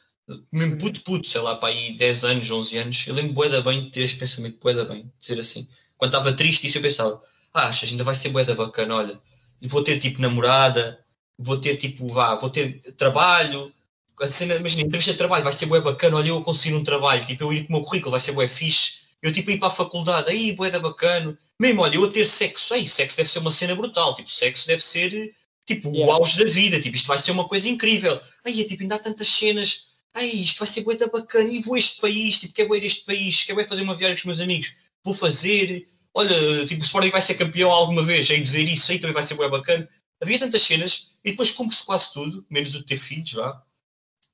mesmo 0.52 0.78
puto, 0.78 1.02
puto, 1.02 1.28
sei 1.28 1.42
lá, 1.42 1.56
para 1.56 1.70
aí 1.70 1.98
10 1.98 2.24
anos, 2.24 2.52
11 2.52 2.78
anos, 2.78 3.08
eu 3.08 3.16
lembro 3.16 3.34
bué 3.34 3.50
da 3.50 3.62
bem 3.62 3.86
de 3.86 3.90
ter 3.90 4.02
este 4.02 4.18
pensamento, 4.18 4.60
bué 4.62 4.74
da 4.74 4.86
bem, 4.86 5.12
dizer 5.20 5.40
assim. 5.40 5.68
Quando 5.98 6.12
estava 6.12 6.34
triste, 6.34 6.68
isso 6.68 6.78
eu 6.78 6.82
pensava, 6.82 7.22
ah, 7.54 7.68
achas, 7.68 7.92
ainda 7.92 8.04
vai 8.04 8.16
ser 8.16 8.30
bué 8.30 8.46
da 8.46 8.54
bacana, 8.54 8.96
olha, 8.96 9.20
vou 9.62 9.84
ter 9.84 9.98
tipo 9.98 10.22
namorada, 10.22 11.04
vou 11.38 11.60
ter 11.60 11.78
tipo, 11.78 12.08
vá, 12.08 12.36
vou 12.36 12.50
ter 12.50 12.80
trabalho, 12.94 13.74
a 14.22 14.28
cena, 14.28 14.56
imagina, 14.56 14.84
entrevista 14.84 15.12
de 15.12 15.18
trabalho, 15.18 15.44
vai 15.44 15.54
ser 15.54 15.66
bué 15.66 15.82
bacana, 15.82 16.18
olha, 16.18 16.30
eu 16.30 16.38
a 16.38 16.44
conseguir 16.44 16.76
um 16.76 16.84
trabalho, 16.84 17.26
tipo, 17.26 17.44
eu 17.44 17.54
ir 17.54 17.64
com 17.64 17.74
o 17.74 17.78
meu 17.78 17.86
currículo, 17.86 18.12
vai 18.12 18.20
ser 18.20 18.32
bué 18.34 18.48
fixe, 18.48 19.04
eu 19.22 19.32
tipo 19.32 19.52
ir 19.52 19.58
para 19.58 19.70
a 19.70 19.72
faculdade, 19.72 20.30
aí 20.30 20.52
bué 20.54 20.70
da 20.70 20.80
bacana, 20.80 21.38
mesmo, 21.60 21.82
olha, 21.82 21.96
eu 21.96 22.04
a 22.06 22.10
ter 22.10 22.26
sexo, 22.26 22.74
aí, 22.74 22.88
sexo 22.88 23.18
deve 23.18 23.30
ser 23.30 23.40
uma 23.40 23.52
cena 23.52 23.76
brutal, 23.76 24.14
tipo, 24.16 24.30
sexo 24.30 24.68
deve 24.68 24.84
ser, 24.84 25.34
tipo, 25.66 25.90
o 25.90 25.96
Yeah. 25.96 26.14
auge 26.14 26.44
da 26.44 26.50
vida, 26.50 26.80
tipo, 26.80 26.96
isto 26.96 27.08
vai 27.08 27.18
ser 27.18 27.32
uma 27.32 27.48
coisa 27.48 27.70
incrível, 27.70 28.20
aí, 28.46 28.62
é 28.62 28.66
tipo, 28.66 28.84
ainda 28.84 28.96
há 28.96 29.00
tantas 29.00 29.28
cenas, 29.28 29.86
ai, 30.14 30.28
isto 30.28 30.60
vai 30.60 30.68
ser 30.68 30.82
bué 30.82 30.96
da 30.96 31.08
bacana, 31.08 31.50
e 31.50 31.62
vou 31.62 31.76
a 31.76 31.80
este 31.80 32.00
país, 32.02 32.40
tipo, 32.40 32.54
quero 32.54 32.76
ir 32.76 32.84
a 32.84 32.86
este 32.86 33.06
país, 33.06 33.44
quero 33.44 33.60
ir 33.62 33.68
fazer 33.68 33.82
uma 33.82 33.96
viagem 33.96 34.16
com 34.16 34.22
os 34.22 34.38
meus 34.38 34.40
amigos, 34.40 34.74
vou 35.04 35.14
fazer, 35.14 35.88
olha, 36.14 36.66
tipo, 36.66 36.82
o 36.82 36.86
Sporting 36.86 37.10
vai 37.10 37.22
ser 37.22 37.34
campeão 37.36 37.72
alguma 37.72 38.04
vez, 38.04 38.30
aí 38.30 38.42
de 38.42 38.52
ver 38.52 38.68
isso, 38.70 38.92
aí 38.92 39.00
também 39.00 39.14
vai 39.14 39.24
ser 39.24 39.36
bué 39.36 39.50
bacana. 39.50 39.90
Havia 40.22 40.40
tantas 40.40 40.62
cenas, 40.62 41.12
e 41.26 41.32
depois 41.32 41.52
cumpre-se 41.52 41.84
quase 41.84 42.14
tudo, 42.14 42.46
menos 42.50 42.76
o 42.76 42.80
de 42.80 42.86
ter 42.86 42.98
filhos, 42.98 43.34
vá. 43.34 43.62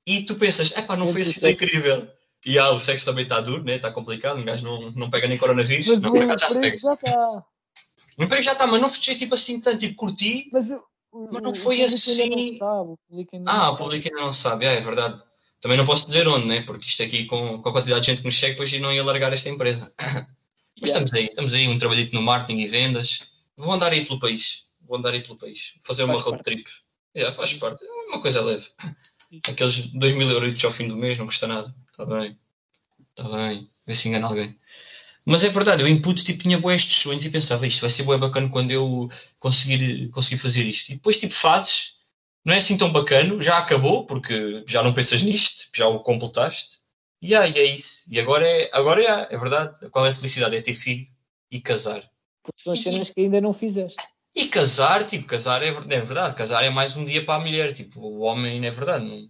E 0.06 0.22
tu 0.24 0.34
pensas, 0.34 0.72
epá, 0.76 0.96
não 0.96 1.12
foi 1.12 1.20
o 1.22 1.24
assim 1.24 1.40
tão 1.40 1.50
incrível. 1.50 2.08
E 2.44 2.58
ah, 2.58 2.70
o 2.70 2.80
sexo 2.80 3.04
também 3.04 3.24
está 3.24 3.40
duro, 3.40 3.62
né? 3.62 3.76
Está 3.76 3.92
complicado, 3.92 4.38
um 4.38 4.44
gajo 4.44 4.64
não, 4.64 4.90
não 4.92 5.10
pega 5.10 5.28
nem 5.28 5.36
coronavírus, 5.36 5.86
Mas 5.86 6.02
não, 6.02 6.10
o 6.10 6.14
por 6.14 6.22
acaso 6.24 6.40
já 6.40 6.48
se 6.48 6.54
pega. 6.54 6.66
emprego 6.76 6.82
já 6.82 6.94
está. 6.94 7.44
O 8.18 8.22
emprego 8.24 8.42
já 8.42 8.52
está, 8.52 8.66
mas 8.66 8.80
não 8.80 8.88
fechei 8.88 9.14
tipo 9.16 9.34
assim 9.34 9.60
tanto, 9.60 9.78
tipo, 9.78 9.94
curti, 9.96 10.48
Mas, 10.52 10.70
o- 10.70 10.82
o- 11.12 11.28
Mas 11.32 11.42
não 11.42 11.50
o 11.50 11.54
foi 11.54 11.82
assim- 11.82 12.28
não 12.28 12.58
sabe, 12.58 12.90
o 12.90 12.98
Ah, 13.46 13.70
o 13.70 13.76
público 13.76 14.08
ainda 14.08 14.20
não 14.20 14.32
sabe, 14.32 14.66
ah, 14.66 14.72
é 14.72 14.80
verdade. 14.80 15.22
Também 15.60 15.76
não 15.76 15.84
posso 15.84 16.06
dizer 16.06 16.26
onde, 16.26 16.46
né? 16.46 16.62
Porque 16.62 16.86
isto 16.86 17.02
aqui, 17.02 17.26
com, 17.26 17.60
com 17.60 17.68
a 17.68 17.72
quantidade 17.72 18.00
de 18.00 18.06
gente 18.06 18.18
que 18.22 18.24
nos 18.26 18.34
chega, 18.34 18.54
depois 18.54 18.72
não 18.80 18.90
ia 18.92 19.04
largar 19.04 19.32
esta 19.32 19.50
empresa. 19.50 19.92
Mas 20.80 20.88
Yeah. 20.88 21.04
estamos 21.04 21.12
aí, 21.12 21.26
estamos 21.26 21.52
aí, 21.52 21.68
um 21.68 21.78
trabalhito 21.78 22.14
no 22.14 22.22
marketing 22.22 22.60
e 22.60 22.66
vendas. 22.66 23.30
Vou 23.54 23.70
andar 23.74 23.92
aí 23.92 24.06
pelo 24.06 24.18
país. 24.18 24.64
Vou 24.80 24.96
andar 24.96 25.10
aí 25.10 25.20
pelo 25.20 25.36
país. 25.36 25.74
Fazer 25.84 26.04
uma 26.04 26.14
Faz 26.14 26.24
road 26.24 26.38
parte. 26.38 26.44
trip. 26.56 26.70
Yeah, 27.14 27.36
faz 27.36 27.52
parte. 27.54 27.84
É 27.84 27.92
uma 28.08 28.22
coisa 28.22 28.40
leve. 28.40 28.66
Aqueles 29.48 29.86
2 29.92 30.12
mil 30.14 30.28
euros 30.28 30.64
ao 30.64 30.72
fim 30.72 30.88
do 30.88 30.96
mês 30.96 31.18
não 31.18 31.26
custa 31.26 31.46
nada. 31.46 31.74
Está 31.90 32.04
bem. 32.04 32.38
Está 33.10 33.28
bem. 33.36 33.70
Vê 33.86 33.94
se 33.94 34.08
engana 34.08 34.26
alguém. 34.26 34.58
Mas 35.24 35.44
é 35.44 35.48
verdade, 35.48 35.82
eu 35.82 35.88
input 35.88 36.24
tipo, 36.24 36.42
tinha 36.42 36.58
boas 36.58 36.76
estes 36.76 37.02
sonhos 37.02 37.24
e 37.24 37.30
pensava 37.30 37.66
isto 37.66 37.80
vai 37.80 37.90
ser 37.90 38.02
bué 38.02 38.16
bacana 38.16 38.48
quando 38.48 38.70
eu 38.70 39.08
conseguir, 39.38 40.08
conseguir 40.08 40.38
fazer 40.38 40.64
isto. 40.64 40.90
E 40.90 40.94
depois 40.94 41.20
tipo 41.20 41.34
fazes, 41.34 41.96
não 42.44 42.54
é 42.54 42.58
assim 42.58 42.76
tão 42.76 42.90
bacana, 42.90 43.40
já 43.40 43.58
acabou, 43.58 44.06
porque 44.06 44.64
já 44.66 44.82
não 44.82 44.94
pensas 44.94 45.22
nisto, 45.22 45.68
já 45.74 45.86
o 45.86 46.00
completaste. 46.00 46.80
E 47.22 47.34
aí 47.34 47.52
é 47.52 47.64
isso. 47.64 48.06
E 48.10 48.18
agora 48.18 48.48
é, 48.48 48.70
agora 48.72 49.02
é, 49.02 49.34
é 49.34 49.38
verdade. 49.38 49.88
Qual 49.90 50.06
é 50.06 50.08
a 50.10 50.14
felicidade? 50.14 50.56
É 50.56 50.62
ter 50.62 50.74
filho 50.74 51.06
e 51.50 51.60
casar. 51.60 52.02
Porque 52.42 52.62
são 52.62 52.72
as 52.72 52.80
cenas 52.80 53.10
que 53.10 53.20
ainda 53.20 53.40
não 53.40 53.52
fizeste. 53.52 54.02
E 54.34 54.46
casar, 54.46 55.04
tipo, 55.06 55.26
casar 55.26 55.62
é, 55.62 55.68
é 55.68 56.00
verdade. 56.00 56.34
Casar 56.36 56.62
é 56.64 56.70
mais 56.70 56.96
um 56.96 57.04
dia 57.04 57.24
para 57.24 57.34
a 57.34 57.44
mulher. 57.44 57.72
Tipo, 57.72 58.00
o 58.00 58.20
homem 58.20 58.64
é 58.64 58.70
verdade. 58.70 59.04
Não, 59.04 59.28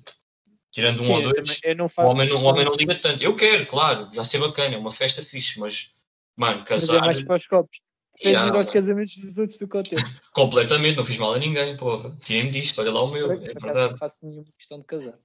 tirando 0.70 1.00
um 1.00 1.04
Sim, 1.04 1.12
ou 1.12 1.22
dois. 1.22 1.34
também- 1.36 1.56
eu 1.64 1.76
não 1.76 1.84
O 1.86 1.88
faço 1.88 2.12
homem, 2.12 2.28
não, 2.28 2.36
o 2.42 2.44
homem 2.44 2.64
não 2.64 2.74
liga 2.74 2.94
tanto. 2.94 3.22
Eu 3.22 3.34
quero, 3.34 3.66
claro, 3.66 4.10
vai 4.12 4.24
ser 4.24 4.38
bacana, 4.38 4.74
é 4.74 4.78
uma 4.78 4.90
festa 4.92 5.22
fixe, 5.22 5.58
mas, 5.58 5.94
mano, 6.36 6.58
mas 6.60 6.68
casar. 6.68 6.96
é 6.96 7.00
mais 7.00 7.22
para 7.22 7.36
os 7.36 7.46
copos. 7.46 7.78
Tens 8.18 8.24
Yeah, 8.36 8.52
ir 8.52 8.56
aos 8.58 8.70
casamentos 8.70 9.16
dos 9.16 9.38
outros 9.38 9.58
do 9.58 9.68
contente. 9.68 10.02
completamente, 10.34 10.96
não 10.96 11.04
fiz 11.04 11.16
mal 11.16 11.32
a 11.32 11.38
ninguém, 11.38 11.76
porra. 11.76 12.14
Tirei-me 12.22 12.50
disto, 12.50 12.78
olha 12.80 12.92
lá 12.92 13.02
o 13.02 13.10
meu, 13.10 13.30
é 13.30 13.34
acaso 13.34 13.54
não 13.54 13.72
verdade. 13.72 13.98
faço 13.98 14.26
nenhuma 14.26 14.44
questão 14.58 14.78
de 14.78 14.84
casar. 14.84 15.18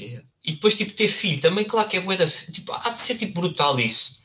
É. 0.00 0.22
E 0.44 0.52
depois, 0.52 0.76
tipo, 0.76 0.92
ter 0.92 1.08
filho, 1.08 1.40
também, 1.40 1.64
claro 1.64 1.88
que 1.88 1.96
é 1.96 2.00
bué 2.00 2.16
da. 2.16 2.26
Tipo, 2.26 2.72
há 2.72 2.90
de 2.90 3.00
ser, 3.00 3.16
tipo, 3.18 3.40
brutal 3.40 3.78
isso. 3.78 4.17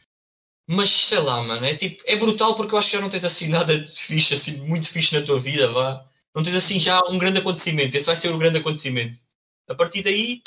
Mas, 0.67 0.89
sei 0.89 1.19
lá, 1.19 1.43
mano, 1.43 1.65
é 1.65 1.75
tipo, 1.75 2.01
é 2.05 2.15
brutal 2.15 2.55
porque 2.55 2.73
eu 2.73 2.79
acho 2.79 2.89
que 2.89 2.95
já 2.95 3.01
não 3.01 3.09
tens 3.09 3.25
assim 3.25 3.47
nada 3.47 3.77
de 3.77 3.91
fixe, 3.91 4.33
assim, 4.33 4.61
muito 4.65 4.89
fixe 4.89 5.17
na 5.17 5.25
tua 5.25 5.39
vida, 5.39 5.67
vá. 5.71 6.09
Não 6.33 6.41
tens 6.41 6.55
assim 6.55 6.79
já 6.79 7.01
um 7.09 7.17
grande 7.17 7.39
acontecimento, 7.39 7.95
esse 7.95 8.05
vai 8.05 8.15
ser 8.15 8.29
o 8.29 8.37
grande 8.37 8.59
acontecimento. 8.59 9.19
A 9.67 9.75
partir 9.75 10.01
daí, 10.01 10.41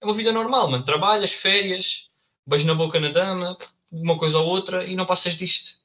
é 0.00 0.04
uma 0.04 0.14
vida 0.14 0.32
normal, 0.32 0.70
mano. 0.70 0.84
Trabalhas, 0.84 1.32
férias, 1.32 2.10
beijo 2.46 2.66
na 2.66 2.74
boca 2.74 2.98
na 2.98 3.10
dama, 3.10 3.56
uma 3.92 4.18
coisa 4.18 4.38
ou 4.38 4.48
outra 4.48 4.84
e 4.84 4.96
não 4.96 5.06
passas 5.06 5.34
disto. 5.34 5.80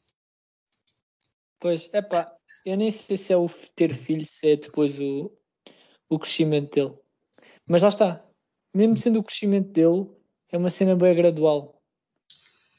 Pois, 1.60 1.90
é 1.94 2.02
pá, 2.02 2.36
eu 2.66 2.78
nem 2.78 2.92
sei 2.92 3.18
se 3.18 3.34
é 3.34 3.38
o 3.38 3.48
ter 3.76 3.94
filho, 3.94 4.26
se 4.26 4.50
é 4.50 4.56
depois 4.56 5.00
o, 5.00 5.32
o 6.10 6.20
crescimento 6.20 6.74
dele. 6.74 6.98
Mas 7.68 7.82
lá 7.82 7.90
está, 7.90 8.26
mesmo 8.74 8.98
sendo 8.98 9.20
o 9.20 9.24
crescimento 9.24 9.70
dele, 9.70 10.10
é 10.52 10.58
uma 10.58 10.70
cena 10.70 10.96
bem 10.96 11.16
gradual. 11.16 11.75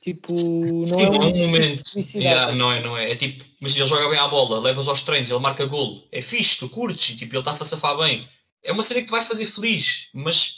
Tipo, 0.06 0.32
não 0.32 0.84
Sim, 0.84 1.00
é 1.00 1.04
é 1.04 1.10
um 1.10 1.36
momento. 1.48 1.82
Yeah, 2.14 2.54
não 2.54 2.70
é, 2.70 2.80
não 2.80 2.96
é. 2.96 3.10
É 3.10 3.16
tipo, 3.16 3.44
mas 3.60 3.74
ele 3.74 3.86
joga 3.86 4.08
bem 4.08 4.16
à 4.20 4.28
bola, 4.28 4.60
levas 4.60 4.86
aos 4.86 5.02
treinos, 5.02 5.28
ele 5.28 5.40
marca 5.40 5.66
golo. 5.66 6.06
É 6.12 6.22
fixe, 6.22 6.58
tu 6.58 6.68
curtes, 6.68 7.10
e, 7.10 7.16
tipo, 7.16 7.34
ele 7.34 7.40
está-se 7.40 7.64
a 7.64 7.66
safar 7.66 7.98
bem. 7.98 8.28
É 8.62 8.70
uma 8.70 8.84
cena 8.84 9.00
que 9.00 9.06
te 9.06 9.10
vai 9.10 9.24
fazer 9.24 9.46
feliz, 9.46 10.08
mas. 10.14 10.54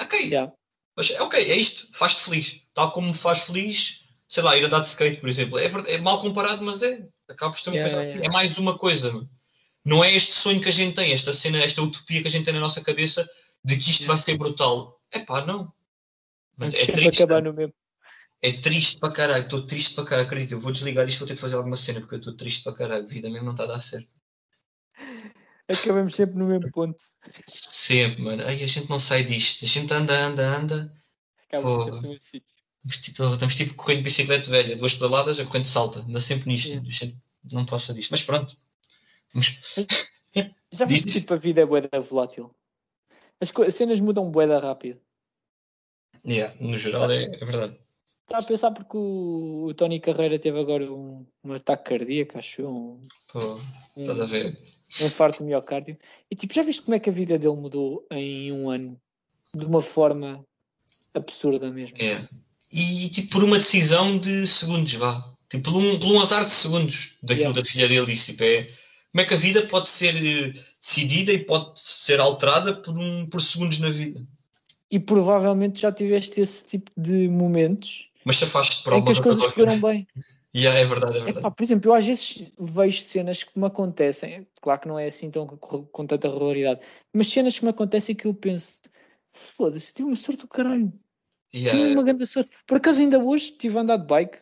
Ok, 0.00 0.26
Yeah. 0.28 0.52
mas 0.96 1.10
é 1.10 1.20
ok, 1.20 1.50
é 1.50 1.56
isto, 1.56 1.88
faz-te 1.98 2.22
feliz. 2.22 2.62
Tal 2.72 2.92
como 2.92 3.08
me 3.08 3.14
faz 3.14 3.40
feliz, 3.40 4.02
sei 4.28 4.44
lá, 4.44 4.56
ir 4.56 4.62
andar 4.64 4.78
de 4.78 4.86
skate, 4.86 5.18
por 5.18 5.28
exemplo. 5.28 5.58
É, 5.58 5.66
é 5.88 5.98
mal 5.98 6.20
comparado, 6.20 6.64
mas 6.64 6.84
é. 6.84 7.00
Acaba 7.28 7.50
por 7.52 7.58
ser 7.60 7.70
uma 7.70 7.76
Yeah, 7.78 7.94
coisa. 7.96 8.08
yeah. 8.10 8.26
É 8.26 8.30
mais 8.32 8.58
uma 8.58 8.78
coisa. 8.78 9.10
mano. 9.12 9.28
Não 9.84 10.04
é 10.04 10.14
este 10.14 10.34
sonho 10.34 10.60
que 10.60 10.68
a 10.68 10.72
gente 10.72 10.94
tem, 10.94 11.12
esta 11.12 11.32
cena, 11.32 11.58
esta 11.58 11.82
utopia 11.82 12.22
que 12.22 12.28
a 12.28 12.30
gente 12.30 12.44
tem 12.44 12.54
na 12.54 12.60
nossa 12.60 12.80
cabeça 12.80 13.28
de 13.64 13.76
que 13.76 13.90
isto 13.90 14.06
vai 14.06 14.16
ser 14.16 14.38
brutal. 14.38 15.00
É 15.10 15.18
pá, 15.18 15.44
não. 15.44 15.72
Mas 16.56 16.72
é 16.74 16.86
triste. 16.86 17.24
acabar 17.24 17.42
no 17.42 17.52
mesmo. 17.52 17.74
É 18.44 18.52
triste 18.52 18.98
para 18.98 19.12
caralho, 19.12 19.44
estou 19.44 19.64
triste 19.64 19.94
para 19.94 20.04
caralho, 20.04 20.26
acredito. 20.26 20.52
Eu 20.52 20.60
vou 20.60 20.72
desligar 20.72 21.06
isto, 21.06 21.20
vou 21.20 21.28
ter 21.28 21.34
de 21.34 21.40
fazer 21.40 21.54
alguma 21.54 21.76
cena 21.76 22.00
porque 22.00 22.16
eu 22.16 22.18
estou 22.18 22.36
triste 22.36 22.64
para 22.64 22.74
caralho. 22.74 23.04
A 23.04 23.08
vida 23.08 23.30
mesmo 23.30 23.44
não 23.44 23.52
está 23.52 23.62
a 23.62 23.68
dar 23.68 23.78
certo. 23.78 24.08
Acabamos 25.68 26.14
sempre 26.14 26.36
no 26.36 26.46
mesmo 26.46 26.70
ponto. 26.72 27.00
Sempre, 27.46 28.20
mano. 28.20 28.42
Ai, 28.44 28.62
a 28.62 28.66
gente 28.66 28.90
não 28.90 28.98
sai 28.98 29.24
disto. 29.24 29.64
A 29.64 29.68
gente 29.68 29.94
anda, 29.94 30.26
anda, 30.26 30.56
anda. 30.56 30.92
Acaba 31.46 31.84
sempre 31.84 31.92
no 31.92 32.02
mesmo 32.02 32.20
sítio. 32.20 32.54
Estamos 32.84 32.96
tipo, 32.96 33.32
estamos 33.32 33.54
tipo 33.54 33.74
correndo 33.74 33.98
de 33.98 34.04
bicicleta 34.04 34.50
velha, 34.50 34.76
duas 34.76 34.94
pedaladas, 34.94 35.38
a 35.38 35.46
corrente 35.46 35.68
salta. 35.68 36.00
Anda 36.00 36.20
sempre 36.20 36.48
nisto. 36.48 36.72
A 36.72 36.90
gente 36.90 37.16
não 37.52 37.64
passa 37.64 37.94
disto. 37.94 38.10
Mas 38.10 38.22
pronto. 38.22 38.56
Mas, 39.32 39.56
Já 40.72 40.86
viste 40.86 41.20
tipo 41.20 41.34
a 41.34 41.36
vida 41.36 41.60
é 41.60 41.66
boeda 41.66 42.00
volátil. 42.00 42.52
As 43.40 43.74
cenas 43.74 44.00
mudam 44.00 44.30
boeda 44.30 44.58
rápido. 44.58 45.00
yeah, 46.24 46.54
no 46.60 46.76
geral 46.76 47.10
é, 47.10 47.24
é 47.24 47.44
verdade. 47.44 47.81
A 48.32 48.42
pensar 48.42 48.70
porque 48.70 48.96
o, 48.96 49.66
o 49.68 49.74
Tony 49.74 50.00
Carreira 50.00 50.38
teve 50.38 50.58
agora 50.58 50.90
um, 50.92 51.26
um 51.44 51.52
ataque 51.52 51.90
cardíaco, 51.90 52.38
acho 52.38 52.66
um, 52.66 53.00
Pô, 53.32 53.56
um, 53.96 54.00
estás 54.00 54.20
a 54.20 54.26
ver? 54.26 54.56
um 55.00 55.06
infarto 55.06 55.44
miocárdio. 55.44 55.96
E 56.30 56.34
tipo, 56.36 56.54
já 56.54 56.62
viste 56.62 56.82
como 56.82 56.94
é 56.94 56.98
que 57.00 57.10
a 57.10 57.12
vida 57.12 57.38
dele 57.38 57.56
mudou 57.56 58.06
em 58.10 58.52
um 58.52 58.70
ano? 58.70 59.00
De 59.54 59.64
uma 59.64 59.82
forma 59.82 60.44
absurda 61.14 61.70
mesmo. 61.70 61.96
É. 62.00 62.26
E 62.70 63.08
tipo 63.10 63.32
por 63.32 63.44
uma 63.44 63.58
decisão 63.58 64.18
de 64.18 64.46
segundos, 64.46 64.94
vá. 64.94 65.30
Tipo 65.50 65.70
por 65.70 65.78
um, 65.78 65.98
por 65.98 66.06
um 66.06 66.20
azar 66.20 66.44
de 66.44 66.50
segundos 66.50 67.18
daquilo 67.22 67.48
Yeah. 67.50 67.60
da 67.60 67.68
filha 67.68 67.88
dele. 67.88 68.12
Isso, 68.12 68.32
tipo, 68.32 68.42
é, 68.42 68.62
como 69.10 69.20
é 69.20 69.24
que 69.26 69.34
a 69.34 69.36
vida 69.36 69.66
pode 69.66 69.90
ser 69.90 70.16
eh, 70.16 70.52
decidida 70.80 71.32
e 71.32 71.44
pode 71.44 71.78
ser 71.78 72.18
alterada 72.18 72.74
por, 72.74 72.96
um, 72.98 73.26
por 73.26 73.42
segundos 73.42 73.78
na 73.78 73.90
vida. 73.90 74.26
E 74.90 74.98
provavelmente 74.98 75.82
já 75.82 75.92
tiveste 75.92 76.40
esse 76.40 76.64
tipo 76.64 76.90
de 76.96 77.28
momentos 77.28 78.08
Mas 78.24 78.36
se 78.36 78.44
afaste 78.44 78.82
para 78.82 78.96
em 78.96 79.04
que 79.04 79.12
as 79.12 79.20
coisas 79.20 79.42
coisa. 79.42 79.54
correram 79.54 79.80
bem. 79.80 80.06
Yeah, 80.54 80.78
é 80.78 80.84
verdade, 80.84 81.16
é 81.16 81.20
verdade. 81.20 81.38
Epá, 81.38 81.50
por 81.50 81.62
exemplo, 81.62 81.90
eu 81.90 81.94
às 81.94 82.04
vezes 82.04 82.52
vejo 82.58 83.02
cenas 83.02 83.42
que 83.42 83.58
me 83.58 83.64
acontecem, 83.64 84.46
claro 84.60 84.82
que 84.82 84.88
não 84.88 84.98
é 84.98 85.06
assim 85.06 85.30
tão 85.30 85.46
com, 85.46 86.06
tanta 86.06 86.28
regularidade, 86.28 86.80
mas 87.10 87.28
cenas 87.28 87.58
que 87.58 87.64
me 87.64 87.70
acontecem 87.70 88.14
que 88.14 88.26
eu 88.26 88.34
penso, 88.34 88.78
foda-se, 89.32 89.94
tive 89.94 90.08
uma 90.08 90.14
sorte 90.14 90.42
do 90.42 90.48
caralho, 90.48 90.92
Yeah, 91.54 91.78
tive 91.78 91.92
uma 91.92 92.02
grande 92.02 92.26
sorte. 92.26 92.50
Por 92.66 92.78
acaso 92.78 93.00
ainda 93.00 93.18
hoje 93.18 93.52
estive 93.52 93.76
a 93.76 93.82
andar 93.82 93.98
de 93.98 94.06
bike 94.06 94.38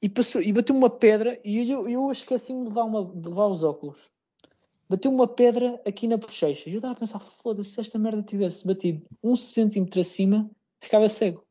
e, 0.00 0.08
passou, 0.08 0.40
e 0.40 0.52
bateu 0.52 0.74
uma 0.74 0.88
pedra 0.88 1.40
e 1.44 1.70
eu, 1.70 1.88
eu 1.88 2.10
esqueci-me 2.10 2.62
de 2.62 2.68
levar, 2.68 2.84
uma, 2.84 3.04
de 3.04 3.28
levar 3.28 3.46
os 3.46 3.64
óculos. 3.64 3.98
Bateu 4.88 5.10
uma 5.10 5.26
pedra 5.26 5.80
aqui 5.84 6.06
na 6.06 6.16
bochecha. 6.16 6.68
E 6.68 6.72
eu 6.72 6.78
estava 6.78 6.94
a 6.94 6.96
pensar, 6.96 7.18
foda-se, 7.18 7.72
se 7.72 7.80
esta 7.80 7.98
merda 7.98 8.22
tivesse 8.22 8.66
batido 8.66 9.04
um 9.22 9.36
centímetro 9.36 10.00
acima, 10.00 10.48
ficava 10.80 11.08
cego. 11.08 11.44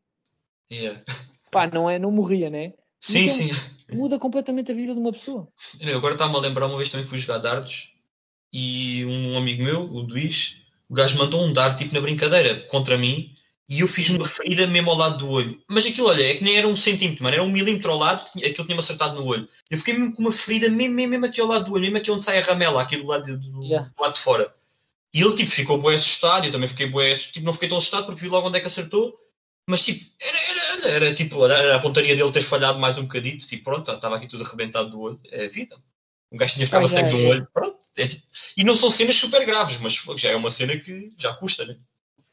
yeah. 0.71 1.03
Pá, 1.51 1.67
não 1.67 1.89
é, 1.89 1.97
não 1.99 2.11
morria, 2.11 2.49
né? 2.49 2.73
Sim, 2.99 3.19
Então- 3.25 3.35
sim. 3.35 3.51
Muda 3.93 4.19
completamente 4.19 4.71
a 4.71 4.75
vida 4.75 4.93
de 4.93 4.99
uma 4.99 5.13
pessoa. 5.13 5.47
Eu 5.79 5.97
agora 5.97 6.13
está-me 6.13 6.35
a 6.35 6.39
lembrar, 6.39 6.67
uma 6.67 6.75
vez 6.77 6.89
também 6.89 7.05
fui 7.07 7.17
jogar 7.17 7.37
dardos 7.37 7.93
e 8.51 9.05
um 9.05 9.37
amigo 9.37 9.63
meu, 9.63 9.81
o 9.81 9.99
Luís, 10.01 10.57
o 10.89 10.93
gajo 10.93 11.17
mandou 11.17 11.41
um 11.43 11.53
dart 11.53 11.77
tipo 11.77 11.93
na 11.93 12.01
brincadeira 12.01 12.65
contra 12.69 12.97
mim 12.97 13.31
e 13.69 13.79
eu 13.81 13.87
fiz 13.87 14.09
uma 14.09 14.27
ferida 14.27 14.67
mesmo 14.67 14.89
ao 14.91 14.97
lado 14.97 15.17
do 15.19 15.29
olho. 15.29 15.61
Mas 15.69 15.85
aquilo, 15.85 16.07
olha, 16.07 16.21
é 16.23 16.35
que 16.35 16.43
nem 16.43 16.57
era 16.57 16.67
um 16.67 16.75
centímetro, 16.75 17.23
mano, 17.23 17.33
era 17.35 17.43
um 17.43 17.49
milímetro 17.51 17.91
ao 17.91 17.97
lado, 17.97 18.25
tinha- 18.31 18.45
aquilo 18.45 18.65
tinha-me 18.65 18.79
acertado 18.81 19.15
no 19.21 19.25
olho. 19.25 19.47
Eu 19.69 19.77
fiquei 19.77 19.93
mesmo 19.93 20.13
com 20.13 20.21
uma 20.21 20.31
ferida 20.33 20.69
mesmo, 20.69 20.93
mesmo, 20.95 21.11
mesmo 21.11 21.25
aqui 21.25 21.39
ao 21.39 21.47
lado 21.47 21.65
do 21.65 21.73
olho, 21.73 21.83
mesmo 21.83 21.97
aqui 21.97 22.11
onde 22.11 22.23
sai 22.25 22.39
a 22.39 22.41
ramela, 22.41 22.81
aqui 22.81 22.97
do 22.97 23.05
lado, 23.07 23.37
do, 23.37 23.63
Yeah. 23.63 23.89
do 23.95 24.01
lado 24.01 24.13
de 24.15 24.19
fora. 24.19 24.53
E 25.13 25.21
ele 25.21 25.35
tipo 25.35 25.49
ficou 25.49 25.77
bué 25.77 25.95
assustado, 25.95 26.45
eu 26.45 26.51
também 26.51 26.67
fiquei 26.67 26.87
bué, 26.87 27.15
tipo, 27.15 27.45
não 27.45 27.53
fiquei 27.53 27.69
tão 27.69 27.77
assustado 27.77 28.05
porque 28.05 28.21
vi 28.21 28.27
logo 28.27 28.47
onde 28.49 28.57
é 28.57 28.59
que 28.61 28.67
acertou. 28.67 29.15
Mas 29.69 29.83
tipo, 29.83 30.03
era, 30.21 30.37
era, 30.37 30.89
era, 30.89 31.13
tipo, 31.13 31.45
era 31.45 31.75
a 31.75 31.79
pontaria 31.79 32.15
dele 32.15 32.31
ter 32.31 32.41
falhado 32.41 32.79
mais 32.79 32.97
um 32.97 33.03
bocadito, 33.03 33.45
tipo, 33.45 33.65
pronto, 33.65 33.91
estava 33.91 34.15
aqui 34.15 34.27
tudo 34.27 34.45
arrebentado 34.45 34.89
do 34.89 34.99
olho, 35.01 35.19
é 35.29 35.45
a 35.45 35.49
vida. 35.49 35.75
Um 36.31 36.37
gajo 36.37 36.53
tinha 36.53 36.65
ficado 36.65 36.87
cego 36.87 37.09
de 37.09 37.15
um 37.15 37.19
é. 37.19 37.29
olho, 37.29 37.47
pronto. 37.53 37.77
é 37.97 38.07
tipo- 38.07 38.23
e 38.55 38.63
não 38.63 38.75
são 38.75 38.89
cenas 38.89 39.15
super 39.15 39.45
graves, 39.45 39.77
mas 39.77 39.93
já 40.15 40.29
é 40.29 40.35
uma 40.35 40.51
cena 40.51 40.77
que 40.77 41.09
já 41.17 41.33
custa, 41.33 41.65
né? 41.65 41.77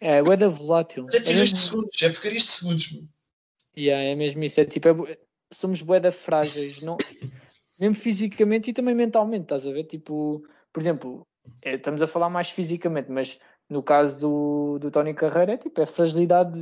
É, 0.01 0.23
o 0.23 0.37
da 0.37 0.49
volátil. 0.49 1.05
Mas 1.05 1.15
é 1.15 1.17
É 1.17 1.21
decisões 1.21 1.53
de 1.53 1.59
segundos, 1.59 2.03
é 2.03 2.09
porcarias 2.09 2.43
de 2.43 2.49
segundos. 2.51 2.93
mano. 2.93 3.09
yeah, 3.77 4.05
é 4.05 4.15
mesmo 4.15 4.45
isso. 4.45 4.61
É 4.61 4.65
tipo, 4.65 4.89
é 5.09 5.19
somos 5.53 5.83
boeda 5.83 6.11
frágeis, 6.13 6.81
não, 6.81 6.97
mesmo 7.79 7.95
fisicamente 7.95 8.71
e 8.71 8.73
também 8.73 8.95
mentalmente, 8.95 9.43
estás 9.45 9.67
a 9.67 9.73
ver? 9.73 9.85
Tipo, 9.85 10.45
por 10.73 10.81
exemplo, 10.81 11.27
é, 11.63 11.75
estamos 11.75 12.03
a 12.03 12.07
falar 12.07 12.29
mais 12.31 12.51
fisicamente, 12.51 13.11
mas 13.11 13.39
No 13.69 13.83
caso 13.83 14.19
do, 14.19 14.79
do 14.79 14.91
Tony 14.91 15.15
Carreira, 15.15 15.55
é 15.55 15.57
tipo, 15.57 15.81
é 15.81 15.87
fragilidade 15.87 16.59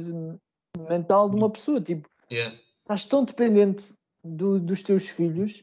mental 0.78 1.28
de 1.28 1.36
uma 1.36 1.50
pessoa. 1.50 1.80
Tipo, 1.80 2.08
Yeah. 2.30 2.56
estás 2.82 3.04
tão 3.04 3.24
dependente 3.24 3.84
do- 4.24 4.60
dos 4.60 4.82
teus 4.82 5.08
filhos 5.10 5.62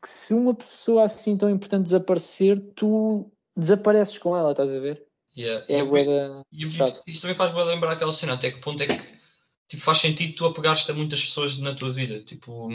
que 0.00 0.08
se 0.08 0.32
uma 0.34 0.54
pessoa 0.54 1.04
assim 1.04 1.36
tão 1.36 1.50
importante 1.50 1.84
desaparecer, 1.84 2.58
tu 2.74 3.30
desapareces 3.56 4.18
com 4.18 4.36
ela, 4.36 4.52
estás 4.52 4.70
a 4.74 4.78
ver? 4.78 5.04
Yeah. 5.36 5.64
É 5.68 5.80
E 5.80 5.84
boeda 5.84 6.42
E 6.50 6.64
isto 6.64 7.20
também 7.20 7.36
faz 7.36 7.52
bem 7.52 7.64
lembrar 7.64 7.92
aquela 7.92 8.12
cena, 8.12 8.34
até 8.34 8.50
que 8.50 8.60
ponto 8.60 8.82
é 8.82 8.86
que 8.86 9.16
tipo, 9.68 9.82
faz 9.82 9.98
sentido 9.98 10.34
tu 10.34 10.46
apegares-te 10.46 10.90
a 10.90 10.94
muitas 10.94 11.20
pessoas 11.22 11.58
na 11.58 11.74
tua 11.74 11.92
vida? 11.92 12.22
Tipo, 12.22 12.68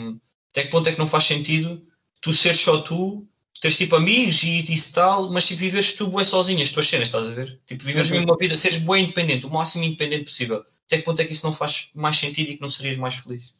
até 0.52 0.64
que 0.64 0.70
ponto 0.70 0.88
é 0.88 0.92
que 0.94 1.00
não 1.00 1.08
faz 1.08 1.24
sentido 1.24 1.82
tu 2.22 2.32
seres 2.34 2.60
só 2.60 2.82
tu, 2.82 3.28
teres 3.60 3.78
tipo 3.78 3.96
amigos 3.96 4.44
e 4.44 4.60
isso 4.72 4.94
tal, 4.94 5.32
mas 5.32 5.46
tipo, 5.48 5.60
viveres 5.62 5.96
tu 5.96 6.08
bué 6.08 6.24
sozinho, 6.24 6.62
as 6.62 6.70
tuas 6.70 6.86
cenas, 6.88 7.08
estás 7.08 7.28
a 7.28 7.32
ver? 7.32 7.60
Tipo, 7.66 7.84
viveres 7.84 8.10
Uhum. 8.12 8.18
mesmo 8.18 8.32
uma 8.32 8.38
vida, 8.38 8.56
seres 8.56 8.78
bué 8.78 9.00
independente, 9.00 9.46
o 9.48 9.50
máximo 9.50 9.84
independente 9.84 10.26
possível. 10.26 10.64
Até 10.92 10.98
que 10.98 11.06
ponto 11.06 11.22
é 11.22 11.26
que 11.26 11.32
isso 11.32 11.46
não 11.46 11.54
faz 11.54 11.90
mais 11.94 12.18
sentido 12.18 12.50
e 12.50 12.56
que 12.58 12.62
não 12.62 12.68
serias 12.68 12.98
mais 12.98 13.16
feliz? 13.16 13.56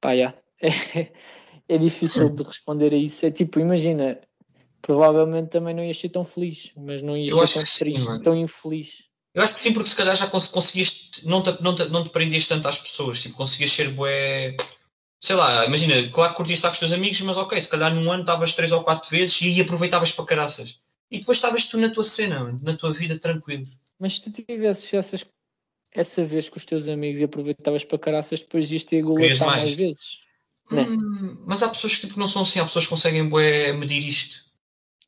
Pá, 0.00 0.16
já. 0.16 0.34
É, 0.60 1.12
é 1.68 1.78
difícil 1.78 2.28
de 2.28 2.42
responder 2.42 2.92
a 2.92 2.96
isso. 2.96 3.24
É 3.24 3.30
tipo, 3.30 3.60
imagina, 3.60 4.20
provavelmente 4.82 5.50
também 5.50 5.72
não 5.72 5.84
ias 5.84 5.96
ser 5.96 6.08
tão 6.08 6.24
feliz, 6.24 6.72
mas 6.76 7.02
não 7.02 7.16
ias 7.16 7.32
ser 7.50 7.58
tão 7.60 7.66
sim, 7.66 8.22
tão 8.24 8.36
infeliz. 8.36 9.04
Eu 9.32 9.44
acho 9.44 9.54
que 9.54 9.60
sim, 9.60 9.72
porque 9.72 9.88
se 9.88 9.94
calhar 9.94 10.16
já 10.16 10.26
cons- 10.26 10.48
conseguias, 10.48 11.22
não 11.22 11.40
te, 11.40 11.62
não, 11.62 11.72
te, 11.72 11.84
não 11.88 12.02
te 12.02 12.10
prendias 12.10 12.46
tanto 12.46 12.66
às 12.66 12.78
pessoas, 12.78 13.20
tipo, 13.20 13.36
conseguias 13.36 13.70
ser 13.70 13.90
bué, 13.90 14.56
sei 15.20 15.36
lá, 15.36 15.66
imagina, 15.66 16.10
claro 16.10 16.32
que 16.32 16.36
curtias 16.38 16.58
estar 16.58 16.68
com 16.68 16.72
os 16.74 16.78
teus 16.80 16.92
amigos, 16.92 17.20
mas 17.20 17.36
ok, 17.36 17.62
se 17.62 17.68
calhar 17.68 17.94
num 17.94 18.10
ano 18.10 18.22
estavas 18.22 18.54
três 18.54 18.72
ou 18.72 18.82
quatro 18.82 19.08
vezes 19.08 19.40
e 19.42 19.60
aproveitavas 19.60 20.10
para 20.10 20.24
caraças. 20.24 20.80
E 21.10 21.20
depois 21.20 21.38
estavas 21.38 21.64
tu 21.66 21.78
na 21.78 21.90
tua 21.90 22.02
cena, 22.02 22.58
na 22.60 22.76
tua 22.76 22.92
vida 22.92 23.18
tranquilo. 23.20 23.68
Mas 24.00 24.14
se 24.14 24.22
tu 24.22 24.42
tivesses 24.42 24.92
essas, 24.92 25.24
essa 25.96 26.24
vez 26.24 26.48
com 26.48 26.58
os 26.58 26.64
teus 26.66 26.88
amigos 26.88 27.18
e 27.18 27.24
aproveitavas 27.24 27.82
para 27.82 27.98
caraças, 27.98 28.40
depois 28.40 28.70
ias 28.70 28.84
ter 28.84 29.02
Querias 29.02 29.38
golatar 29.38 29.46
mais? 29.46 29.62
mais 29.62 29.72
vezes. 29.72 30.18
Né? 30.70 30.82
Hum, 30.82 31.42
mas 31.46 31.62
há 31.62 31.68
pessoas 31.68 31.94
que 31.94 32.06
tipo, 32.06 32.20
não 32.20 32.26
são 32.26 32.42
assim, 32.42 32.60
há 32.60 32.64
pessoas 32.64 32.84
que 32.84 32.90
conseguem 32.90 33.28
bué 33.28 33.72
medir 33.72 34.06
isto. 34.06 34.44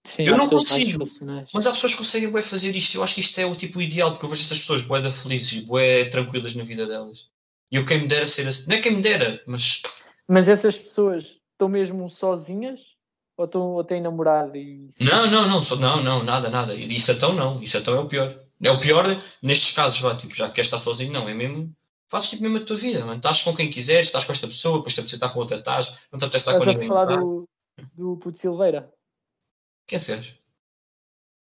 Sim, 0.04 0.28
Eu 0.28 0.38
não 0.38 0.48
consigo. 0.48 1.04
Mas 1.52 1.66
há 1.66 1.72
pessoas 1.72 1.92
que 1.92 1.98
conseguem 1.98 2.30
bué 2.30 2.40
fazer 2.40 2.74
isto. 2.74 2.94
Eu 2.94 3.02
acho 3.02 3.14
que 3.14 3.20
isto 3.20 3.38
é 3.38 3.44
o 3.44 3.54
tipo 3.54 3.82
ideal, 3.82 4.12
porque 4.12 4.24
eu 4.24 4.30
vejo 4.30 4.42
essas 4.42 4.58
pessoas 4.58 4.80
bué 4.80 5.02
da 5.02 5.10
felizes 5.10 5.52
e 5.52 5.60
bué 5.60 6.06
tranquilas 6.06 6.54
na 6.54 6.64
vida 6.64 6.86
delas. 6.86 7.28
E 7.70 7.76
eu 7.76 7.84
quem 7.84 8.00
me 8.00 8.08
dera 8.08 8.26
ser 8.26 8.48
assim. 8.48 8.66
Não 8.66 8.76
é 8.76 8.80
quem 8.80 8.96
me 8.96 9.02
dera, 9.02 9.42
mas 9.46 9.82
Mas 10.26 10.48
essas 10.48 10.78
pessoas 10.78 11.38
estão 11.52 11.68
mesmo 11.68 12.08
sozinhas? 12.08 12.80
Ou, 13.36 13.44
estão, 13.44 13.62
ou 13.72 13.84
têm 13.84 14.00
namorado? 14.00 14.56
E... 14.56 14.88
Não, 15.00 15.30
não, 15.30 15.46
não, 15.46 15.62
só- 15.62 15.76
não, 15.76 16.02
não, 16.02 16.24
nada, 16.24 16.48
nada. 16.48 16.74
Isso 16.74 17.12
então 17.12 17.34
não, 17.34 17.62
isso 17.62 17.76
então 17.76 17.94
é 17.94 18.00
o 18.00 18.08
pior. 18.08 18.47
É 18.62 18.70
o 18.70 18.80
pior 18.80 19.04
nestes 19.42 19.72
casos, 19.72 20.00
vá, 20.00 20.16
tipo, 20.16 20.34
já 20.34 20.48
que 20.48 20.54
queres 20.54 20.66
estar 20.66 20.78
sozinho, 20.78 21.12
não, 21.12 21.28
é 21.28 21.34
mesmo. 21.34 21.74
Fazes 22.08 22.30
tipo 22.30 22.42
mesmo 22.42 22.58
a 22.58 22.64
tua 22.64 22.76
vida, 22.76 23.04
mano. 23.04 23.18
Estás 23.18 23.42
com 23.42 23.54
quem 23.54 23.70
quiseres, 23.70 24.08
estás 24.08 24.24
com 24.24 24.32
esta 24.32 24.48
pessoa, 24.48 24.78
depois 24.78 24.94
te 24.94 25.00
apetece 25.00 25.16
estar 25.16 25.28
com 25.28 25.40
outra, 25.40 25.58
estás, 25.58 25.88
não 26.10 26.18
te 26.18 26.24
apetece 26.24 26.48
estar 26.48 26.56
com 26.56 26.62
a 26.62 26.72
ninguém. 26.72 26.88
falar 26.88 27.06
tá? 27.06 27.16
do, 27.16 27.48
do 27.94 28.16
Puto 28.16 28.38
Silveira? 28.38 28.92
Quem 29.86 29.96
é 29.96 30.00
esse 30.00 30.14
gajo? 30.14 30.34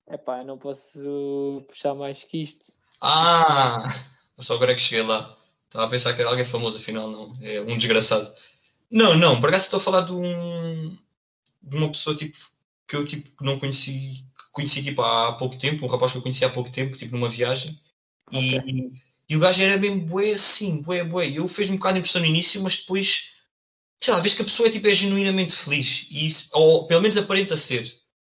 Epá, 0.09 0.39
eu 0.39 0.45
não 0.45 0.57
posso 0.57 1.63
puxar 1.67 1.93
mais 1.93 2.23
que 2.23 2.41
isto. 2.41 2.65
Ah! 3.01 3.83
Só 4.39 4.55
agora 4.55 4.71
é 4.71 4.75
que 4.75 4.81
cheguei 4.81 5.05
lá. 5.05 5.35
Estava 5.65 5.85
a 5.85 5.89
pensar 5.89 6.13
que 6.13 6.21
era 6.21 6.29
alguém 6.29 6.45
famoso, 6.45 6.77
afinal 6.77 7.09
não. 7.09 7.33
É 7.41 7.61
um 7.61 7.77
desgraçado. 7.77 8.31
Não, 8.89 9.17
não, 9.17 9.39
por 9.39 9.49
acaso 9.49 9.65
estou 9.65 9.77
a 9.77 9.83
falar 9.83 10.01
de 10.01 10.13
um. 10.13 10.97
de 11.61 11.75
uma 11.75 11.89
pessoa 11.89 12.15
tipo 12.15 12.37
que 12.87 12.95
eu 12.95 13.05
tipo 13.05 13.43
não 13.43 13.59
conheci. 13.59 14.25
Conheci 14.55 14.83
tipo 14.83 15.01
há 15.03 15.33
pouco 15.33 15.57
tempo, 15.57 15.85
um 15.85 15.89
rapaz 15.89 16.11
que 16.13 16.19
eu 16.19 16.23
conheci 16.23 16.45
há 16.45 16.49
pouco 16.51 16.71
tempo, 16.71 16.97
tipo 16.97 17.13
numa 17.15 17.29
viagem. 17.29 17.71
E, 18.31 18.91
e 19.29 19.35
o 19.37 19.39
gajo 19.39 19.61
era 19.63 19.77
mesmo 19.77 20.01
bué 20.05 20.33
assim, 20.33 20.81
bué, 20.83 21.03
bué. 21.03 21.29
Eu 21.29 21.47
fez 21.47 21.69
um 21.69 21.77
bocado 21.77 21.95
de 21.95 21.99
impressão 21.99 22.21
no 22.21 22.27
início, 22.27 22.61
mas 22.63 22.77
depois. 22.79 23.31
sei 24.01 24.13
lá, 24.13 24.19
vês 24.21 24.35
que 24.35 24.41
a 24.41 24.45
pessoa 24.45 24.67
é, 24.69 24.71
tipo, 24.71 24.87
é 24.87 24.93
genuinamente 24.93 25.55
feliz. 25.55 26.07
E 26.11 26.27
isso, 26.27 26.49
ou 26.53 26.87
pelo 26.87 27.01
menos 27.01 27.17
aparenta 27.17 27.57
ser. 27.57 27.83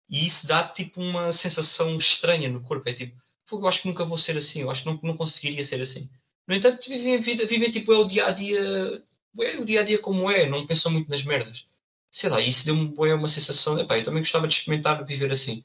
E 0.09 0.25
isso 0.25 0.47
dá 0.47 0.67
tipo 0.67 1.01
uma 1.01 1.33
sensação 1.33 1.97
estranha 1.97 2.49
no 2.49 2.61
corpo. 2.61 2.89
É 2.89 2.93
tipo, 2.93 3.17
"Fogo, 3.45 3.63
eu 3.65 3.69
acho 3.69 3.81
que 3.83 3.87
nunca 3.89 4.05
vou 4.05 4.17
ser 4.17 4.37
assim, 4.37 4.61
eu 4.61 4.71
acho 4.71 4.83
que 4.83 4.89
não, 4.89 4.99
não 5.03 5.17
conseguiria 5.17 5.65
ser 5.65 5.81
assim. 5.81 6.09
No 6.47 6.55
entanto, 6.55 6.87
vivem 6.89 7.15
a 7.15 7.19
vida, 7.19 7.45
vivem 7.47 7.71
tipo 7.71 7.93
é 7.93 7.97
o 7.97 8.05
dia 8.05 8.27
a 8.27 8.31
dia, 8.31 9.03
é 9.41 9.57
o 9.59 9.65
dia 9.65 9.81
a 9.81 9.83
dia 9.83 9.99
como 9.99 10.29
é, 10.31 10.47
não 10.49 10.65
pensam 10.67 10.91
muito 10.91 11.09
nas 11.09 11.23
merdas. 11.23 11.67
Sei 12.11 12.29
lá, 12.29 12.39
isso 12.41 12.65
deu-me 12.65 12.93
uma 13.13 13.27
sensação, 13.27 13.79
epá, 13.79 13.97
eu 13.97 14.03
também 14.03 14.21
gostava 14.21 14.47
de 14.47 14.53
experimentar 14.55 15.03
viver 15.05 15.31
assim. 15.31 15.63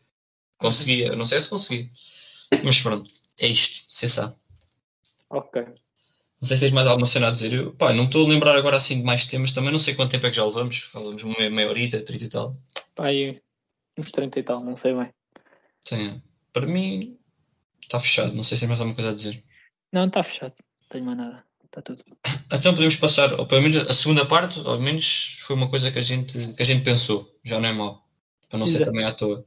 Conseguia, 0.61 1.09
eu 1.09 1.17
não 1.17 1.27
sei 1.27 1.41
se 1.41 1.49
conseguia. 1.49 1.89
Mas 2.63 2.81
pronto, 2.81 3.11
é 3.41 3.47
isto, 3.47 3.85
você 3.89 4.09
sabe. 4.09 4.35
Ok. 5.31 5.63
Não 5.63 6.49
sei 6.49 6.57
se 6.57 6.65
tens 6.65 6.73
mais 6.73 6.87
alguma 6.87 7.07
cena 7.07 7.29
a 7.29 7.31
dizer. 7.31 7.53
Eu, 7.53 7.75
pá, 7.75 7.93
não 7.93 8.05
estou 8.05 8.27
a 8.27 8.29
lembrar 8.29 8.57
agora 8.57 8.77
assim 8.77 8.99
de 8.99 9.05
mais 9.05 9.25
temas, 9.25 9.53
também 9.53 9.73
não 9.73 9.79
sei 9.79 9.95
quanto 9.95 10.11
tempo 10.11 10.27
é 10.27 10.31
que 10.31 10.37
já 10.37 10.45
levamos. 10.45 10.79
Falamos 10.79 11.23
meia, 11.23 11.51
meia 11.51 11.69
horita, 11.69 12.03
30 12.03 12.25
e 12.25 12.29
tal. 12.29 12.57
Pá, 12.95 13.07
uns 13.99 14.11
30 14.11 14.39
e 14.39 14.43
tal, 14.43 14.65
não 14.65 14.77
sei 14.77 14.95
bem. 14.95 15.13
Sim, 15.83 16.23
para 16.53 16.67
mim 16.67 17.19
está 17.83 17.99
fechado, 17.99 18.35
não 18.35 18.43
sei 18.43 18.57
se 18.57 18.61
tens 18.61 18.69
mais 18.69 18.81
alguma 18.81 18.95
coisa 18.95 19.11
a 19.11 19.15
dizer. 19.15 19.43
Não, 19.93 20.07
está 20.07 20.23
fechado. 20.23 20.55
Não 20.83 20.89
tenho 20.89 21.05
mais 21.05 21.19
nada. 21.19 21.45
Está 21.65 21.83
tudo. 21.83 22.03
Então 22.53 22.75
podemos 22.75 22.97
passar, 22.97 23.33
ou 23.39 23.47
pelo 23.47 23.63
menos 23.63 23.77
a 23.77 23.93
segunda 23.93 24.27
parte, 24.27 24.59
ou 24.59 24.65
pelo 24.65 24.81
menos 24.81 25.39
foi 25.47 25.55
uma 25.55 25.71
coisa 25.71 25.91
que 25.91 25.99
a 25.99 26.03
gente, 26.03 26.53
que 26.55 26.63
a 26.63 26.67
gente 26.67 26.83
pensou, 26.83 27.39
já 27.45 27.61
não 27.61 27.69
é 27.69 27.73
mau, 27.73 28.05
para 28.49 28.59
não 28.59 28.67
ser 28.67 28.77
Exato. 28.77 28.91
também 28.91 29.07
à 29.07 29.15
toa. 29.15 29.47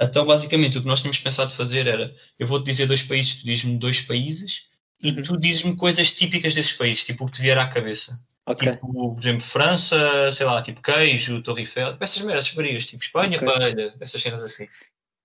Então, 0.00 0.26
basicamente, 0.26 0.78
o 0.78 0.80
que 0.80 0.86
nós 0.88 1.00
tínhamos 1.00 1.20
pensado 1.20 1.52
fazer 1.54 1.86
era: 1.86 2.14
eu 2.38 2.46
vou-te 2.46 2.66
dizer 2.66 2.86
dois 2.86 3.02
países, 3.02 3.36
tu 3.36 3.44
dizes-me 3.44 3.78
dois 3.78 4.00
países, 4.00 4.68
e 5.02 5.10
Uhum. 5.10 5.22
tu 5.22 5.36
dizes-me 5.38 5.76
coisas 5.76 6.12
típicas 6.12 6.54
desses 6.54 6.72
países, 6.72 7.04
tipo 7.04 7.24
o 7.24 7.26
que 7.26 7.34
te 7.34 7.42
vier 7.42 7.58
à 7.58 7.68
cabeça. 7.68 8.18
Ok. 8.46 8.72
Tipo, 8.72 9.14
por 9.14 9.20
exemplo, 9.20 9.40
França, 9.42 10.32
sei 10.32 10.44
lá, 10.46 10.60
tipo 10.62 10.82
queijo, 10.82 11.42
Torre 11.42 11.62
Eiffel, 11.62 11.96
essas 12.00 12.20
merdas, 12.22 12.48
varias, 12.50 12.86
tipo 12.86 13.02
Espanha, 13.02 13.38
Ok. 13.38 13.46
paella, 13.48 13.94
essas 14.00 14.20
cenas 14.20 14.42
assim. 14.42 14.68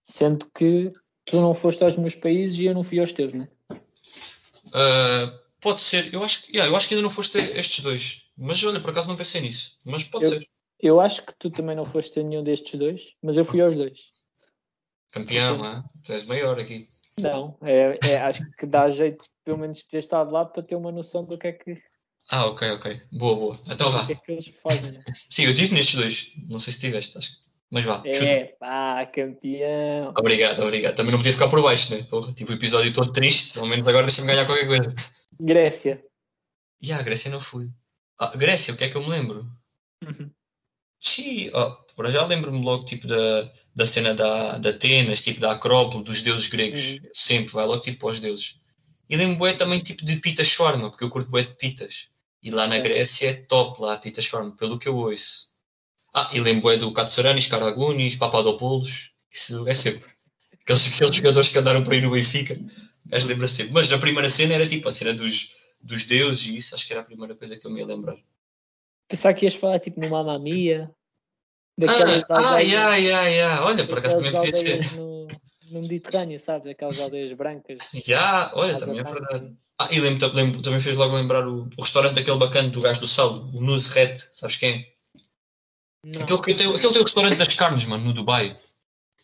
Sendo 0.03 0.45
que 0.55 0.91
tu 1.25 1.41
não 1.41 1.53
foste 1.53 1.83
aos 1.83 1.97
meus 1.97 2.15
países 2.15 2.57
e 2.59 2.65
eu 2.65 2.73
não 2.73 2.83
fui 2.83 2.99
aos 2.99 3.11
teus, 3.11 3.33
né? 3.33 3.47
Ah, 4.73 5.33
pode 5.59 5.81
ser, 5.81 6.13
eu 6.13 6.23
acho, 6.23 6.43
que- 6.43 6.51
yeah, 6.53 6.69
eu 6.71 6.75
acho 6.75 6.87
que 6.87 6.93
ainda 6.93 7.03
não 7.03 7.09
foste 7.09 7.37
estes 7.37 7.83
dois, 7.83 8.23
mas 8.37 8.63
olha, 8.63 8.79
por 8.79 8.91
acaso 8.91 9.07
não 9.07 9.15
pensei 9.17 9.41
nisso, 9.41 9.77
mas 9.85 10.03
pode 10.03 10.25
Eu- 10.25 10.31
ser. 10.31 10.47
Eu 10.81 11.01
acho 11.01 11.25
que 11.25 11.33
tu 11.37 11.49
também 11.51 11.75
não 11.75 11.83
foste 11.85 12.17
a 12.19 12.23
nenhum 12.23 12.41
destes 12.41 12.79
dois, 12.79 13.13
mas 13.21 13.35
eu 13.37 13.43
fui 13.43 13.59
aos 13.59 13.75
dois. 13.75 13.99
Campeão, 15.11 15.63
ah? 15.63 15.83
tu 16.03 16.13
és 16.13 16.25
maior 16.25 16.59
aqui. 16.59 16.87
Não, 17.19 17.57
é, 17.61 17.97
é- 18.07 18.17
acho 18.21 18.43
que 18.57 18.65
dá 18.65 18.89
jeito, 18.89 19.25
pelo 19.43 19.57
menos, 19.57 19.79
de 19.79 19.87
ter 19.87 19.97
estado 19.99 20.31
lá 20.31 20.45
para 20.45 20.63
ter 20.63 20.75
uma 20.75 20.91
noção 20.91 21.23
do 21.25 21.37
que 21.37 21.47
é 21.47 21.51
que, 21.51 21.75
Ah, 22.31 22.45
ok, 22.45 22.69
ok. 22.71 23.01
Boa, 23.11 23.35
boa. 23.35 23.59
Então 23.69 23.89
vá. 23.89 24.05
que, 24.05 24.13
é 24.13 24.15
que 24.15 24.31
eles 24.31 24.47
fazem. 24.61 24.91
Né? 24.91 25.03
Sim, 25.29 25.45
eu 25.45 25.53
tive 25.55 25.73
nestes 25.73 25.95
dois. 25.95 26.31
Não 26.47 26.59
sei 26.59 26.73
se 26.73 26.79
tiveste, 26.79 27.17
acho. 27.17 27.31
que- 27.31 27.49
Mas 27.71 27.83
vá, 27.85 27.97
chuta. 28.05 28.25
É, 28.25 28.45
pá, 28.59 29.05
campeão. 29.07 30.13
Obrigado, 30.17 30.59
obrigado. 30.63 30.95
Também 30.95 31.11
não 31.11 31.19
podia 31.19 31.33
ficar 31.33 31.49
por 31.49 31.61
baixo, 31.61 31.93
né? 31.93 32.03
Porra, 32.03 32.31
tive 32.33 32.53
o 32.53 32.55
episódio 32.55 32.93
todo 32.93 33.11
triste. 33.11 33.53
Pelo 33.55 33.65
menos 33.67 33.87
agora 33.87 34.05
deixa-me 34.05 34.27
ganhar 34.27 34.45
qualquer 34.45 34.67
coisa. 34.67 34.93
Grécia. 35.39 36.03
E 36.81 36.91
a 36.93 37.01
Grécia 37.01 37.29
não 37.31 37.41
fui. 37.41 37.69
Ah, 38.17 38.35
Grécia, 38.37 38.73
o 38.73 38.77
que 38.77 38.83
é 38.85 38.89
que 38.89 38.95
eu 38.95 39.01
me 39.01 39.09
lembro? 39.09 39.45
Uhum. 40.03 40.29
Sim, 40.99 41.49
ó, 41.53 41.71
por 41.95 42.09
já 42.11 42.25
lembro-me 42.25 42.63
logo 42.63 42.85
tipo 42.85 43.07
da, 43.07 43.51
da 43.75 43.85
cena 43.85 44.13
da, 44.13 44.57
da 44.57 44.69
Atenas, 44.69 45.21
tipo 45.21 45.39
da 45.39 45.51
Acrópole, 45.51 46.03
dos 46.03 46.21
deuses 46.21 46.47
gregos. 46.47 46.81
Uhum. 46.81 47.09
Sempre, 47.13 47.53
vai 47.53 47.65
logo 47.65 47.81
tipo 47.81 48.07
aos 48.07 48.19
deuses. 48.19 48.59
E 49.09 49.17
lembro 49.17 49.37
bué 49.37 49.53
também 49.53 49.81
tipo 49.81 50.05
de 50.05 50.17
pita 50.17 50.43
shawarma, 50.43 50.89
porque 50.89 51.03
eu 51.03 51.09
curto 51.09 51.29
bué 51.29 51.43
de 51.43 51.55
pitas. 51.55 52.09
E 52.43 52.51
lá 52.51 52.67
na 52.67 52.75
Ok. 52.75 52.83
Grécia 52.83 53.29
é 53.29 53.33
top 53.33 53.81
lá 53.81 53.93
a 53.93 53.97
pita 53.97 54.21
shawarma, 54.21 54.55
pelo 54.55 54.77
que 54.77 54.87
eu 54.87 54.95
ouço. 54.95 55.49
Ah, 56.13 56.29
e 56.33 56.39
lembro 56.39 56.63
bué 56.63 56.77
do 56.77 56.91
Katsuranis, 56.91 57.47
Karagunis, 57.47 58.15
Papadopoulos. 58.15 59.11
Isso 59.31 59.67
é 59.67 59.73
sempre. 59.73 60.09
Aqueles, 60.63 60.93
aqueles 60.93 61.15
jogadores 61.15 61.49
que 61.49 61.57
andaram 61.57 61.83
por 61.83 61.93
aí 61.93 62.01
no 62.01 62.11
Benfica. 62.11 62.59
Mas 63.09 63.23
lembra 63.23 63.47
sempre. 63.47 63.73
Mas 63.73 63.91
a 63.91 63.97
primeira 63.97 64.29
cena 64.29 64.53
era 64.53 64.67
tipo 64.67 64.87
a 64.87 64.91
cena 64.91 65.13
dos, 65.13 65.49
dos 65.81 66.03
deuses 66.05 66.47
e 66.47 66.57
isso, 66.57 66.75
acho 66.75 66.85
que 66.85 66.93
era 66.93 67.01
a 67.01 67.05
primeira 67.05 67.35
coisa 67.35 67.57
que 67.57 67.65
eu 67.65 67.71
me 67.71 67.79
ia 67.79 67.85
lembrar. 67.85 68.17
Pensar 69.09 69.33
que 69.33 69.45
ias 69.45 69.55
falar 69.55 69.79
tipo 69.79 69.99
no 69.99 70.07
Mamma 70.07 70.37
Mia, 70.37 70.89
Ah, 71.81 71.85
daquelas 71.85 72.29
ah, 72.29 72.37
aldeias, 72.37 72.71
yeah, 72.71 72.95
yeah, 72.95 73.25
yeah. 73.27 73.65
Olha, 73.65 73.87
por 73.87 73.97
acaso 73.97 74.17
também 74.17 74.31
podia 74.31 74.55
ser. 74.55 74.95
no, 74.95 75.27
no 75.71 75.81
Mediterrâneo, 75.81 76.37
sabes? 76.37 76.71
Aquelas 76.71 76.99
aldeias 76.99 77.33
brancas. 77.33 77.79
Já, 77.93 78.51
olha, 78.53 78.73
Casa 78.73 78.85
também 78.85 79.01
é 79.01 79.03
verdade. 79.03 79.53
Ah, 79.79 79.87
e 79.91 79.99
lembro, 79.99 80.31
lembro, 80.31 80.61
também 80.61 80.79
fez 80.79 80.95
logo 80.95 81.15
lembrar 81.15 81.47
o, 81.47 81.67
o 81.75 81.81
restaurante 81.81 82.19
aquele 82.19 82.37
bacana 82.37 82.69
do 82.69 82.79
gajo 82.79 83.01
do 83.01 83.07
sal, 83.07 83.49
o 83.51 83.61
Nuzret, 83.61 84.29
sabes 84.31 84.57
quem 84.57 84.73
é? 84.75 84.99
Não. 86.05 86.21
Aquele 86.21 86.41
que 86.41 86.53
tem, 86.53 86.67
aquele 86.67 86.93
tem 86.93 87.01
o 87.01 87.05
restaurante 87.05 87.37
das 87.37 87.55
carnes, 87.55 87.85
mano, 87.85 88.05
no 88.05 88.13
Dubai. 88.13 88.57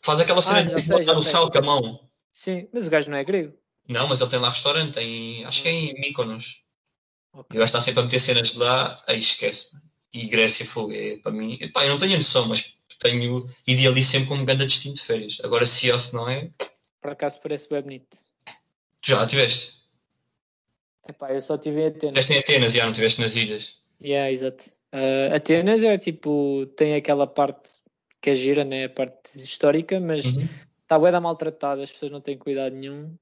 Faz 0.02 0.20
aquela 0.20 0.42
cena 0.42 0.60
Ah, 0.60 0.64
de 0.64 0.82
sei, 0.82 0.98
botar 0.98 1.14
o 1.14 1.22
sal 1.22 1.52
com 1.52 1.58
a 1.60 1.62
mão. 1.62 2.10
Sim, 2.32 2.68
mas 2.74 2.88
o 2.88 2.90
gajo 2.90 3.10
não 3.10 3.18
é 3.18 3.24
grego. 3.24 3.56
Não, 3.88 4.08
mas 4.08 4.20
ele 4.20 4.30
tem 4.32 4.40
lá 4.40 4.50
restaurante, 4.50 5.00
em, 5.00 5.46
acho 5.46 5.62
que 5.62 5.68
é 5.68 5.72
em 5.72 5.94
Mykonos. 6.00 6.65
Ok. 7.36 7.48
E 7.52 7.58
o 7.58 7.60
gajo 7.60 7.66
está 7.66 7.82
sempre 7.82 8.00
a 8.00 8.04
meter 8.04 8.20
cenas 8.20 8.52
de 8.52 8.60
lá, 8.60 8.98
aí 9.08 9.20
esquece. 9.20 9.76
E 10.14 10.28
Grécia, 10.28 10.66
fogo, 10.66 10.94
é 10.94 11.18
para 11.18 11.32
mim. 11.32 11.60
Pá, 11.74 11.84
eu 11.84 11.90
não 11.90 12.00
tenho 12.00 12.14
a 12.14 12.18
noção, 12.18 12.48
mas 12.48 12.78
tenho 13.00 13.44
idealizo 13.68 14.10
sempre 14.10 14.28
como 14.30 14.42
um 14.42 14.46
grande 14.46 14.66
destino 14.66 14.96
de 14.96 15.02
férias. 15.02 15.40
Agora, 15.44 15.66
se 15.66 15.90
é 15.90 15.94
ou 15.94 16.00
se 16.00 16.14
não 16.14 16.30
é, 16.30 16.50
por 17.02 17.12
acaso 17.12 17.40
parece 17.40 17.70
bem 17.70 17.82
bonito. 17.84 18.18
Tu 19.02 19.12
já 19.12 19.28
tiveste? 19.28 19.74
Epá, 21.08 21.32
eu 21.32 21.40
só 21.42 21.56
tive 21.56 21.82
em 21.82 21.88
Atenas. 21.88 22.18
Estiveste 22.18 22.34
em 22.34 22.40
Atenas, 22.40 22.74
já 22.74 22.84
não 22.84 22.92
estiveste 22.92 23.22
nas 23.22 23.36
ilhas. 23.36 23.80
Yeah, 24.02 24.32
exato. 24.32 24.72
Uh, 24.92 25.36
Atenas 25.36 25.84
é 25.84 25.98
tipo, 26.00 26.66
tem 26.76 26.96
aquela 26.96 27.28
parte 27.28 27.70
que 28.22 28.32
é 28.32 28.36
gira, 28.36 28.64
né? 28.64 28.86
A 28.86 28.90
parte 28.90 29.38
histórica, 29.40 30.00
mas 30.00 30.26
Uhum. 30.26 30.48
está 30.82 30.98
bué 30.98 31.12
da 31.12 31.22
maltratada, 31.22 31.84
as 31.84 31.92
pessoas 31.92 32.12
não 32.12 32.22
têm 32.22 32.38
cuidado 32.40 32.74
nenhum 32.74 33.16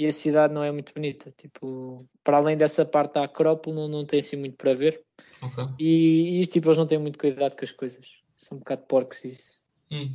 e 0.00 0.06
a 0.06 0.12
cidade 0.12 0.54
não 0.54 0.64
é 0.64 0.72
muito 0.72 0.94
bonita. 0.94 1.30
Tipo, 1.36 2.08
para 2.24 2.38
além 2.38 2.56
dessa 2.56 2.86
parte 2.86 3.12
da 3.14 3.24
Acrópole, 3.24 3.76
não, 3.76 3.86
não 3.86 4.06
tem 4.06 4.20
assim 4.20 4.36
muito 4.36 4.56
para 4.56 4.72
ver. 4.72 5.04
Ok. 5.42 5.62
E, 5.78 6.40
e 6.40 6.46
tipo, 6.46 6.68
eles 6.68 6.78
não 6.78 6.86
têm 6.86 6.98
muito 6.98 7.18
cuidado 7.18 7.54
com 7.54 7.62
as 7.62 7.70
coisas. 7.70 8.22
São 8.34 8.56
um 8.56 8.60
bocado 8.60 8.86
porcos 8.86 9.22
isso. 9.26 9.62
Hum. 9.90 10.10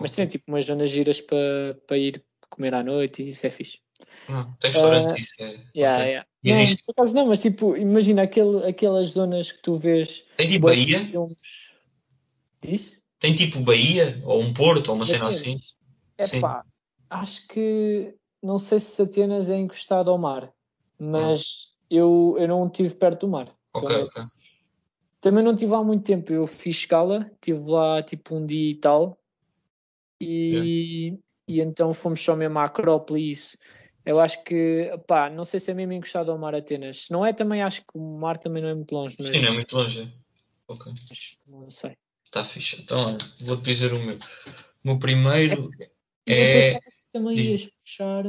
Mas 0.00 0.10
tem 0.10 0.26
tipo 0.26 0.46
umas 0.48 0.66
zonas 0.66 0.90
giras 0.90 1.20
para 1.20 1.78
para 1.86 1.96
ir 1.96 2.24
comer 2.50 2.74
à 2.74 2.82
noite 2.82 3.22
e 3.22 3.28
isso 3.28 3.46
é 3.46 3.50
fixe. 3.50 3.78
Ah, 4.28 4.52
tem 4.58 4.72
restaurantes, 4.72 5.12
Ah, 5.12 5.18
isso 5.20 5.34
é. 5.38 5.44
Yeah, 5.76 5.98
ok. 6.02 6.10
yeah. 6.10 6.26
Não, 6.44 6.56
Existe. 6.56 6.86
por 6.86 6.92
acaso 6.92 7.14
não, 7.14 7.26
mas 7.26 7.40
tipo, 7.40 7.76
imagina 7.76 8.22
aquele, 8.22 8.66
aquelas 8.66 9.10
zonas 9.10 9.52
que 9.52 9.62
tu 9.62 9.76
vês. 9.76 10.24
Tem 10.36 10.48
tipo 10.48 10.66
Bahia? 10.66 11.06
filmes. 11.06 11.76
Diz? 12.60 13.00
Tem 13.20 13.32
tipo 13.32 13.60
Bahia? 13.60 14.20
Ou 14.24 14.40
um 14.40 14.52
Porto? 14.52 14.88
Ou 14.88 14.96
uma 14.96 15.06
cena 15.06 15.28
assim? 15.28 15.60
É 16.18 16.26
Sim. 16.26 16.40
pá, 16.40 16.64
acho 17.12 17.46
que 17.46 18.14
não 18.42 18.58
sei 18.58 18.78
se 18.78 19.00
Atenas 19.02 19.48
é 19.48 19.56
encostado 19.56 20.10
ao 20.10 20.18
mar, 20.18 20.52
mas 20.98 21.72
eu, 21.90 22.36
eu 22.38 22.48
não 22.48 22.66
estive 22.66 22.94
perto 22.96 23.26
do 23.26 23.28
mar. 23.28 23.54
Ok, 23.74 23.88
Também- 23.88 24.04
ok. 24.04 24.24
Também 25.20 25.44
não 25.44 25.52
estive 25.52 25.74
há 25.74 25.84
muito 25.84 26.04
tempo, 26.04 26.32
eu 26.32 26.46
fiz 26.48 26.78
escala, 26.78 27.30
estive 27.34 27.60
lá 27.70 28.02
tipo 28.02 28.34
um 28.34 28.44
dia 28.44 28.72
e 28.72 28.74
tal, 28.74 29.16
e, 30.20 31.16
e 31.46 31.60
então 31.60 31.92
fomos 31.92 32.20
só 32.20 32.34
mesmo 32.34 32.58
à 32.58 32.64
Acrópole 32.64 33.20
e 33.20 33.30
isso. 33.30 33.56
Eu 34.04 34.18
acho 34.18 34.42
que, 34.42 34.90
pá, 35.06 35.30
não 35.30 35.44
sei 35.44 35.60
se 35.60 35.70
é 35.70 35.74
mesmo 35.74 35.92
encostado 35.92 36.32
ao 36.32 36.38
mar 36.38 36.56
Atenas. 36.56 37.06
Se 37.06 37.12
não 37.12 37.24
é, 37.24 37.32
também 37.32 37.62
acho 37.62 37.82
que 37.82 37.96
o 37.96 38.18
mar 38.18 38.36
também 38.36 38.60
não 38.60 38.70
é 38.70 38.74
muito 38.74 38.92
longe, 38.92 39.14
mas, 39.16 39.28
Sim, 39.28 39.42
não 39.42 39.48
é 39.48 39.52
muito 39.52 39.76
longe. 39.76 40.12
Ok. 40.66 40.92
mas 41.08 41.38
não 41.46 41.70
sei. 41.70 41.96
Está 42.24 42.42
fixe. 42.42 42.82
Então, 42.82 43.06
olha, 43.06 43.18
vou-te 43.42 43.62
dizer 43.62 43.92
o 43.92 43.98
meu. 44.00 44.16
O 44.16 44.88
meu 44.88 44.98
primeiro 44.98 45.70
Eu 46.26 46.34
é. 46.34 46.80
Também 47.12 47.36
diz. 47.36 47.62
ias 47.62 47.70
puxar, 47.70 48.24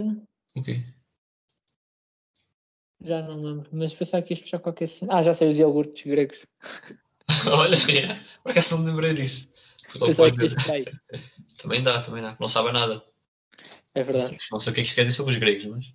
O 0.56 0.62
quê? 0.62 0.84
já 3.02 3.22
não 3.22 3.42
lembro, 3.44 3.70
mas 3.74 3.94
pensava 3.94 4.24
que 4.24 4.34
ias 4.34 4.42
puxar 4.42 4.60
qualquer 4.60 4.88
cena. 4.88 5.18
Ah, 5.18 5.24
já 5.24 5.34
sei, 5.34 5.50
os 5.50 5.58
iogurtes 5.58 6.06
gregos. 6.06 6.46
Olha, 7.52 7.76
é. 7.76 8.20
por 8.42 8.52
acaso 8.52 8.76
não 8.76 8.84
me 8.84 8.92
lembrei 8.92 9.14
disso. 9.14 9.52
Também 11.62 11.84
dá, 11.84 12.02
também 12.02 12.22
dá. 12.22 12.36
Não 12.40 12.50
sabe 12.50 12.72
nada. 12.72 13.04
É 13.94 14.02
verdade. 14.02 14.38
Não 14.52 14.60
sei 14.60 14.72
o 14.72 14.74
que 14.74 14.82
é 14.82 14.84
que 14.84 14.88
isto 14.88 14.96
quer 14.96 15.04
dizer 15.04 15.16
sobre 15.16 15.34
os 15.34 15.40
gregos, 15.40 15.66
mas. 15.66 15.94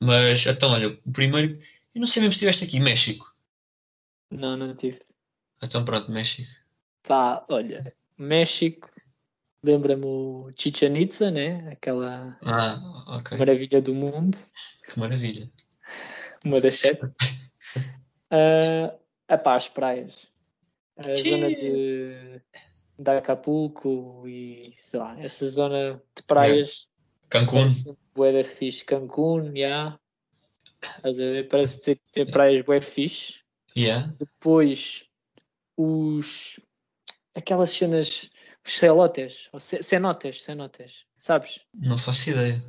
Mas, 0.00 0.44
então, 0.46 0.70
olha, 0.72 0.88
o 1.04 1.12
primeiro. 1.12 1.58
Eu 1.94 2.00
não 2.00 2.06
sei 2.06 2.20
mesmo 2.20 2.32
se 2.32 2.36
estiveste 2.36 2.64
aqui, 2.64 2.80
México. 2.80 3.32
Não, 4.30 4.56
não 4.56 4.74
tive. 4.74 5.00
Então, 5.62 5.84
pronto, 5.84 6.10
México. 6.10 6.50
Pá, 7.02 7.46
olha, 7.48 7.94
México, 8.18 8.90
lembra-me 9.66 10.04
o 10.06 10.52
Chichen 10.56 10.96
Itza, 10.96 11.30
né? 11.30 11.68
Aquela 11.72 12.38
Ah, 12.42 13.04
ok. 13.18 13.36
maravilha 13.36 13.82
do 13.82 13.94
mundo, 13.94 14.38
Que 14.88 14.98
maravilha. 14.98 15.50
uma 16.44 16.60
das 16.60 16.76
sete. 16.76 17.04
Uh, 17.04 18.96
epá, 19.28 19.56
as 19.56 19.68
praias. 19.68 20.28
A 20.96 21.14
Sim. 21.16 21.30
zona 21.30 21.48
de, 21.48 22.40
de 22.98 23.10
Acapulco 23.10 24.26
e, 24.26 24.72
sei 24.78 25.00
lá, 25.00 25.20
essa 25.20 25.46
zona 25.48 26.00
de 26.14 26.22
praias. 26.22 26.88
Cancún. 27.28 27.58
Parece 27.62 27.96
bué 28.14 28.32
da 28.32 28.44
fixe. 28.44 28.84
Cancún, 28.84 29.52
já. 29.54 29.98
Ver? 31.04 31.48
Parece 31.48 31.80
ter, 31.80 32.00
ter 32.12 32.30
praias 32.30 32.64
bué 32.64 32.80
fixe. 32.80 33.40
Yeah. 33.76 34.14
Depois, 34.18 35.04
os... 35.76 36.60
Aquelas 37.34 37.70
cenas... 37.70 38.30
Os 38.66 38.72
celotes. 38.78 39.48
ou 39.52 39.60
ce- 39.60 39.82
Cenotes, 39.82 40.42
cenotes. 40.42 41.04
Sabes? 41.18 41.60
Não 41.72 41.96
faço 41.96 42.30
ideia. 42.30 42.62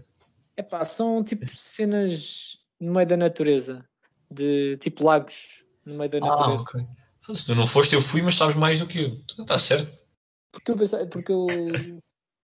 Epá, 0.56 0.86
são 0.86 1.24
tipo 1.24 1.46
cenas 1.56 2.58
no 2.80 2.94
meio 2.94 3.08
da 3.08 3.18
natureza. 3.18 3.84
De 4.30 4.78
tipo 4.78 5.04
lagos 5.04 5.64
no 5.86 5.96
meio 5.96 6.10
da 6.10 6.18
Ah, 6.20 6.22
natureza. 6.28 6.64
ok. 6.64 7.36
Se 7.36 7.46
tu 7.46 7.56
não 7.56 7.66
foste, 7.68 7.94
eu 7.94 8.02
fui, 8.02 8.22
mas 8.22 8.36
sabes 8.36 8.56
mais 8.56 8.80
do 8.80 8.88
que 8.88 9.00
eu. 9.02 9.08
Então, 9.10 9.44
Está 9.44 9.58
certo. 9.60 10.08
Porque 10.52 10.72
eu 10.72 10.78
pensei, 10.78 11.06
porque 11.08 11.32
eu 11.32 12.00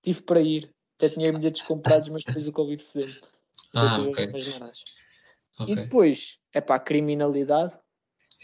tive 0.02 0.22
para 0.22 0.40
ir. 0.40 0.70
Até 0.96 1.08
tinha 1.10 1.32
bilhetes 1.32 1.62
comprados, 1.62 2.08
mas 2.10 2.24
depois 2.24 2.46
o 2.48 2.52
Covid 2.52 2.82
fodeu. 2.82 3.08
Ah, 3.74 3.98
ok. 4.00 4.32
E 5.66 5.74
depois, 5.74 6.38
é 6.52 6.60
pá, 6.60 6.78
criminalidade, 6.78 7.76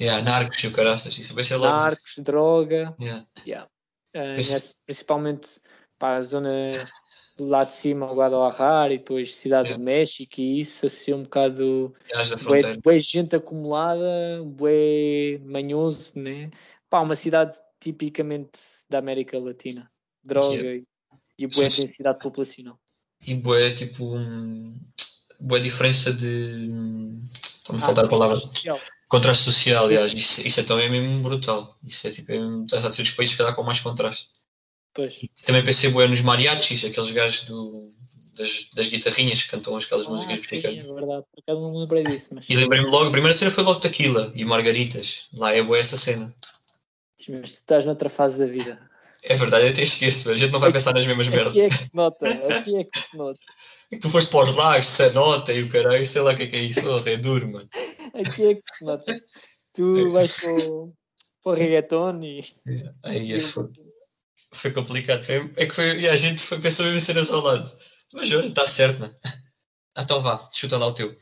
Yeah, 0.00 0.20
narcos 0.22 0.62
e 0.64 0.66
o 0.66 0.72
caraças. 0.72 1.16
Isso 1.18 1.34
vai 1.34 1.44
ser 1.44 1.56
logo. 1.56 1.76
narcos, 1.76 2.14
droga, 2.18 2.96
Yeah. 3.00 3.26
eh, 3.46 3.68
Nessa- 4.14 4.78
principalmente 4.86 5.60
para 5.98 6.16
a 6.16 6.20
zona 6.20 6.50
lá 7.38 7.64
de 7.64 7.74
cima, 7.74 8.12
Guadalajara 8.12 8.94
e 8.94 8.98
depois 8.98 9.34
Cidade 9.34 9.68
Yeah. 9.70 9.78
do 9.78 9.84
México 9.84 10.40
e 10.40 10.60
isso, 10.60 10.86
assim 10.86 11.12
um 11.14 11.24
bocado 11.24 11.92
bué, 12.44 12.76
bué 12.76 12.98
gente 13.00 13.34
acumulada, 13.34 14.42
bué 14.44 15.38
manhoso, 15.44 16.18
né? 16.18 16.50
Pá, 16.88 17.00
uma 17.00 17.16
cidade 17.16 17.58
tipicamente 17.80 18.58
da 18.88 18.98
América 18.98 19.38
Latina, 19.38 19.90
droga 20.22 20.74
e, 20.76 20.84
e 21.36 21.46
bué 21.46 21.68
Sim, 21.68 21.82
densidade 21.82 22.20
populacional. 22.20 22.78
E 23.26 23.34
boé, 23.34 23.74
tipo, 23.74 24.14
um... 24.14 24.78
boa 25.40 25.60
diferença 25.60 26.12
de. 26.12 26.68
Estou-me 27.42 27.80
a 27.80 27.82
Ah, 27.82 27.86
faltar 27.86 28.04
a 28.04 28.08
palavra. 28.08 28.36
social. 28.36 28.78
Contraste 29.14 29.44
social, 29.44 29.84
aliás. 29.84 30.12
Isso, 30.12 30.44
isso 30.44 30.60
então 30.60 30.76
é 30.76 30.88
mesmo 30.88 31.22
brutal. 31.22 31.76
Isso 31.86 32.08
é 32.08 32.10
tipo, 32.10 32.32
é 32.32 32.38
mesmo, 32.40 32.64
está 32.64 32.78
a 32.78 32.90
ser 32.90 33.02
dos 33.02 33.12
países 33.12 33.36
que 33.36 33.44
dá 33.44 33.52
com 33.52 33.62
mais 33.62 33.78
contraste. 33.78 34.28
Pois. 34.92 35.22
E 35.22 35.30
também 35.46 35.64
pensei 35.64 35.88
boé 35.88 36.08
nos 36.08 36.20
mariachis, 36.20 36.84
aqueles 36.84 37.12
gajos 37.12 37.44
do, 37.44 37.92
das, 38.36 38.70
das 38.74 38.88
guitarrinhas 38.88 39.44
que 39.44 39.50
cantam 39.50 39.76
aquelas 39.76 40.06
Ah, 40.06 40.10
músicas 40.10 40.40
sim, 40.40 40.56
é 40.56 40.60
verdade. 40.62 41.24
Por 41.30 41.40
acaso 41.42 41.60
não 41.60 41.78
lembrei 41.78 42.02
disso, 42.02 42.30
mas, 42.34 42.50
E 42.50 42.56
lembrei-me 42.56 42.90
logo, 42.90 43.06
a 43.06 43.12
primeira 43.12 43.36
cena 43.36 43.52
foi 43.52 43.62
logo 43.62 43.78
Tequila 43.78 44.32
e 44.34 44.44
Margaritas. 44.44 45.28
Lá 45.32 45.52
é 45.52 45.62
boa 45.62 45.78
essa 45.78 45.96
cena. 45.96 46.34
mas 47.28 47.50
tu 47.50 47.54
estás 47.54 47.84
noutra 47.84 48.08
fase 48.08 48.40
da 48.40 48.46
vida. 48.46 48.80
É 49.22 49.36
verdade, 49.36 49.66
eu 49.66 49.70
até 49.70 49.82
esqueço, 49.82 50.28
a 50.28 50.34
gente 50.34 50.50
não 50.50 50.58
vai 50.58 50.72
pensar 50.72 50.92
nas 50.92 51.06
mesmas 51.06 51.28
merdas. 51.28 51.52
Aqui 51.52 51.60
é 51.60 51.68
que 51.68 51.78
se 51.78 51.94
nota, 51.94 52.28
aqui 52.28 52.76
é 52.76 52.84
que 52.84 52.98
se 52.98 53.16
nota. 53.16 53.38
Que 53.88 53.98
tu 54.00 54.10
foste 54.10 54.28
para 54.28 54.42
os 54.42 54.56
lagos, 54.56 54.88
Sanota 54.88 55.52
e 55.52 55.62
o 55.62 55.68
caralho, 55.70 56.04
sei 56.04 56.20
lá 56.20 56.32
o 56.32 56.36
que 56.36 56.42
é 56.42 56.46
que 56.48 56.56
é 56.56 56.62
isso. 56.64 56.80
Oh, 56.84 57.08
é 57.08 57.16
duro, 57.16 57.48
mano. 57.48 57.68
Aqui 58.14 58.46
é 58.46 58.54
que 58.54 58.62
se 58.72 58.84
nota. 58.84 59.20
Tu 59.74 60.10
vais 60.12 60.32
para 60.40 60.50
o, 60.70 60.94
para 61.42 61.52
o 61.52 61.54
reggaeton 61.54 62.20
e. 62.22 62.42
Aí 63.02 63.32
é, 63.32 63.40
foi, 63.40 63.68
foi 64.54 64.72
complicado. 64.72 65.22
Foi, 65.22 65.52
é 65.56 65.66
que 65.66 65.74
foi, 65.74 66.00
e 66.00 66.08
a 66.08 66.16
gente 66.16 66.40
foi, 66.40 66.60
pensou 66.60 66.86
em 66.86 67.00
cenas 67.00 67.30
ao 67.30 67.40
lado. 67.40 67.70
Mas 68.12 68.30
olha, 68.30 68.46
está 68.46 68.66
certo, 68.66 69.00
mano. 69.00 69.16
Ah, 69.96 70.02
Então 70.02 70.22
vá, 70.22 70.48
chuta 70.52 70.78
lá 70.78 70.86
o 70.86 70.94
teu. 70.94 71.16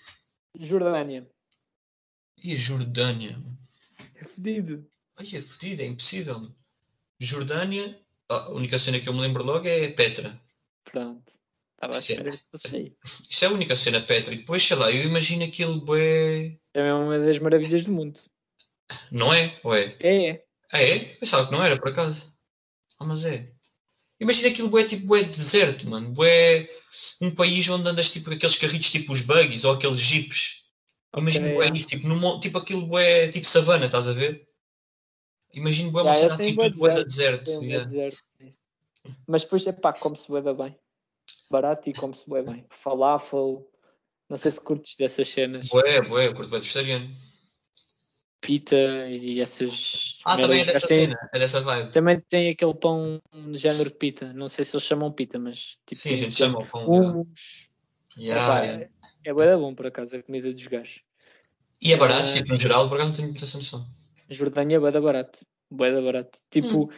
Jordânia. 0.58 1.28
E 2.42 2.52
a 2.52 2.56
Jordânia? 2.56 3.38
mano. 3.38 3.58
É 4.16 4.24
fedido. 4.24 4.86
Ai, 5.16 5.26
é 5.34 5.40
fodido, 5.40 5.82
é 5.82 5.86
impossível. 5.86 6.38
mano. 6.38 6.56
Jordânia, 7.20 7.98
a 8.28 8.50
única 8.50 8.78
cena 8.78 9.00
que 9.00 9.08
eu 9.08 9.14
me 9.14 9.20
lembro 9.20 9.42
logo 9.44 9.66
é 9.66 9.90
Petra. 9.92 10.40
Pronto. 10.84 11.32
Estava 11.74 11.96
à 11.96 11.98
espera 11.98 12.30
que 12.30 12.44
fosse 12.50 12.76
aí. 12.76 12.96
Isso 13.30 13.44
é 13.44 13.48
a 13.48 13.52
única 13.52 13.76
cena, 13.76 14.00
Petra. 14.00 14.34
E 14.34 14.38
depois, 14.38 14.62
sei 14.62 14.76
lá, 14.76 14.90
eu 14.90 15.02
imagino 15.02 15.44
aquilo 15.44 15.80
bué... 15.80 16.58
É 16.74 16.82
mesmo 16.82 17.00
uma 17.00 17.18
das 17.18 17.38
maravilhas 17.38 17.84
do 17.84 17.92
mundo. 17.92 18.20
Não 19.10 19.32
é? 19.32 19.58
Ou 19.62 19.74
é? 19.74 19.96
É, 20.00 20.30
é. 20.30 20.44
Ah, 20.72 20.82
é? 20.82 20.98
Pensava 21.16 21.46
que 21.46 21.52
não 21.52 21.62
era, 21.62 21.78
por 21.78 21.88
acaso. 21.88 22.34
Ah, 22.98 23.04
mas 23.04 23.24
é. 23.24 23.46
Imagina 24.20 24.48
aquilo 24.48 24.68
bué 24.68 24.84
tipo 24.84 25.06
bué 25.06 25.24
deserto, 25.24 25.88
mano. 25.88 26.10
Bué 26.10 26.68
um 27.20 27.34
país 27.34 27.68
onde 27.68 27.88
andas 27.88 28.10
tipo 28.10 28.32
aqueles 28.32 28.56
carritos 28.56 28.90
tipo 28.90 29.12
os 29.12 29.20
buggies 29.20 29.64
ou 29.64 29.72
aqueles 29.72 30.00
jeeps. 30.00 30.62
Imagina 31.16 31.46
Ok, 31.46 31.56
bué 31.56 31.68
é. 31.68 31.76
isso, 31.76 31.88
tipo, 31.88 32.06
num, 32.08 32.38
tipo 32.40 32.56
aquilo 32.56 32.86
bué 32.86 33.28
tipo 33.28 33.46
savana, 33.46 33.86
estás 33.86 34.08
a 34.08 34.12
ver? 34.12 34.48
Imagina 35.52 35.90
bué 35.90 36.02
uma 36.02 36.14
cena 36.14 36.36
tipo 36.36 36.56
bué 36.56 36.70
bué 36.70 36.94
de 36.94 37.04
deserto, 37.04 37.44
deserto. 37.44 37.64
Yeah. 37.64 37.84
deserto, 37.84 38.22
sim. 38.38 38.52
Mas 39.26 39.42
depois, 39.42 39.66
é 39.66 39.72
pá, 39.72 39.92
come-se 39.92 40.28
bué 40.28 40.40
da 40.40 40.54
bem. 40.54 40.78
Barato 41.50 41.90
e 41.90 41.92
come-se 41.92 42.28
bué 42.28 42.42
bem. 42.42 42.64
Falafel. 42.70 43.68
Não 44.32 44.38
sei 44.38 44.50
se 44.50 44.58
curtes 44.62 44.96
dessas 44.96 45.28
cenas. 45.28 45.68
Bué, 45.68 46.00
bué, 46.00 46.28
eu 46.28 46.34
curto 46.34 46.48
de 46.48 46.56
vegetariano. 46.58 47.06
Pita 48.40 48.74
e 49.10 49.42
essas. 49.42 50.16
Ah, 50.24 50.38
também 50.38 50.62
é 50.62 50.64
dessa 50.64 50.78
Assim, 50.78 50.94
cena, 50.94 51.30
é 51.34 51.38
dessa 51.38 51.60
vibe. 51.60 51.90
Também 51.92 52.18
tem 52.30 52.48
aquele 52.48 52.72
pão 52.72 53.20
de 53.30 53.58
género 53.58 53.90
de 53.90 53.96
pita. 53.96 54.32
Não 54.32 54.48
sei 54.48 54.64
se 54.64 54.74
eles 54.74 54.86
chamam 54.86 55.12
pita, 55.12 55.38
mas 55.38 55.76
tipo. 55.84 56.00
Sim, 56.00 56.14
a 56.14 56.16
gente 56.16 56.32
chama 56.32 56.64
pão. 56.64 56.86
Hummus. 56.88 57.68
yeah. 58.16 58.42
Epá, 58.42 58.64
Yeah, 58.64 58.90
yeah. 59.26 59.50
é, 59.50 59.52
é 59.52 59.56
bom 59.58 59.74
por 59.74 59.86
acaso 59.86 60.16
a 60.16 60.22
comida 60.22 60.50
dos 60.50 60.66
gajos. 60.66 61.02
E 61.78 61.92
é 61.92 61.96
barato, 61.98 62.30
Ah. 62.30 62.32
tipo, 62.32 62.48
no 62.48 62.56
geral, 62.56 62.88
por 62.88 62.94
acaso 62.94 63.10
não 63.10 63.16
tenho 63.16 63.28
muita 63.28 63.44
essa 63.44 63.58
noção. 63.58 63.86
Jordânia 64.30 64.76
é 64.76 64.80
bué 64.80 64.90
da 64.90 65.00
barato. 65.02 65.40
Bué 65.70 65.92
da 65.92 66.00
barato. 66.00 66.38
Hum. 66.38 66.46
Tipo, 66.50 66.90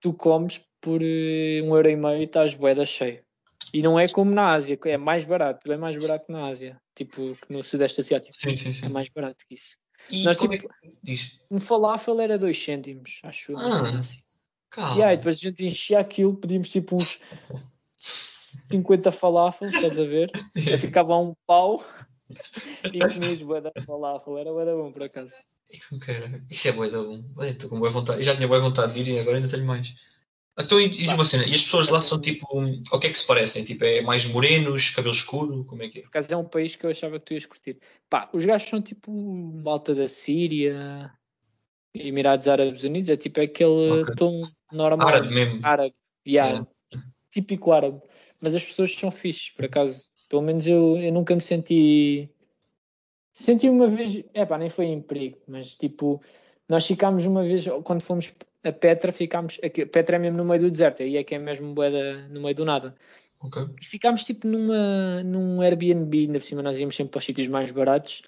tu 0.00 0.12
comes 0.12 0.60
por 0.80 1.00
eh, 1.04 1.62
um 1.62 1.76
euro 1.76 1.88
e 1.88 1.94
meio 1.94 2.20
e 2.20 2.24
estás 2.24 2.54
bué 2.54 2.74
da 2.74 2.84
cheio. 2.84 3.22
E 3.72 3.82
não 3.82 3.98
é 3.98 4.08
como 4.08 4.30
na 4.30 4.52
Ásia, 4.52 4.78
é 4.86 4.96
mais 4.96 5.24
barato, 5.24 5.70
é 5.70 5.76
mais 5.76 5.96
barato 5.96 6.26
que 6.26 6.32
na 6.32 6.46
Ásia, 6.46 6.80
tipo 6.94 7.36
que 7.36 7.52
no 7.52 7.62
Sudeste 7.62 8.00
Asiático. 8.00 8.34
Sim, 8.38 8.56
sim, 8.56 8.70
É 8.70 8.72
sim. 8.72 8.88
mais 8.88 9.08
barato 9.08 9.44
que 9.48 9.54
isso. 9.54 9.76
E 10.08 10.24
Nós, 10.24 10.36
como 10.38 10.52
tipo, 10.52 10.72
é 10.82 10.88
que... 10.88 10.98
Diz. 11.02 11.40
Um 11.50 11.58
falafel 11.58 12.20
era 12.20 12.38
2 12.38 12.56
cêntimos, 12.60 13.20
acho 13.22 13.56
Ah. 13.56 13.98
assim. 13.98 14.20
Calma. 14.70 14.98
E 14.98 15.02
aí, 15.02 15.16
depois 15.16 15.36
a 15.36 15.40
gente 15.40 15.66
enchia 15.66 15.98
aquilo, 16.00 16.34
pedimos 16.36 16.70
tipo 16.70 16.96
uns 16.96 17.20
50 17.96 19.10
falafels, 19.12 19.74
estás 19.74 19.98
a 19.98 20.04
ver? 20.04 20.30
Aí 20.56 20.78
ficava 20.78 21.16
um 21.18 21.34
pau 21.46 21.84
e 22.92 22.98
comias 22.98 23.42
bué 23.42 23.60
da 23.60 23.72
falafel, 23.84 24.38
era 24.38 24.52
bué 24.52 24.64
da 24.64 24.74
bom 24.74 24.92
por 24.92 25.02
acaso. 25.02 25.34
Isso 26.50 26.68
é 26.68 26.72
bué 26.72 26.88
da 26.88 27.02
bom. 27.02 27.24
Olha, 27.36 27.50
estou 27.50 27.68
com 27.68 27.78
boa 27.78 27.90
vontade. 27.90 28.18
Eu 28.20 28.24
já 28.24 28.34
tinha 28.34 28.48
boa 28.48 28.60
vontade 28.60 28.92
de 28.94 29.00
ir 29.00 29.14
e 29.16 29.18
agora 29.20 29.36
ainda 29.36 29.48
tenho 29.48 29.66
mais. 29.66 29.94
Então, 30.62 30.80
e, 30.80 30.86
e 30.86 30.88
diz 30.88 31.12
uma 31.12 31.24
cena, 31.24 31.44
e 31.44 31.54
as 31.54 31.62
pessoas 31.62 31.88
lá 31.88 32.00
são 32.00 32.20
tipo, 32.20 32.46
ao 32.90 33.00
que 33.00 33.06
é 33.06 33.10
que 33.10 33.18
se 33.18 33.26
parecem? 33.26 33.64
Tipo, 33.64 33.84
é 33.84 34.00
mais 34.00 34.26
morenos, 34.26 34.90
cabelo 34.90 35.14
escuro, 35.14 35.64
como 35.64 35.82
é 35.82 35.88
que 35.88 35.98
é? 36.00 36.02
Por 36.02 36.08
acaso 36.08 36.32
é 36.32 36.36
um 36.36 36.44
país 36.44 36.76
que 36.76 36.86
eu 36.86 36.90
achava 36.90 37.18
que 37.18 37.26
tu 37.26 37.34
ias 37.34 37.46
curtir. 37.46 37.78
Pá, 38.08 38.28
os 38.32 38.44
gajos 38.44 38.68
são 38.68 38.80
tipo 38.80 39.12
malta 39.12 39.94
da 39.94 40.08
Síria, 40.08 41.12
Emirados 41.94 42.48
Árabes 42.48 42.82
Unidos, 42.82 43.08
é 43.10 43.16
tipo 43.16 43.40
aquele 43.40 44.02
Ok. 44.02 44.14
tom 44.16 44.42
normal. 44.72 45.08
Árabe 45.08 45.34
mesmo. 45.34 45.60
árabe, 45.62 45.94
árabe. 46.38 46.68
típico 47.30 47.72
árabe. 47.72 48.00
Mas 48.40 48.54
as 48.54 48.64
pessoas 48.64 48.94
são 48.94 49.10
fixes, 49.10 49.50
por 49.50 49.64
acaso. 49.64 50.08
Pelo 50.28 50.42
menos 50.42 50.66
eu, 50.66 50.96
eu 50.96 51.12
nunca 51.12 51.34
me 51.34 51.40
senti. 51.40 52.30
Senti 53.32 53.68
uma 53.68 53.88
vez, 53.88 54.22
é 54.34 54.44
pá, 54.44 54.58
nem 54.58 54.68
foi 54.68 54.86
em 54.86 55.00
perigo, 55.00 55.38
mas 55.46 55.74
tipo, 55.74 56.20
nós 56.68 56.86
ficámos 56.86 57.24
uma 57.24 57.42
vez, 57.42 57.64
quando 57.84 58.00
fomos 58.00 58.32
a 58.64 58.72
Petra, 58.72 59.12
ficámos. 59.12 59.58
Aqui, 59.62 59.86
Petra 59.86 60.16
é 60.16 60.18
mesmo 60.18 60.38
no 60.38 60.44
meio 60.44 60.62
do 60.62 60.70
deserto, 60.70 61.02
aí 61.02 61.16
é 61.16 61.24
que 61.24 61.34
é 61.34 61.38
mesmo 61.38 61.74
boeda 61.74 62.28
no 62.28 62.40
meio 62.42 62.54
do 62.54 62.64
nada. 62.64 62.94
Ok. 63.40 63.62
E 63.80 63.84
ficámos 63.86 64.24
tipo 64.24 64.46
numa, 64.46 65.22
num 65.22 65.62
Airbnb, 65.62 66.18
ainda 66.18 66.38
por 66.38 66.44
cima 66.44 66.62
nós 66.62 66.78
íamos 66.78 66.94
sempre 66.94 67.12
para 67.12 67.18
os 67.18 67.24
sítios 67.24 67.48
mais 67.48 67.70
baratos. 67.70 68.22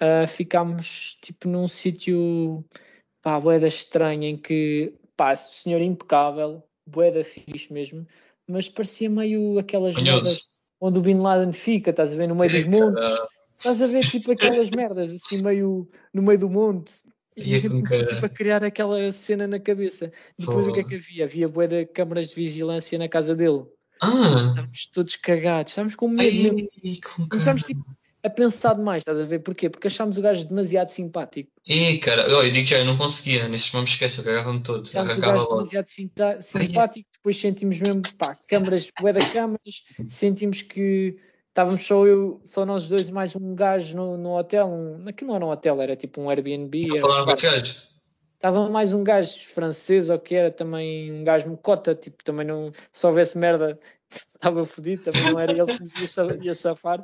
Ah, 0.00 0.26
ficámos 0.26 1.18
tipo 1.20 1.48
num 1.48 1.66
sítio, 1.66 2.64
pá, 3.20 3.38
boeda 3.40 3.66
estranha, 3.66 4.28
em 4.28 4.36
que, 4.36 4.94
pá, 5.16 5.34
senhor 5.34 5.80
impecável, 5.80 6.62
boeda 6.86 7.24
fixe 7.24 7.72
mesmo, 7.72 8.06
mas 8.46 8.68
parecia 8.68 9.10
meio 9.10 9.58
aquelas 9.58 9.96
merdas 9.96 10.48
onde 10.80 10.98
o 10.98 11.02
Bin 11.02 11.18
Laden 11.18 11.52
fica, 11.52 11.90
estás 11.90 12.12
a 12.12 12.16
ver, 12.16 12.28
no 12.28 12.36
meio 12.36 12.50
dos 12.50 12.64
montes. 12.64 13.04
Estás 13.58 13.82
a 13.82 13.88
ver 13.88 14.04
tipo 14.04 14.30
aquelas 14.30 14.70
merdas, 14.70 15.12
assim 15.12 15.42
meio 15.42 15.90
no 16.14 16.22
meio 16.22 16.38
do 16.38 16.48
monte. 16.48 17.02
E 17.38 17.50
Ia 17.50 17.56
a 17.56 17.60
gente 17.60 17.70
com 17.70 17.82
começou 17.82 18.06
tipo, 18.06 18.26
a 18.26 18.28
criar 18.28 18.64
aquela 18.64 19.12
cena 19.12 19.46
na 19.46 19.60
cabeça. 19.60 20.10
Depois 20.38 20.66
o 20.66 20.72
que 20.72 20.80
é 20.80 20.84
que 20.84 20.96
havia? 20.96 21.24
Havia 21.24 21.48
bué 21.48 21.66
de 21.66 21.86
câmaras 21.86 22.28
de 22.28 22.34
vigilância 22.34 22.98
na 22.98 23.08
casa 23.08 23.34
dele. 23.34 23.64
Ah! 24.00 24.46
Estávamos 24.48 24.86
todos 24.92 25.16
cagados, 25.16 25.72
estávamos 25.72 25.94
com 25.94 26.08
medo 26.08 26.36
mesmo. 26.36 26.68
Ai, 26.84 26.96
cara. 26.96 27.28
Começámos 27.28 27.62
tipo, 27.62 27.84
a 28.22 28.30
pensar 28.30 28.74
demais, 28.74 29.02
estás 29.02 29.20
a 29.20 29.24
ver? 29.24 29.38
Porquê? 29.40 29.70
Porque 29.70 29.86
achámos 29.86 30.16
o 30.16 30.22
gajo 30.22 30.44
demasiado 30.48 30.88
simpático. 30.88 31.50
Ih, 31.66 31.98
cara, 31.98 32.24
olha, 32.36 32.48
eu 32.48 32.52
digo 32.52 32.66
já, 32.66 32.78
eu 32.78 32.84
não 32.84 32.96
conseguia, 32.96 33.48
nesses 33.48 33.70
momentos 33.72 33.92
esquece, 33.94 34.18
eu 34.18 34.24
cagava-me 34.24 34.62
todo, 34.62 34.88
Achámos 34.88 35.16
o 35.16 35.20
gajo 35.20 35.34
logo. 35.34 35.50
demasiado 35.54 35.86
sinta- 35.86 36.40
simpático, 36.40 37.08
depois 37.12 37.36
sentimos 37.36 37.78
mesmo, 37.78 38.02
pá, 38.16 38.36
câmaras, 38.48 38.90
bué 39.00 39.12
da 39.12 39.20
câmaras, 39.30 39.84
sentimos 40.08 40.62
que 40.62 41.16
estávamos 41.58 41.84
só 41.84 42.06
eu, 42.06 42.40
só 42.44 42.64
nós 42.64 42.88
dois, 42.88 43.10
mais 43.10 43.34
um 43.34 43.52
gajo 43.52 43.96
no, 43.96 44.16
no 44.16 44.38
hotel. 44.38 44.68
Um, 44.68 45.08
aquilo 45.08 45.30
não 45.30 45.36
era 45.36 45.44
um 45.46 45.50
hotel, 45.50 45.82
era 45.82 45.96
tipo 45.96 46.20
um 46.20 46.30
Airbnb. 46.30 47.00
Falaram 47.00 47.24
com? 47.24 47.32
Estava 48.36 48.68
mais 48.70 48.92
um 48.92 49.02
gajo 49.02 49.40
francês 49.48 50.08
ou 50.08 50.20
que 50.20 50.36
era 50.36 50.52
também 50.52 51.10
um 51.10 51.24
gajo 51.24 51.48
mocota, 51.50 51.96
tipo, 51.96 52.22
também 52.22 52.46
não, 52.46 52.70
se 52.92 53.04
houvesse 53.04 53.36
merda, 53.36 53.76
estava 54.36 54.64
fodido, 54.64 55.02
também 55.02 55.24
não 55.24 55.36
era 55.40 55.50
ele 55.50 55.66
que 55.66 55.82
ia, 55.82 56.06
sa- 56.06 56.36
ia 56.40 56.54
safar. 56.54 57.02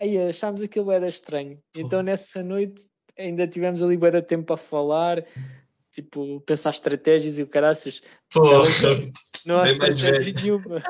Aí 0.00 0.18
achámos 0.18 0.60
aquilo 0.60 0.90
era 0.90 1.06
estranho. 1.06 1.60
Então 1.76 2.02
nessa 2.02 2.42
noite 2.42 2.88
ainda 3.16 3.46
tivemos 3.46 3.80
ali 3.80 3.96
de 3.96 4.22
tempo 4.22 4.52
a 4.52 4.56
falar, 4.56 5.24
tipo, 5.94 6.40
pensar 6.40 6.70
estratégias 6.70 7.38
e 7.38 7.42
o 7.42 7.46
caraças. 7.46 8.02
Porra, 8.32 8.64
Não 9.46 9.56
há 9.58 9.62
mais 9.76 9.94
estratégia 9.94 10.34
nenhuma. 10.42 10.82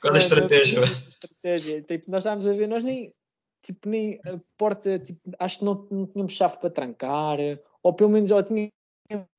qual 0.00 0.14
a 0.14 0.18
estratégia? 0.18 0.80
não 0.80 1.08
estratégia. 1.08 1.82
Tipo, 1.82 2.10
nós 2.10 2.20
estávamos 2.20 2.46
a 2.46 2.52
ver, 2.52 2.68
nós 2.68 2.84
nem, 2.84 3.12
tipo, 3.62 3.88
nem 3.88 4.20
a 4.26 4.38
porta, 4.58 4.98
tipo, 4.98 5.20
acho 5.38 5.60
que 5.60 5.64
não, 5.64 5.86
não 5.90 6.06
tínhamos 6.06 6.32
chave 6.34 6.58
para 6.58 6.70
trancar, 6.70 7.38
ou 7.82 7.94
pelo 7.94 8.10
menos, 8.10 8.30
ou 8.30 8.42
tínhamos 8.42 8.70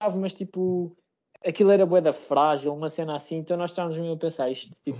chave, 0.02 0.18
mas 0.20 0.34
tipo, 0.34 0.98
aquilo 1.46 1.72
era 1.72 1.86
boeda 1.86 2.12
frágil, 2.14 2.74
uma 2.74 2.90
cena 2.90 3.16
assim, 3.16 3.38
então 3.38 3.58
nós 3.58 3.72
estávamos 3.72 3.98
mesmo 3.98 4.14
a 4.14 4.18
pensar, 4.18 4.50
isto, 4.50 4.72
tipo, 4.82 5.00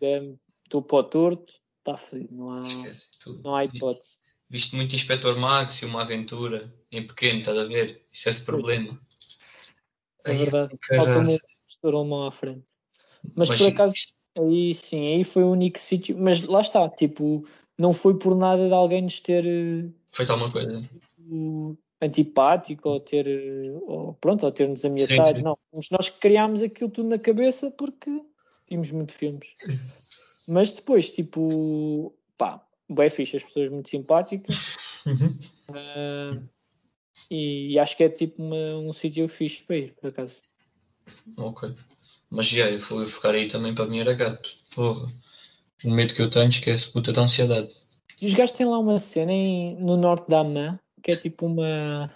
Uhum. 0.00 0.38
estou 0.64 0.82
para 0.82 0.98
o 0.98 1.04
torto, 1.04 1.52
está 1.78 1.96
fodido, 1.96 2.34
não 2.34 2.50
há, 2.50 2.62
Esquece, 2.62 3.06
tu 3.20 3.40
não 3.44 3.54
há 3.54 3.64
hipótese. 3.64 4.18
viste 4.48 4.74
muito 4.74 4.94
Inspector 4.94 5.38
Max 5.38 5.82
e 5.82 5.84
uma 5.84 6.02
aventura 6.02 6.72
em 6.90 7.06
pequeno, 7.06 7.40
estás 7.40 7.58
a 7.58 7.64
ver? 7.64 8.00
Isso 8.12 8.28
é 8.28 8.30
esse 8.30 8.44
problema. 8.44 8.98
É 10.24 10.30
Ai, 10.32 10.36
verdade, 10.38 10.76
falta-me 10.96 11.34
um 11.34 11.38
gestor 11.68 11.94
alemão 11.94 12.26
à 12.26 12.32
frente. 12.32 12.70
Mas, 13.34 13.48
Mas 13.48 13.58
por 13.58 13.66
sim. 13.66 13.72
acaso, 13.72 13.94
aí 14.38 14.74
sim, 14.74 15.14
aí 15.14 15.24
foi 15.24 15.42
o 15.42 15.50
único 15.50 15.78
sítio, 15.78 16.16
mas 16.18 16.42
lá 16.42 16.60
está, 16.60 16.88
tipo, 16.88 17.44
não 17.78 17.92
foi 17.92 18.18
por 18.18 18.36
nada 18.36 18.66
de 18.66 18.74
alguém 18.74 19.02
nos 19.02 19.20
ter 19.20 19.46
eh, 19.46 19.88
Feito 20.12 20.32
alguma 20.32 20.50
coisa. 20.50 20.88
antipático 22.00 22.88
ou 22.88 23.00
ter 23.00 23.26
eh, 23.26 23.72
ou, 23.86 24.14
pronto, 24.14 24.44
ou 24.44 24.52
ter-nos 24.52 24.84
ameaçado. 24.84 25.36
sim. 25.36 25.42
Não, 25.42 25.58
fomos 25.70 25.90
nós 25.90 26.08
criámos 26.08 26.62
aquilo 26.62 26.90
tudo 26.90 27.08
na 27.08 27.18
cabeça 27.18 27.70
porque 27.70 28.10
vimos 28.68 28.90
muito 28.90 29.12
filmes. 29.12 29.54
Mas 30.46 30.72
depois, 30.72 31.12
tipo, 31.12 32.12
pá, 32.36 32.64
bem 32.90 33.08
fixe, 33.08 33.36
as 33.36 33.44
pessoas 33.44 33.70
muito 33.70 33.88
simpáticas 33.88 34.56
Uhum. 35.04 35.34
ah, 35.74 36.40
e, 37.30 37.78
acho 37.78 37.96
que 37.96 38.04
é 38.04 38.08
tipo 38.08 38.42
uma- 38.42 38.76
um 38.78 38.92
sítio 38.92 39.28
fixe 39.28 39.62
para 39.62 39.76
ir, 39.76 39.94
por 39.94 40.08
acaso. 40.08 40.40
Ok. 41.38 41.74
Mas 42.30 42.46
já, 42.46 42.70
eu 42.70 42.78
fui 42.78 43.06
ficar 43.06 43.34
aí 43.34 43.48
também 43.48 43.74
para 43.74 43.86
mim 43.86 43.98
era 43.98 44.14
gato. 44.14 44.50
Porra. 44.74 45.06
O 45.84 45.90
medo 45.90 46.14
que 46.14 46.22
eu 46.22 46.30
tenho 46.30 46.48
esquece 46.48 46.90
puta 46.92 47.12
de 47.12 47.20
ansiedade. 47.20 47.68
E 48.20 48.26
os 48.26 48.34
gajos 48.34 48.56
têm 48.56 48.66
lá 48.66 48.78
uma 48.78 48.98
cena 48.98 49.32
em- 49.32 49.76
no 49.76 49.96
norte 49.96 50.28
da 50.28 50.40
Amã 50.40 50.78
que 51.02 51.10
é 51.10 51.16
tipo 51.16 51.46
uma 51.46 52.08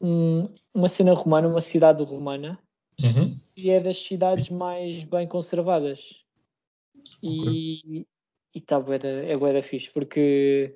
um- 0.00 0.48
uma 0.72 0.88
cena 0.88 1.12
romana, 1.12 1.46
uma 1.46 1.60
cidade 1.60 2.02
romana 2.02 2.58
Uhum. 3.02 3.38
e 3.56 3.68
é 3.68 3.78
das 3.80 3.98
cidades 3.98 4.48
mais 4.48 5.04
bem 5.04 5.28
conservadas. 5.28 6.24
E 7.22 8.06
está 8.54 8.76
é 8.76 9.36
bué 9.36 9.52
da 9.52 9.62
fixe, 9.62 9.90
porque, 9.90 10.74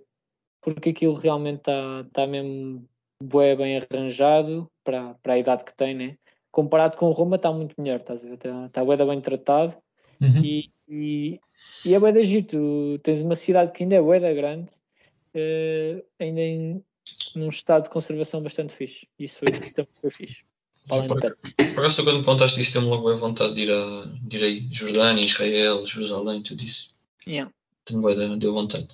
porque 0.62 0.90
aquilo 0.90 1.14
realmente 1.14 1.59
está 1.61 2.05
tá 2.12 2.26
mesmo 2.26 2.86
bué 3.23 3.57
bem 3.57 3.79
arranjado 3.79 4.71
para, 4.83 5.15
para 5.15 5.35
a 5.35 5.39
idade 5.39 5.65
que 5.65 5.75
tem, 5.75 5.95
né? 5.95 6.19
Comparado 6.51 6.97
com 6.97 7.11
Roma 7.11 7.37
está 7.37 7.53
muito 7.53 7.75
melhor, 7.81 8.01
estás 8.01 8.25
a 8.25 8.29
ver? 8.29 8.35
Está 8.35 8.69
tá 8.69 8.85
bué 8.85 8.97
bem 8.97 9.21
tratado 9.21 9.77
Uhum. 10.21 10.43
e, 10.45 10.71
e, 10.89 11.41
e 11.85 11.95
é 11.95 11.99
bué 11.99 12.12
da 12.12 12.23
giro. 12.23 12.47
Tu 12.47 12.99
tens 13.03 13.21
uma 13.21 13.35
cidade 13.35 13.73
que 13.73 13.83
ainda 13.83 13.97
é 13.97 14.03
bué 14.03 14.21
da 14.21 14.33
grande, 14.33 14.73
eh, 15.35 16.05
ainda 16.19 16.41
em, 16.41 16.85
num 17.35 17.49
estado 17.49 17.85
de 17.85 17.91
conservação 17.91 18.43
bastante 18.43 18.73
fixe. 18.73 19.09
Isso 19.19 19.41
foi, 19.41 19.51
também 19.73 19.91
foi 20.01 20.11
fixe. 20.11 20.45
De 20.85 21.09
Por 21.09 21.19
por 21.75 21.81
acaso, 21.81 22.05
quando 22.05 22.19
me 22.19 22.25
contaste 22.25 22.61
isso, 22.61 22.73
deu-me 22.75 22.89
logo 22.89 23.09
a 23.09 23.17
vontade 23.17 23.55
de 23.55 23.62
ir, 23.62 23.71
a, 23.73 24.05
de 24.23 24.37
ir 24.37 24.45
aí. 24.45 24.69
Jordânia, 24.71 25.25
Israel, 25.25 25.85
Jerusalém, 25.87 26.43
tudo 26.43 26.62
isso. 26.62 26.95
Yeah. 27.27 27.51
Tenho 27.85 28.03
bué 28.03 28.15
de- 28.15 28.37
deu 28.37 28.53
vontade. 28.53 28.87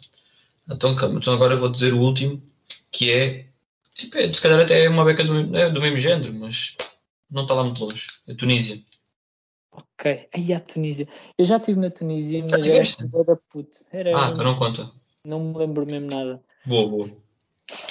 Então, 0.71 0.95
calma. 0.95 1.19
Então 1.19 1.35
agora 1.35 1.55
eu 1.55 1.59
vou 1.59 1.69
dizer 1.69 1.93
o 1.93 1.99
último, 2.01 2.41
que 2.93 3.11
é, 3.13 3.50
tipo, 4.01 4.19
é, 4.19 4.33
se 4.33 4.41
calhar 4.41 4.61
até 4.61 4.85
é 4.85 4.89
uma 4.89 5.05
beca 5.05 5.25
do, 5.25 5.35
mesmo- 5.35 5.57
é 5.57 5.71
do 5.71 5.81
mesmo 5.81 5.97
género, 5.97 6.33
mas 6.35 6.77
não 7.31 7.43
está 7.43 7.55
lá 7.55 7.65
muito 7.65 7.85
longe. 7.85 8.07
A 8.29 8.35
Tunísia. 8.35 8.83
Ok, 9.73 10.27
aí 10.33 10.53
a 10.53 10.61
Tunísia. 10.61 11.07
Eu 11.39 11.45
já 11.45 11.57
estive 11.57 11.79
na 11.79 11.91
Tunísia, 11.91 12.45
mas 12.51 12.67
era 12.67 13.25
da 13.25 13.37
puto. 13.37 13.79
Era, 13.93 14.19
Ah, 14.27 14.29
então 14.31 14.45
não 14.45 14.57
conta. 14.57 14.91
não 15.25 15.41
me 15.53 15.57
lembro 15.59 15.87
mesmo 15.87 16.09
nada. 16.09 16.43
Boa, 16.67 16.89
boa. 16.89 17.11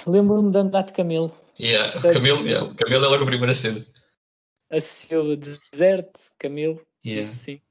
Lembro-me 0.05 0.51
de 0.51 0.57
andar 0.57 0.83
de 0.83 0.93
camelo, 0.93 1.31
Yeah, 1.59 1.97
o 1.97 2.01
Camilo, 2.01 2.45
yeah, 2.45 2.65
o 2.65 2.73
Camilo 2.75 3.03
é 3.05 3.07
logo 3.09 3.23
a 3.23 3.27
primeira 3.27 3.53
cena. 3.53 3.85
associou 4.69 5.35
deserto, 5.35 6.19
camelo, 6.37 6.81
Yeah. 7.03 7.27
sim. 7.27 7.61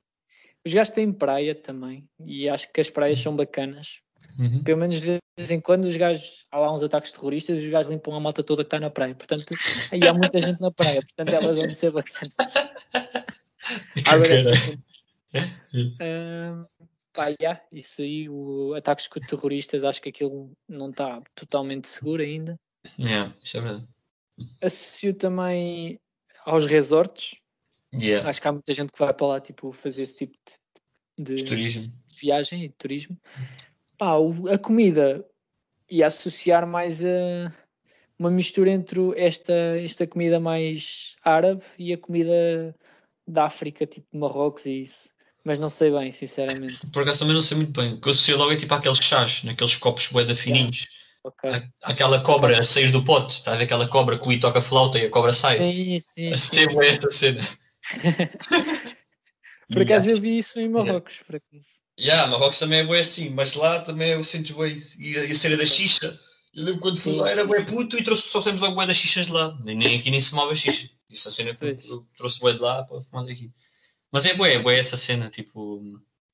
Os 0.67 0.73
gajos 0.75 0.93
têm 0.95 1.13
praia 1.13 1.55
também, 1.55 2.09
e 2.25 2.49
acho 2.49 2.71
que 2.73 2.81
as 2.81 2.91
praias 2.91 3.21
são 3.21 3.35
bacanas. 3.37 4.01
Uhum. 4.39 4.63
Pelo 4.63 4.79
menos 4.81 5.01
de 5.01 5.19
vez 5.39 5.51
em 5.51 5.61
quando 5.61 5.85
os 5.85 5.97
gajos, 5.97 6.47
há 6.51 6.59
lá 6.59 6.73
uns 6.73 6.83
ataques 6.83 7.13
terroristas 7.13 7.59
e 7.59 7.63
os 7.63 7.69
gajos 7.69 7.91
limpam 7.91 8.15
a 8.15 8.21
malta 8.21 8.43
toda 8.43 8.65
que 8.65 8.67
está 8.67 8.81
na 8.81 8.91
praia. 8.91 9.15
Portanto, 9.15 9.45
aí 9.93 10.01
há 10.07 10.13
muita 10.13 10.41
gente 10.41 10.61
na 10.61 10.71
praia, 10.71 11.01
portanto 11.01 11.29
elas 11.29 11.57
vão 11.57 11.67
de 11.67 11.77
ser 11.77 11.93
bacanas. 11.93 12.35
Agora, 14.07 14.79
pá, 17.13 17.29
yeah, 17.41 17.61
isso 17.73 18.03
aí, 18.03 18.29
o 18.29 18.75
ataques 18.75 19.07
com 19.07 19.21
terroristas, 19.21 19.85
acho 19.85 20.03
que 20.03 20.09
aquilo 20.09 20.51
não 20.69 20.91
está 20.91 21.23
totalmente 21.35 21.89
seguro 21.89 22.23
ainda. 22.23 22.59
Yeah, 22.99 23.35
isso 23.43 23.59
é 23.59 23.61
verdade. 23.61 23.89
Associo 24.63 25.15
também 25.15 26.01
aos 26.45 26.67
resorts. 26.67 27.37
Yeah. 27.93 28.29
Acho 28.29 28.41
que 28.41 28.49
há 28.49 28.53
muita 28.53 28.75
gente 28.75 28.93
que 28.93 28.99
vai 28.99 29.15
para 29.15 29.27
lá 29.27 29.41
tipo, 29.41 29.73
fazer 29.73 30.03
esse 30.03 30.17
tipo 30.17 30.37
de, 31.19 31.35
de, 31.37 31.45
Turismo. 31.45 31.93
de 32.07 32.21
viagem 32.21 32.65
e 32.65 32.69
de 32.69 32.75
turismo. 32.75 33.19
Pá, 33.99 34.15
a 34.53 34.59
comida 34.59 35.25
ia 35.91 36.07
associar 36.07 36.67
mais 36.67 37.05
a 37.05 37.53
uma 38.19 38.31
mistura 38.31 38.71
entre 38.71 39.01
esta, 39.17 39.53
esta 39.53 40.07
comida 40.07 40.41
mais 40.41 41.17
árabe 41.25 41.63
e 41.79 41.93
a 41.93 41.99
comida 41.99 42.75
da 43.27 43.45
África, 43.45 43.87
tipo 43.87 44.07
Marrocos 44.17 44.67
e 44.67 44.83
isso. 44.83 45.11
Mas 45.45 45.59
não 45.59 45.69
sei 45.69 45.91
bem, 45.91 46.11
sinceramente. 46.11 46.79
Por 46.93 47.03
acaso 47.03 47.21
também 47.21 47.35
não 47.35 47.43
sei 47.43 47.57
muito 47.57 47.81
bem. 47.81 47.95
O 47.95 48.01
que 48.01 48.09
eu 48.09 48.13
associo 48.13 48.37
logo 48.37 48.53
é 48.53 48.57
tipo 48.57 48.75
aqueles 48.75 48.99
chás, 48.99 49.43
naqueles 49.45 49.77
copos 49.77 50.07
boeda 50.09 50.35
fininhos. 50.35 50.87
Ok. 51.25 51.51
Há- 51.51 51.69
Aquela 51.83 52.23
cobra 52.23 52.59
a 52.59 52.63
sair 52.63 52.91
do 52.91 53.05
pote. 53.05 53.35
Estás 53.35 53.61
aquela 53.61 53.89
cobra 53.89 54.19
que 54.19 54.29
o 54.29 54.33
I 54.33 54.39
toca 54.39 54.59
a 54.59 54.63
flauta 54.63 54.99
e 54.99 55.07
a 55.07 55.11
cobra 55.11 55.33
sai. 55.33 55.57
Sim, 55.59 56.01
sim. 56.01 56.01
sim, 56.01 56.33
Associo 56.33 56.71
sim. 56.71 56.85
essa 56.85 57.11
cena. 57.11 57.41
Por 59.73 59.83
acaso 59.83 60.11
eu 60.11 60.21
vi 60.21 60.39
isso 60.39 60.59
em 60.59 60.63
Yeah. 60.69 60.85
Marrocos, 60.85 61.23
por 61.23 61.37
acaso. 61.37 61.81
Yeah, 61.99 62.29
Marrocos 62.29 62.59
também 62.59 62.79
é 62.79 62.85
bué 62.85 63.01
assim, 63.01 63.31
mas 63.31 63.55
lá 63.55 63.81
também 63.81 64.11
eu 64.11 64.23
sinto 64.23 64.65
isso. 64.67 65.01
E 65.01 65.19
a, 65.19 65.35
cena 65.35 65.57
da 65.57 65.67
xixa. 65.67 66.19
Eu 66.55 66.65
lembro 66.65 66.81
quando 66.81 66.97
fui 66.97 67.15
lá 67.15 67.29
era 67.29 67.45
bué 67.45 67.65
puto 67.65 67.99
e 67.99 68.05
trouxe 68.05 68.29
só 68.29 68.41
sempre 68.41 68.61
bué 68.71 68.87
das 68.87 68.97
xixas 68.97 69.27
de 69.27 69.33
lá. 69.33 69.59
Nem, 69.65 69.77
nem 69.77 69.99
aqui 69.99 70.11
nem 70.11 70.21
se 70.21 70.31
fumava 70.31 70.55
xixa. 70.55 70.89
Isso 71.11 71.29
a 71.29 71.33
cena 71.33 71.55
que 71.55 71.65
eu, 71.65 72.07
trouxe 72.17 72.39
bué 72.39 72.53
de 72.53 72.61
lá 72.61 72.85
para 72.85 73.03
fumar 73.03 73.27
daqui. 73.27 73.51
Mas 74.13 74.25
é 74.27 74.35
bué, 74.35 74.55
é 74.55 74.59
bué 74.59 74.79
essa 74.79 74.97
cena, 74.97 75.29
tipo... 75.29 75.83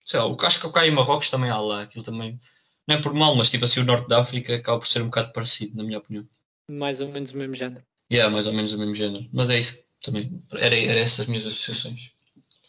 Sei 0.04 0.20
lá, 0.20 0.26
o 0.26 0.36
acho 0.42 0.60
que 0.60 0.70
cá 0.70 0.86
em 0.86 0.90
Marrocos 0.90 1.30
também 1.30 1.48
há 1.48 1.58
lá. 1.58 1.82
Aquilo 1.82 2.04
também... 2.04 2.38
Não 2.86 2.96
é 2.96 3.00
por 3.00 3.14
mal, 3.14 3.34
mas 3.34 3.50
tipo 3.50 3.64
assim 3.64 3.80
o 3.80 3.84
Norte 3.84 4.06
da 4.08 4.20
África 4.20 4.54
acaba 4.54 4.78
por 4.78 4.86
ser 4.86 5.00
um 5.00 5.06
bocado 5.06 5.32
parecido, 5.32 5.74
na 5.76 5.82
minha 5.82 5.98
opinião. 5.98 6.28
Mais 6.70 7.00
ou 7.00 7.08
menos 7.08 7.32
o 7.32 7.38
mesmo 7.38 7.54
género. 7.54 7.82
Yeah, 8.12 8.30
mais 8.30 8.46
ou 8.46 8.52
menos 8.52 8.74
o 8.74 8.78
mesmo 8.78 8.94
género. 8.94 9.26
Mas 9.32 9.48
é 9.48 9.58
isso 9.58 9.82
também. 10.02 10.38
Era, 10.52 10.76
era 10.76 11.00
essas 11.00 11.20
as 11.20 11.26
minhas 11.26 11.46
associações. 11.46 12.10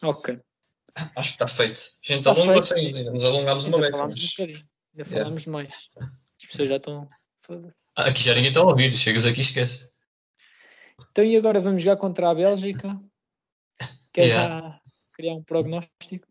Ok. 0.02 0.40
Acho 1.16 1.30
que 1.30 1.36
está 1.44 1.48
feito. 1.48 1.80
Gente, 2.02 2.24
Tá 2.24 2.32
alonga 2.32 2.64
feito, 2.64 2.96
ainda. 2.98 3.12
Nos 3.12 3.24
alongámos 3.26 3.66
uma 3.66 3.78
um 3.78 3.82
mas- 3.82 3.92
bocadinho. 4.32 4.58
Ainda 4.58 4.70
Yeah. 4.98 5.18
falámos 5.18 5.46
mais. 5.48 5.90
As 6.00 6.48
pessoas 6.48 6.70
já 6.70 6.78
estão. 6.78 7.08
Ah, 7.98 8.04
Aqui 8.10 8.24
já 8.24 8.34
ninguém 8.34 8.50
está 8.50 8.62
a 8.62 8.64
ouvir. 8.64 8.96
Chegas 8.96 9.26
aqui 9.26 9.40
e 9.40 9.44
esquece. 9.44 9.92
Então 11.12 11.24
e 11.26 11.36
agora 11.36 11.60
vamos 11.60 11.84
jogar 11.84 11.98
contra 11.98 12.30
a 12.30 12.36
Bélgica? 12.36 12.98
Quer 14.14 14.28
Yeah. 14.28 14.60
já 14.70 14.82
criar 15.12 15.34
um 15.36 15.44
prognóstico? 15.44 16.28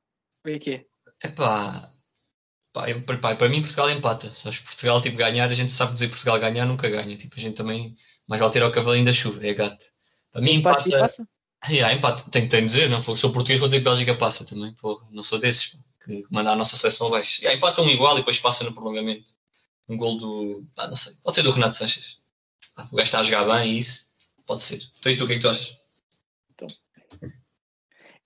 É 0.47 0.59
que 0.59 0.71
é? 0.75 0.85
Epá. 1.29 1.91
Pá, 2.73 2.91
eu- 2.91 3.03
pá, 3.03 3.37
para 3.37 3.49
mim 3.49 3.61
Portugal 3.61 3.91
empata. 3.91 4.31
Se 4.31 4.49
acho 4.49 4.61
que 4.61 4.67
Portugal 4.67 5.01
tipo, 5.01 5.17
ganhar, 5.19 5.49
a 5.49 5.53
gente 5.53 5.73
sabe 5.73 5.93
dizer 5.95 6.09
Portugal 6.09 6.39
ganhar, 6.41 6.65
nunca 6.67 6.89
ganha. 6.89 7.17
Tipo, 7.17 7.35
a 7.37 7.41
gente 7.41 7.55
também. 7.57 7.95
Mais 8.27 8.41
vale 8.41 8.53
ter 8.53 8.62
ao 8.62 8.73
cavalinho 8.73 9.05
da 9.05 9.12
chuva, 9.12 9.47
é 9.47 9.53
gato. 9.53 9.85
Para 10.33 10.41
mim 10.41 10.55
empata. 10.55 10.83
E 11.71 11.81
empate. 11.83 12.31
Tenho, 12.31 12.49
tenho 12.49 12.62
de 12.67 12.73
dizer, 12.73 12.89
não 12.89 13.01
sou 13.03 13.33
português, 13.33 13.59
vou 13.59 13.69
dizer 13.69 13.79
que 13.81 13.85
Bélgica 13.85 14.15
passa 14.15 14.45
também. 14.45 14.73
Porra, 14.75 15.07
não 15.11 15.23
sou 15.23 15.39
desses 15.39 15.79
que 16.05 16.25
manda 16.31 16.51
a 16.51 16.57
nossa 16.57 16.77
seleção 16.77 17.07
abaixo. 17.07 17.41
Yeah, 17.41 17.57
empata 17.57 17.81
um 17.83 17.89
igual 17.89 18.15
e 18.15 18.19
depois 18.21 18.39
passa 18.39 18.65
no 18.65 18.75
prolongamento. 18.75 19.25
Um 19.89 19.97
gol 19.97 20.19
do. 20.19 20.65
Ah, 20.77 20.87
não 20.87 20.97
sei. 20.97 21.12
Pode 21.23 21.37
ser 21.37 21.43
do 21.43 21.51
Renato 21.51 21.77
Sanches. 21.77 22.19
Ah, 22.77 22.85
o 22.91 22.97
gajo 22.97 23.05
está 23.05 23.21
a 23.21 23.23
jogar 23.23 23.45
bem 23.45 23.75
e 23.75 23.79
isso. 23.79 24.07
Pode 24.47 24.62
ser. 24.62 24.83
Então 24.99 25.12
e 25.12 25.17
tu, 25.17 25.25
o 25.25 25.27
que 25.27 25.35
é 25.35 25.37
que 25.37 25.43
tu 25.43 25.49
achas? 25.49 25.77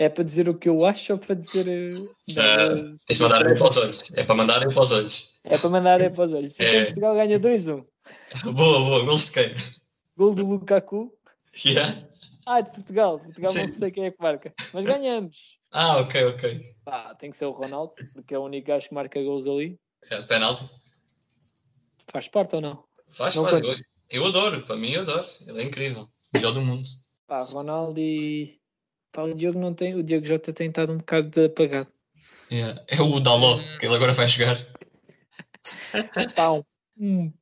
É 0.01 0.09
para 0.09 0.23
dizer 0.23 0.49
o 0.49 0.55
que 0.57 0.69
eu 0.69 0.87
acho 0.87 1.13
ou 1.13 1.19
para 1.19 1.35
dizer. 1.35 1.67
eh, 1.67 2.95
Tens 3.07 3.19
de 3.19 3.23
mandar 3.23 3.45
aí 3.45 3.59
para 3.59 3.69
os 3.69 3.77
olhos. 3.77 4.03
É 4.15 4.23
para 4.25 4.35
mandar 4.37 4.63
aí 4.63 4.73
para 4.73 4.81
os 4.81 4.93
olhos. 4.93 5.33
É 5.43 5.59
para 5.59 5.71
mandar 5.71 6.01
é 6.01 6.09
para 6.11 6.25
os 6.25 6.33
olhos. 6.33 6.55
Então 6.61 6.67
É. 6.73 6.85
Portugal 6.85 7.15
ganha 7.15 7.41
2-1. 7.41 7.85
Boa, 8.55 8.79
boa. 8.79 9.05
Gols 9.05 9.27
de 9.27 9.33
quem? 9.33 9.55
Gol 10.17 10.35
do 10.35 10.45
Lukaku. 10.45 11.13
Yeah? 11.65 12.08
Ah, 12.51 12.63
de 12.63 12.71
Portugal. 12.71 13.19
Portugal 13.21 13.53
não 13.53 13.69
Sim. 13.69 13.75
sei 13.75 13.91
quem 13.91 14.07
é 14.07 14.11
que 14.11 14.23
marca. 14.23 14.55
Mas 14.73 14.85
ganhamos. 14.87 15.59
Ah, 15.71 15.99
ok, 15.99 16.25
ok. 16.25 16.61
Pá, 16.83 17.15
tem 17.15 17.31
que 17.31 17.37
ser 17.37 17.45
o 17.45 17.51
Ronaldo, 17.51 17.95
porque 18.15 18.35
é 18.35 18.39
o 18.39 18.45
único 18.45 18.69
gajo 18.69 18.89
que 18.89 18.95
marca 18.95 19.23
gols 19.23 19.47
ali. 19.47 19.79
É, 20.11 20.23
penalti. 20.23 20.65
Faz 22.11 22.27
parte 22.27 22.55
ou 22.57 22.63
não? 22.63 22.85
Faz, 23.11 23.35
Não 23.35 23.45
faz. 23.45 23.61
conta. 23.61 23.79
Eu, 24.09 24.25
adoro. 24.25 24.65
Para 24.65 24.77
mim, 24.77 24.93
eu 24.93 25.03
adoro. 25.03 25.27
Ele 25.47 25.61
é 25.61 25.65
incrível. 25.65 26.09
Melhor 26.33 26.53
do 26.55 26.63
mundo. 26.63 26.85
Pá, 27.27 27.43
Ronaldo 27.43 28.01
e. 28.01 28.59
Pá, 29.13 29.25
o 29.25 29.35
Diogo 29.35 29.59
não 29.59 29.75
tem. 29.75 29.95
O 29.95 30.03
Diogo 30.03 30.25
Jota 30.25 30.51
tem 30.51 30.69
estado 30.71 30.93
um 30.93 30.97
bocado 30.99 31.45
apagado. 31.45 31.91
Yeah. 32.51 32.83
É 32.89 33.03
o 33.03 33.21
Daló, 33.21 33.59
que 33.79 33.85
ele 33.85 33.95
agora 33.95 34.15
vai 34.15 34.27
jogar. 34.27 34.57
Pá, 36.35 36.51
um, 36.53 36.63
um- 36.99 37.33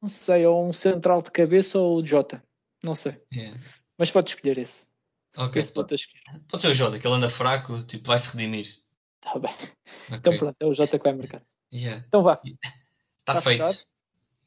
Não 0.00 0.08
sei, 0.08 0.44
ou 0.44 0.66
um 0.68 0.72
central 0.72 1.22
de 1.22 1.30
cabeça 1.30 1.78
ou 1.78 1.98
o 2.00 2.04
Jota. 2.04 2.42
Não 2.82 2.96
sei. 2.96 3.20
Yeah. 3.32 3.56
Mas 4.02 4.10
pode 4.10 4.30
escolher 4.30 4.58
esse. 4.58 4.88
Ok. 5.36 5.60
Esse 5.60 5.72
pode 5.72 5.94
escolher. 5.94 6.40
Pode 6.48 6.60
ser 6.60 6.68
o 6.70 6.74
Jota, 6.74 6.98
que 6.98 7.06
ele 7.06 7.14
anda 7.14 7.28
fraco, 7.28 7.84
tipo, 7.84 8.04
vai 8.08 8.18
se 8.18 8.36
redimir. 8.36 8.66
Tá 9.20 9.38
bem. 9.38 9.52
Ok. 9.52 9.70
Então 10.10 10.36
pronto, 10.36 10.56
é 10.58 10.66
o 10.66 10.74
Jota 10.74 10.98
que 10.98 11.04
vai 11.04 11.14
marcar. 11.14 11.40
Yeah. 11.72 12.04
Então 12.08 12.20
vá. 12.20 12.40
Está 12.44 13.34
Tá 13.34 13.40
feito. 13.40 13.64
fechado. 13.64 13.86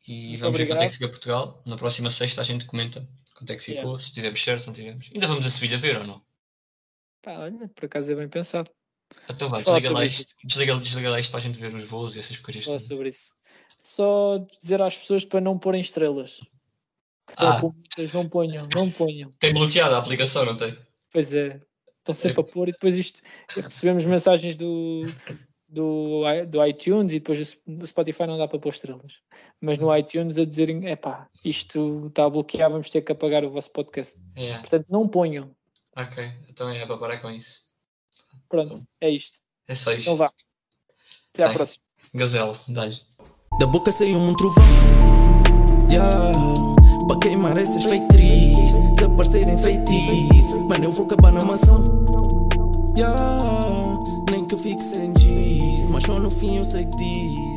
E 0.10 0.28
Muito 0.28 0.42
vamos 0.42 0.58
ver 0.58 0.68
quanto 0.68 0.82
é 0.82 0.88
que 0.88 0.94
fica 0.96 1.08
Portugal. 1.08 1.62
Na 1.66 1.78
próxima 1.78 2.12
sexta 2.12 2.42
a 2.42 2.44
gente 2.44 2.66
comenta 2.66 3.08
quanto 3.34 3.50
é 3.50 3.56
que 3.56 3.64
ficou, 3.64 3.84
Yeah. 3.84 4.00
se 4.04 4.12
tivemos 4.12 4.44
certo, 4.44 4.60
se 4.60 4.68
não 4.68 4.74
tivemos. 4.74 5.10
Ainda 5.14 5.26
vamos 5.28 5.46
a 5.46 5.50
Sevilha 5.50 5.78
ver 5.78 5.98
ou 6.00 6.04
não? 6.04 6.22
Pá, 7.22 7.32
olha, 7.40 7.70
por 7.70 7.86
acaso 7.86 8.12
é 8.12 8.16
bem 8.16 8.28
pensado. 8.28 8.70
Então 9.30 9.50
Fala 9.50 9.64
desliga 9.64 9.92
lá, 9.94 10.06
isto, 10.06 10.36
desliga, 10.44 10.78
desliga 10.82 11.10
lá 11.12 11.20
isto 11.22 11.32
para 11.32 11.40
a 11.40 11.44
gente 11.44 11.58
ver 11.58 11.74
os 11.74 11.84
voos 11.86 12.14
e 12.18 12.20
essas 12.20 12.36
porcarias. 12.36 12.66
Falar 12.66 12.78
todas. 12.80 12.88
sobre 12.90 13.08
isso. 13.08 13.34
Só 13.82 14.38
dizer 14.60 14.82
às 14.82 14.98
pessoas 14.98 15.24
para 15.24 15.40
não 15.40 15.58
porem 15.58 15.80
estrelas. 15.80 16.42
Ah. 17.38 17.60
com 17.60 17.74
muitas, 17.74 18.14
não 18.14 18.30
ponham, 18.30 18.68
não 18.74 18.92
ponham. 18.92 19.32
Tem 19.40 19.54
bloqueado 19.54 19.96
a 19.96 19.98
aplicação, 19.98 20.46
não 20.46 20.56
tem? 20.56 20.78
Pois 21.12 21.34
é, 21.34 21.60
estão 22.00 22.14
sempre 22.14 22.42
a 22.42 22.44
pôr 22.44 22.70
e 22.70 22.72
depois 22.72 22.96
isto 22.98 23.22
recebemos 23.50 24.06
mensagens 24.06 24.56
do, 24.56 25.04
do, 25.68 26.22
do 26.48 26.66
iTunes 26.66 27.14
e 27.14 27.20
depois 27.20 27.58
do 27.66 27.88
Spotify 27.88 28.28
não 28.28 28.38
dá 28.38 28.48
para 28.48 28.60
pôr 28.60 28.70
estrelas. 28.70 29.20
Mas 29.60 29.78
no 29.78 29.96
iTunes 29.96 30.38
a 30.38 30.46
dizerem, 30.46 30.88
epá, 30.88 31.28
isto 31.44 32.08
está 32.08 32.26
a 32.26 32.30
bloquear, 32.30 32.70
vamos 32.70 32.90
ter 32.90 33.02
que 33.02 33.12
apagar 33.12 33.44
o 33.44 33.50
vosso 33.50 33.72
podcast. 33.72 34.20
Yeah. 34.38 34.62
Portanto, 34.62 34.86
não 34.90 35.08
ponham. 35.08 35.56
Ok, 35.98 36.24
então 36.50 36.70
é 36.70 36.86
para 36.86 36.98
parar 36.98 37.18
com 37.20 37.30
isso. 37.32 37.60
Pronto, 38.50 38.86
é 39.02 39.10
isto. 39.10 39.40
É 39.68 39.76
só 39.76 39.92
isto. 39.92 40.02
Então 40.02 40.18
vá. 40.18 40.32
Até 41.34 41.44
à 41.44 41.48
Bem. 41.48 41.56
próxima. 41.56 41.84
Gazelle, 42.14 42.54
dá-lhe. 42.68 42.96
Da 43.60 43.66
boca 43.68 43.92
saiu 43.92 44.18
um 44.20 44.34
trovão. 44.36 44.64
Yeah. 45.90 46.75
Queimar 47.26 47.58
essas 47.58 47.84
trees. 47.84 48.72
Desaparecerem 48.94 49.58
feitiço. 49.58 50.60
Mano, 50.60 50.84
eu 50.84 50.92
vou 50.92 51.08
acabar 51.08 51.32
na 51.32 51.44
mansão. 51.44 51.84
Yeah. 52.96 53.98
Nem 54.30 54.46
que 54.46 54.54
eu 54.54 54.60
fique 54.60 54.84
sem 54.84 55.12
giz. 55.18 55.88
Mas 55.88 56.04
só 56.04 56.20
no 56.20 56.30
fim 56.30 56.58
eu 56.58 56.64
sei 56.64 56.86
disso. 56.86 57.55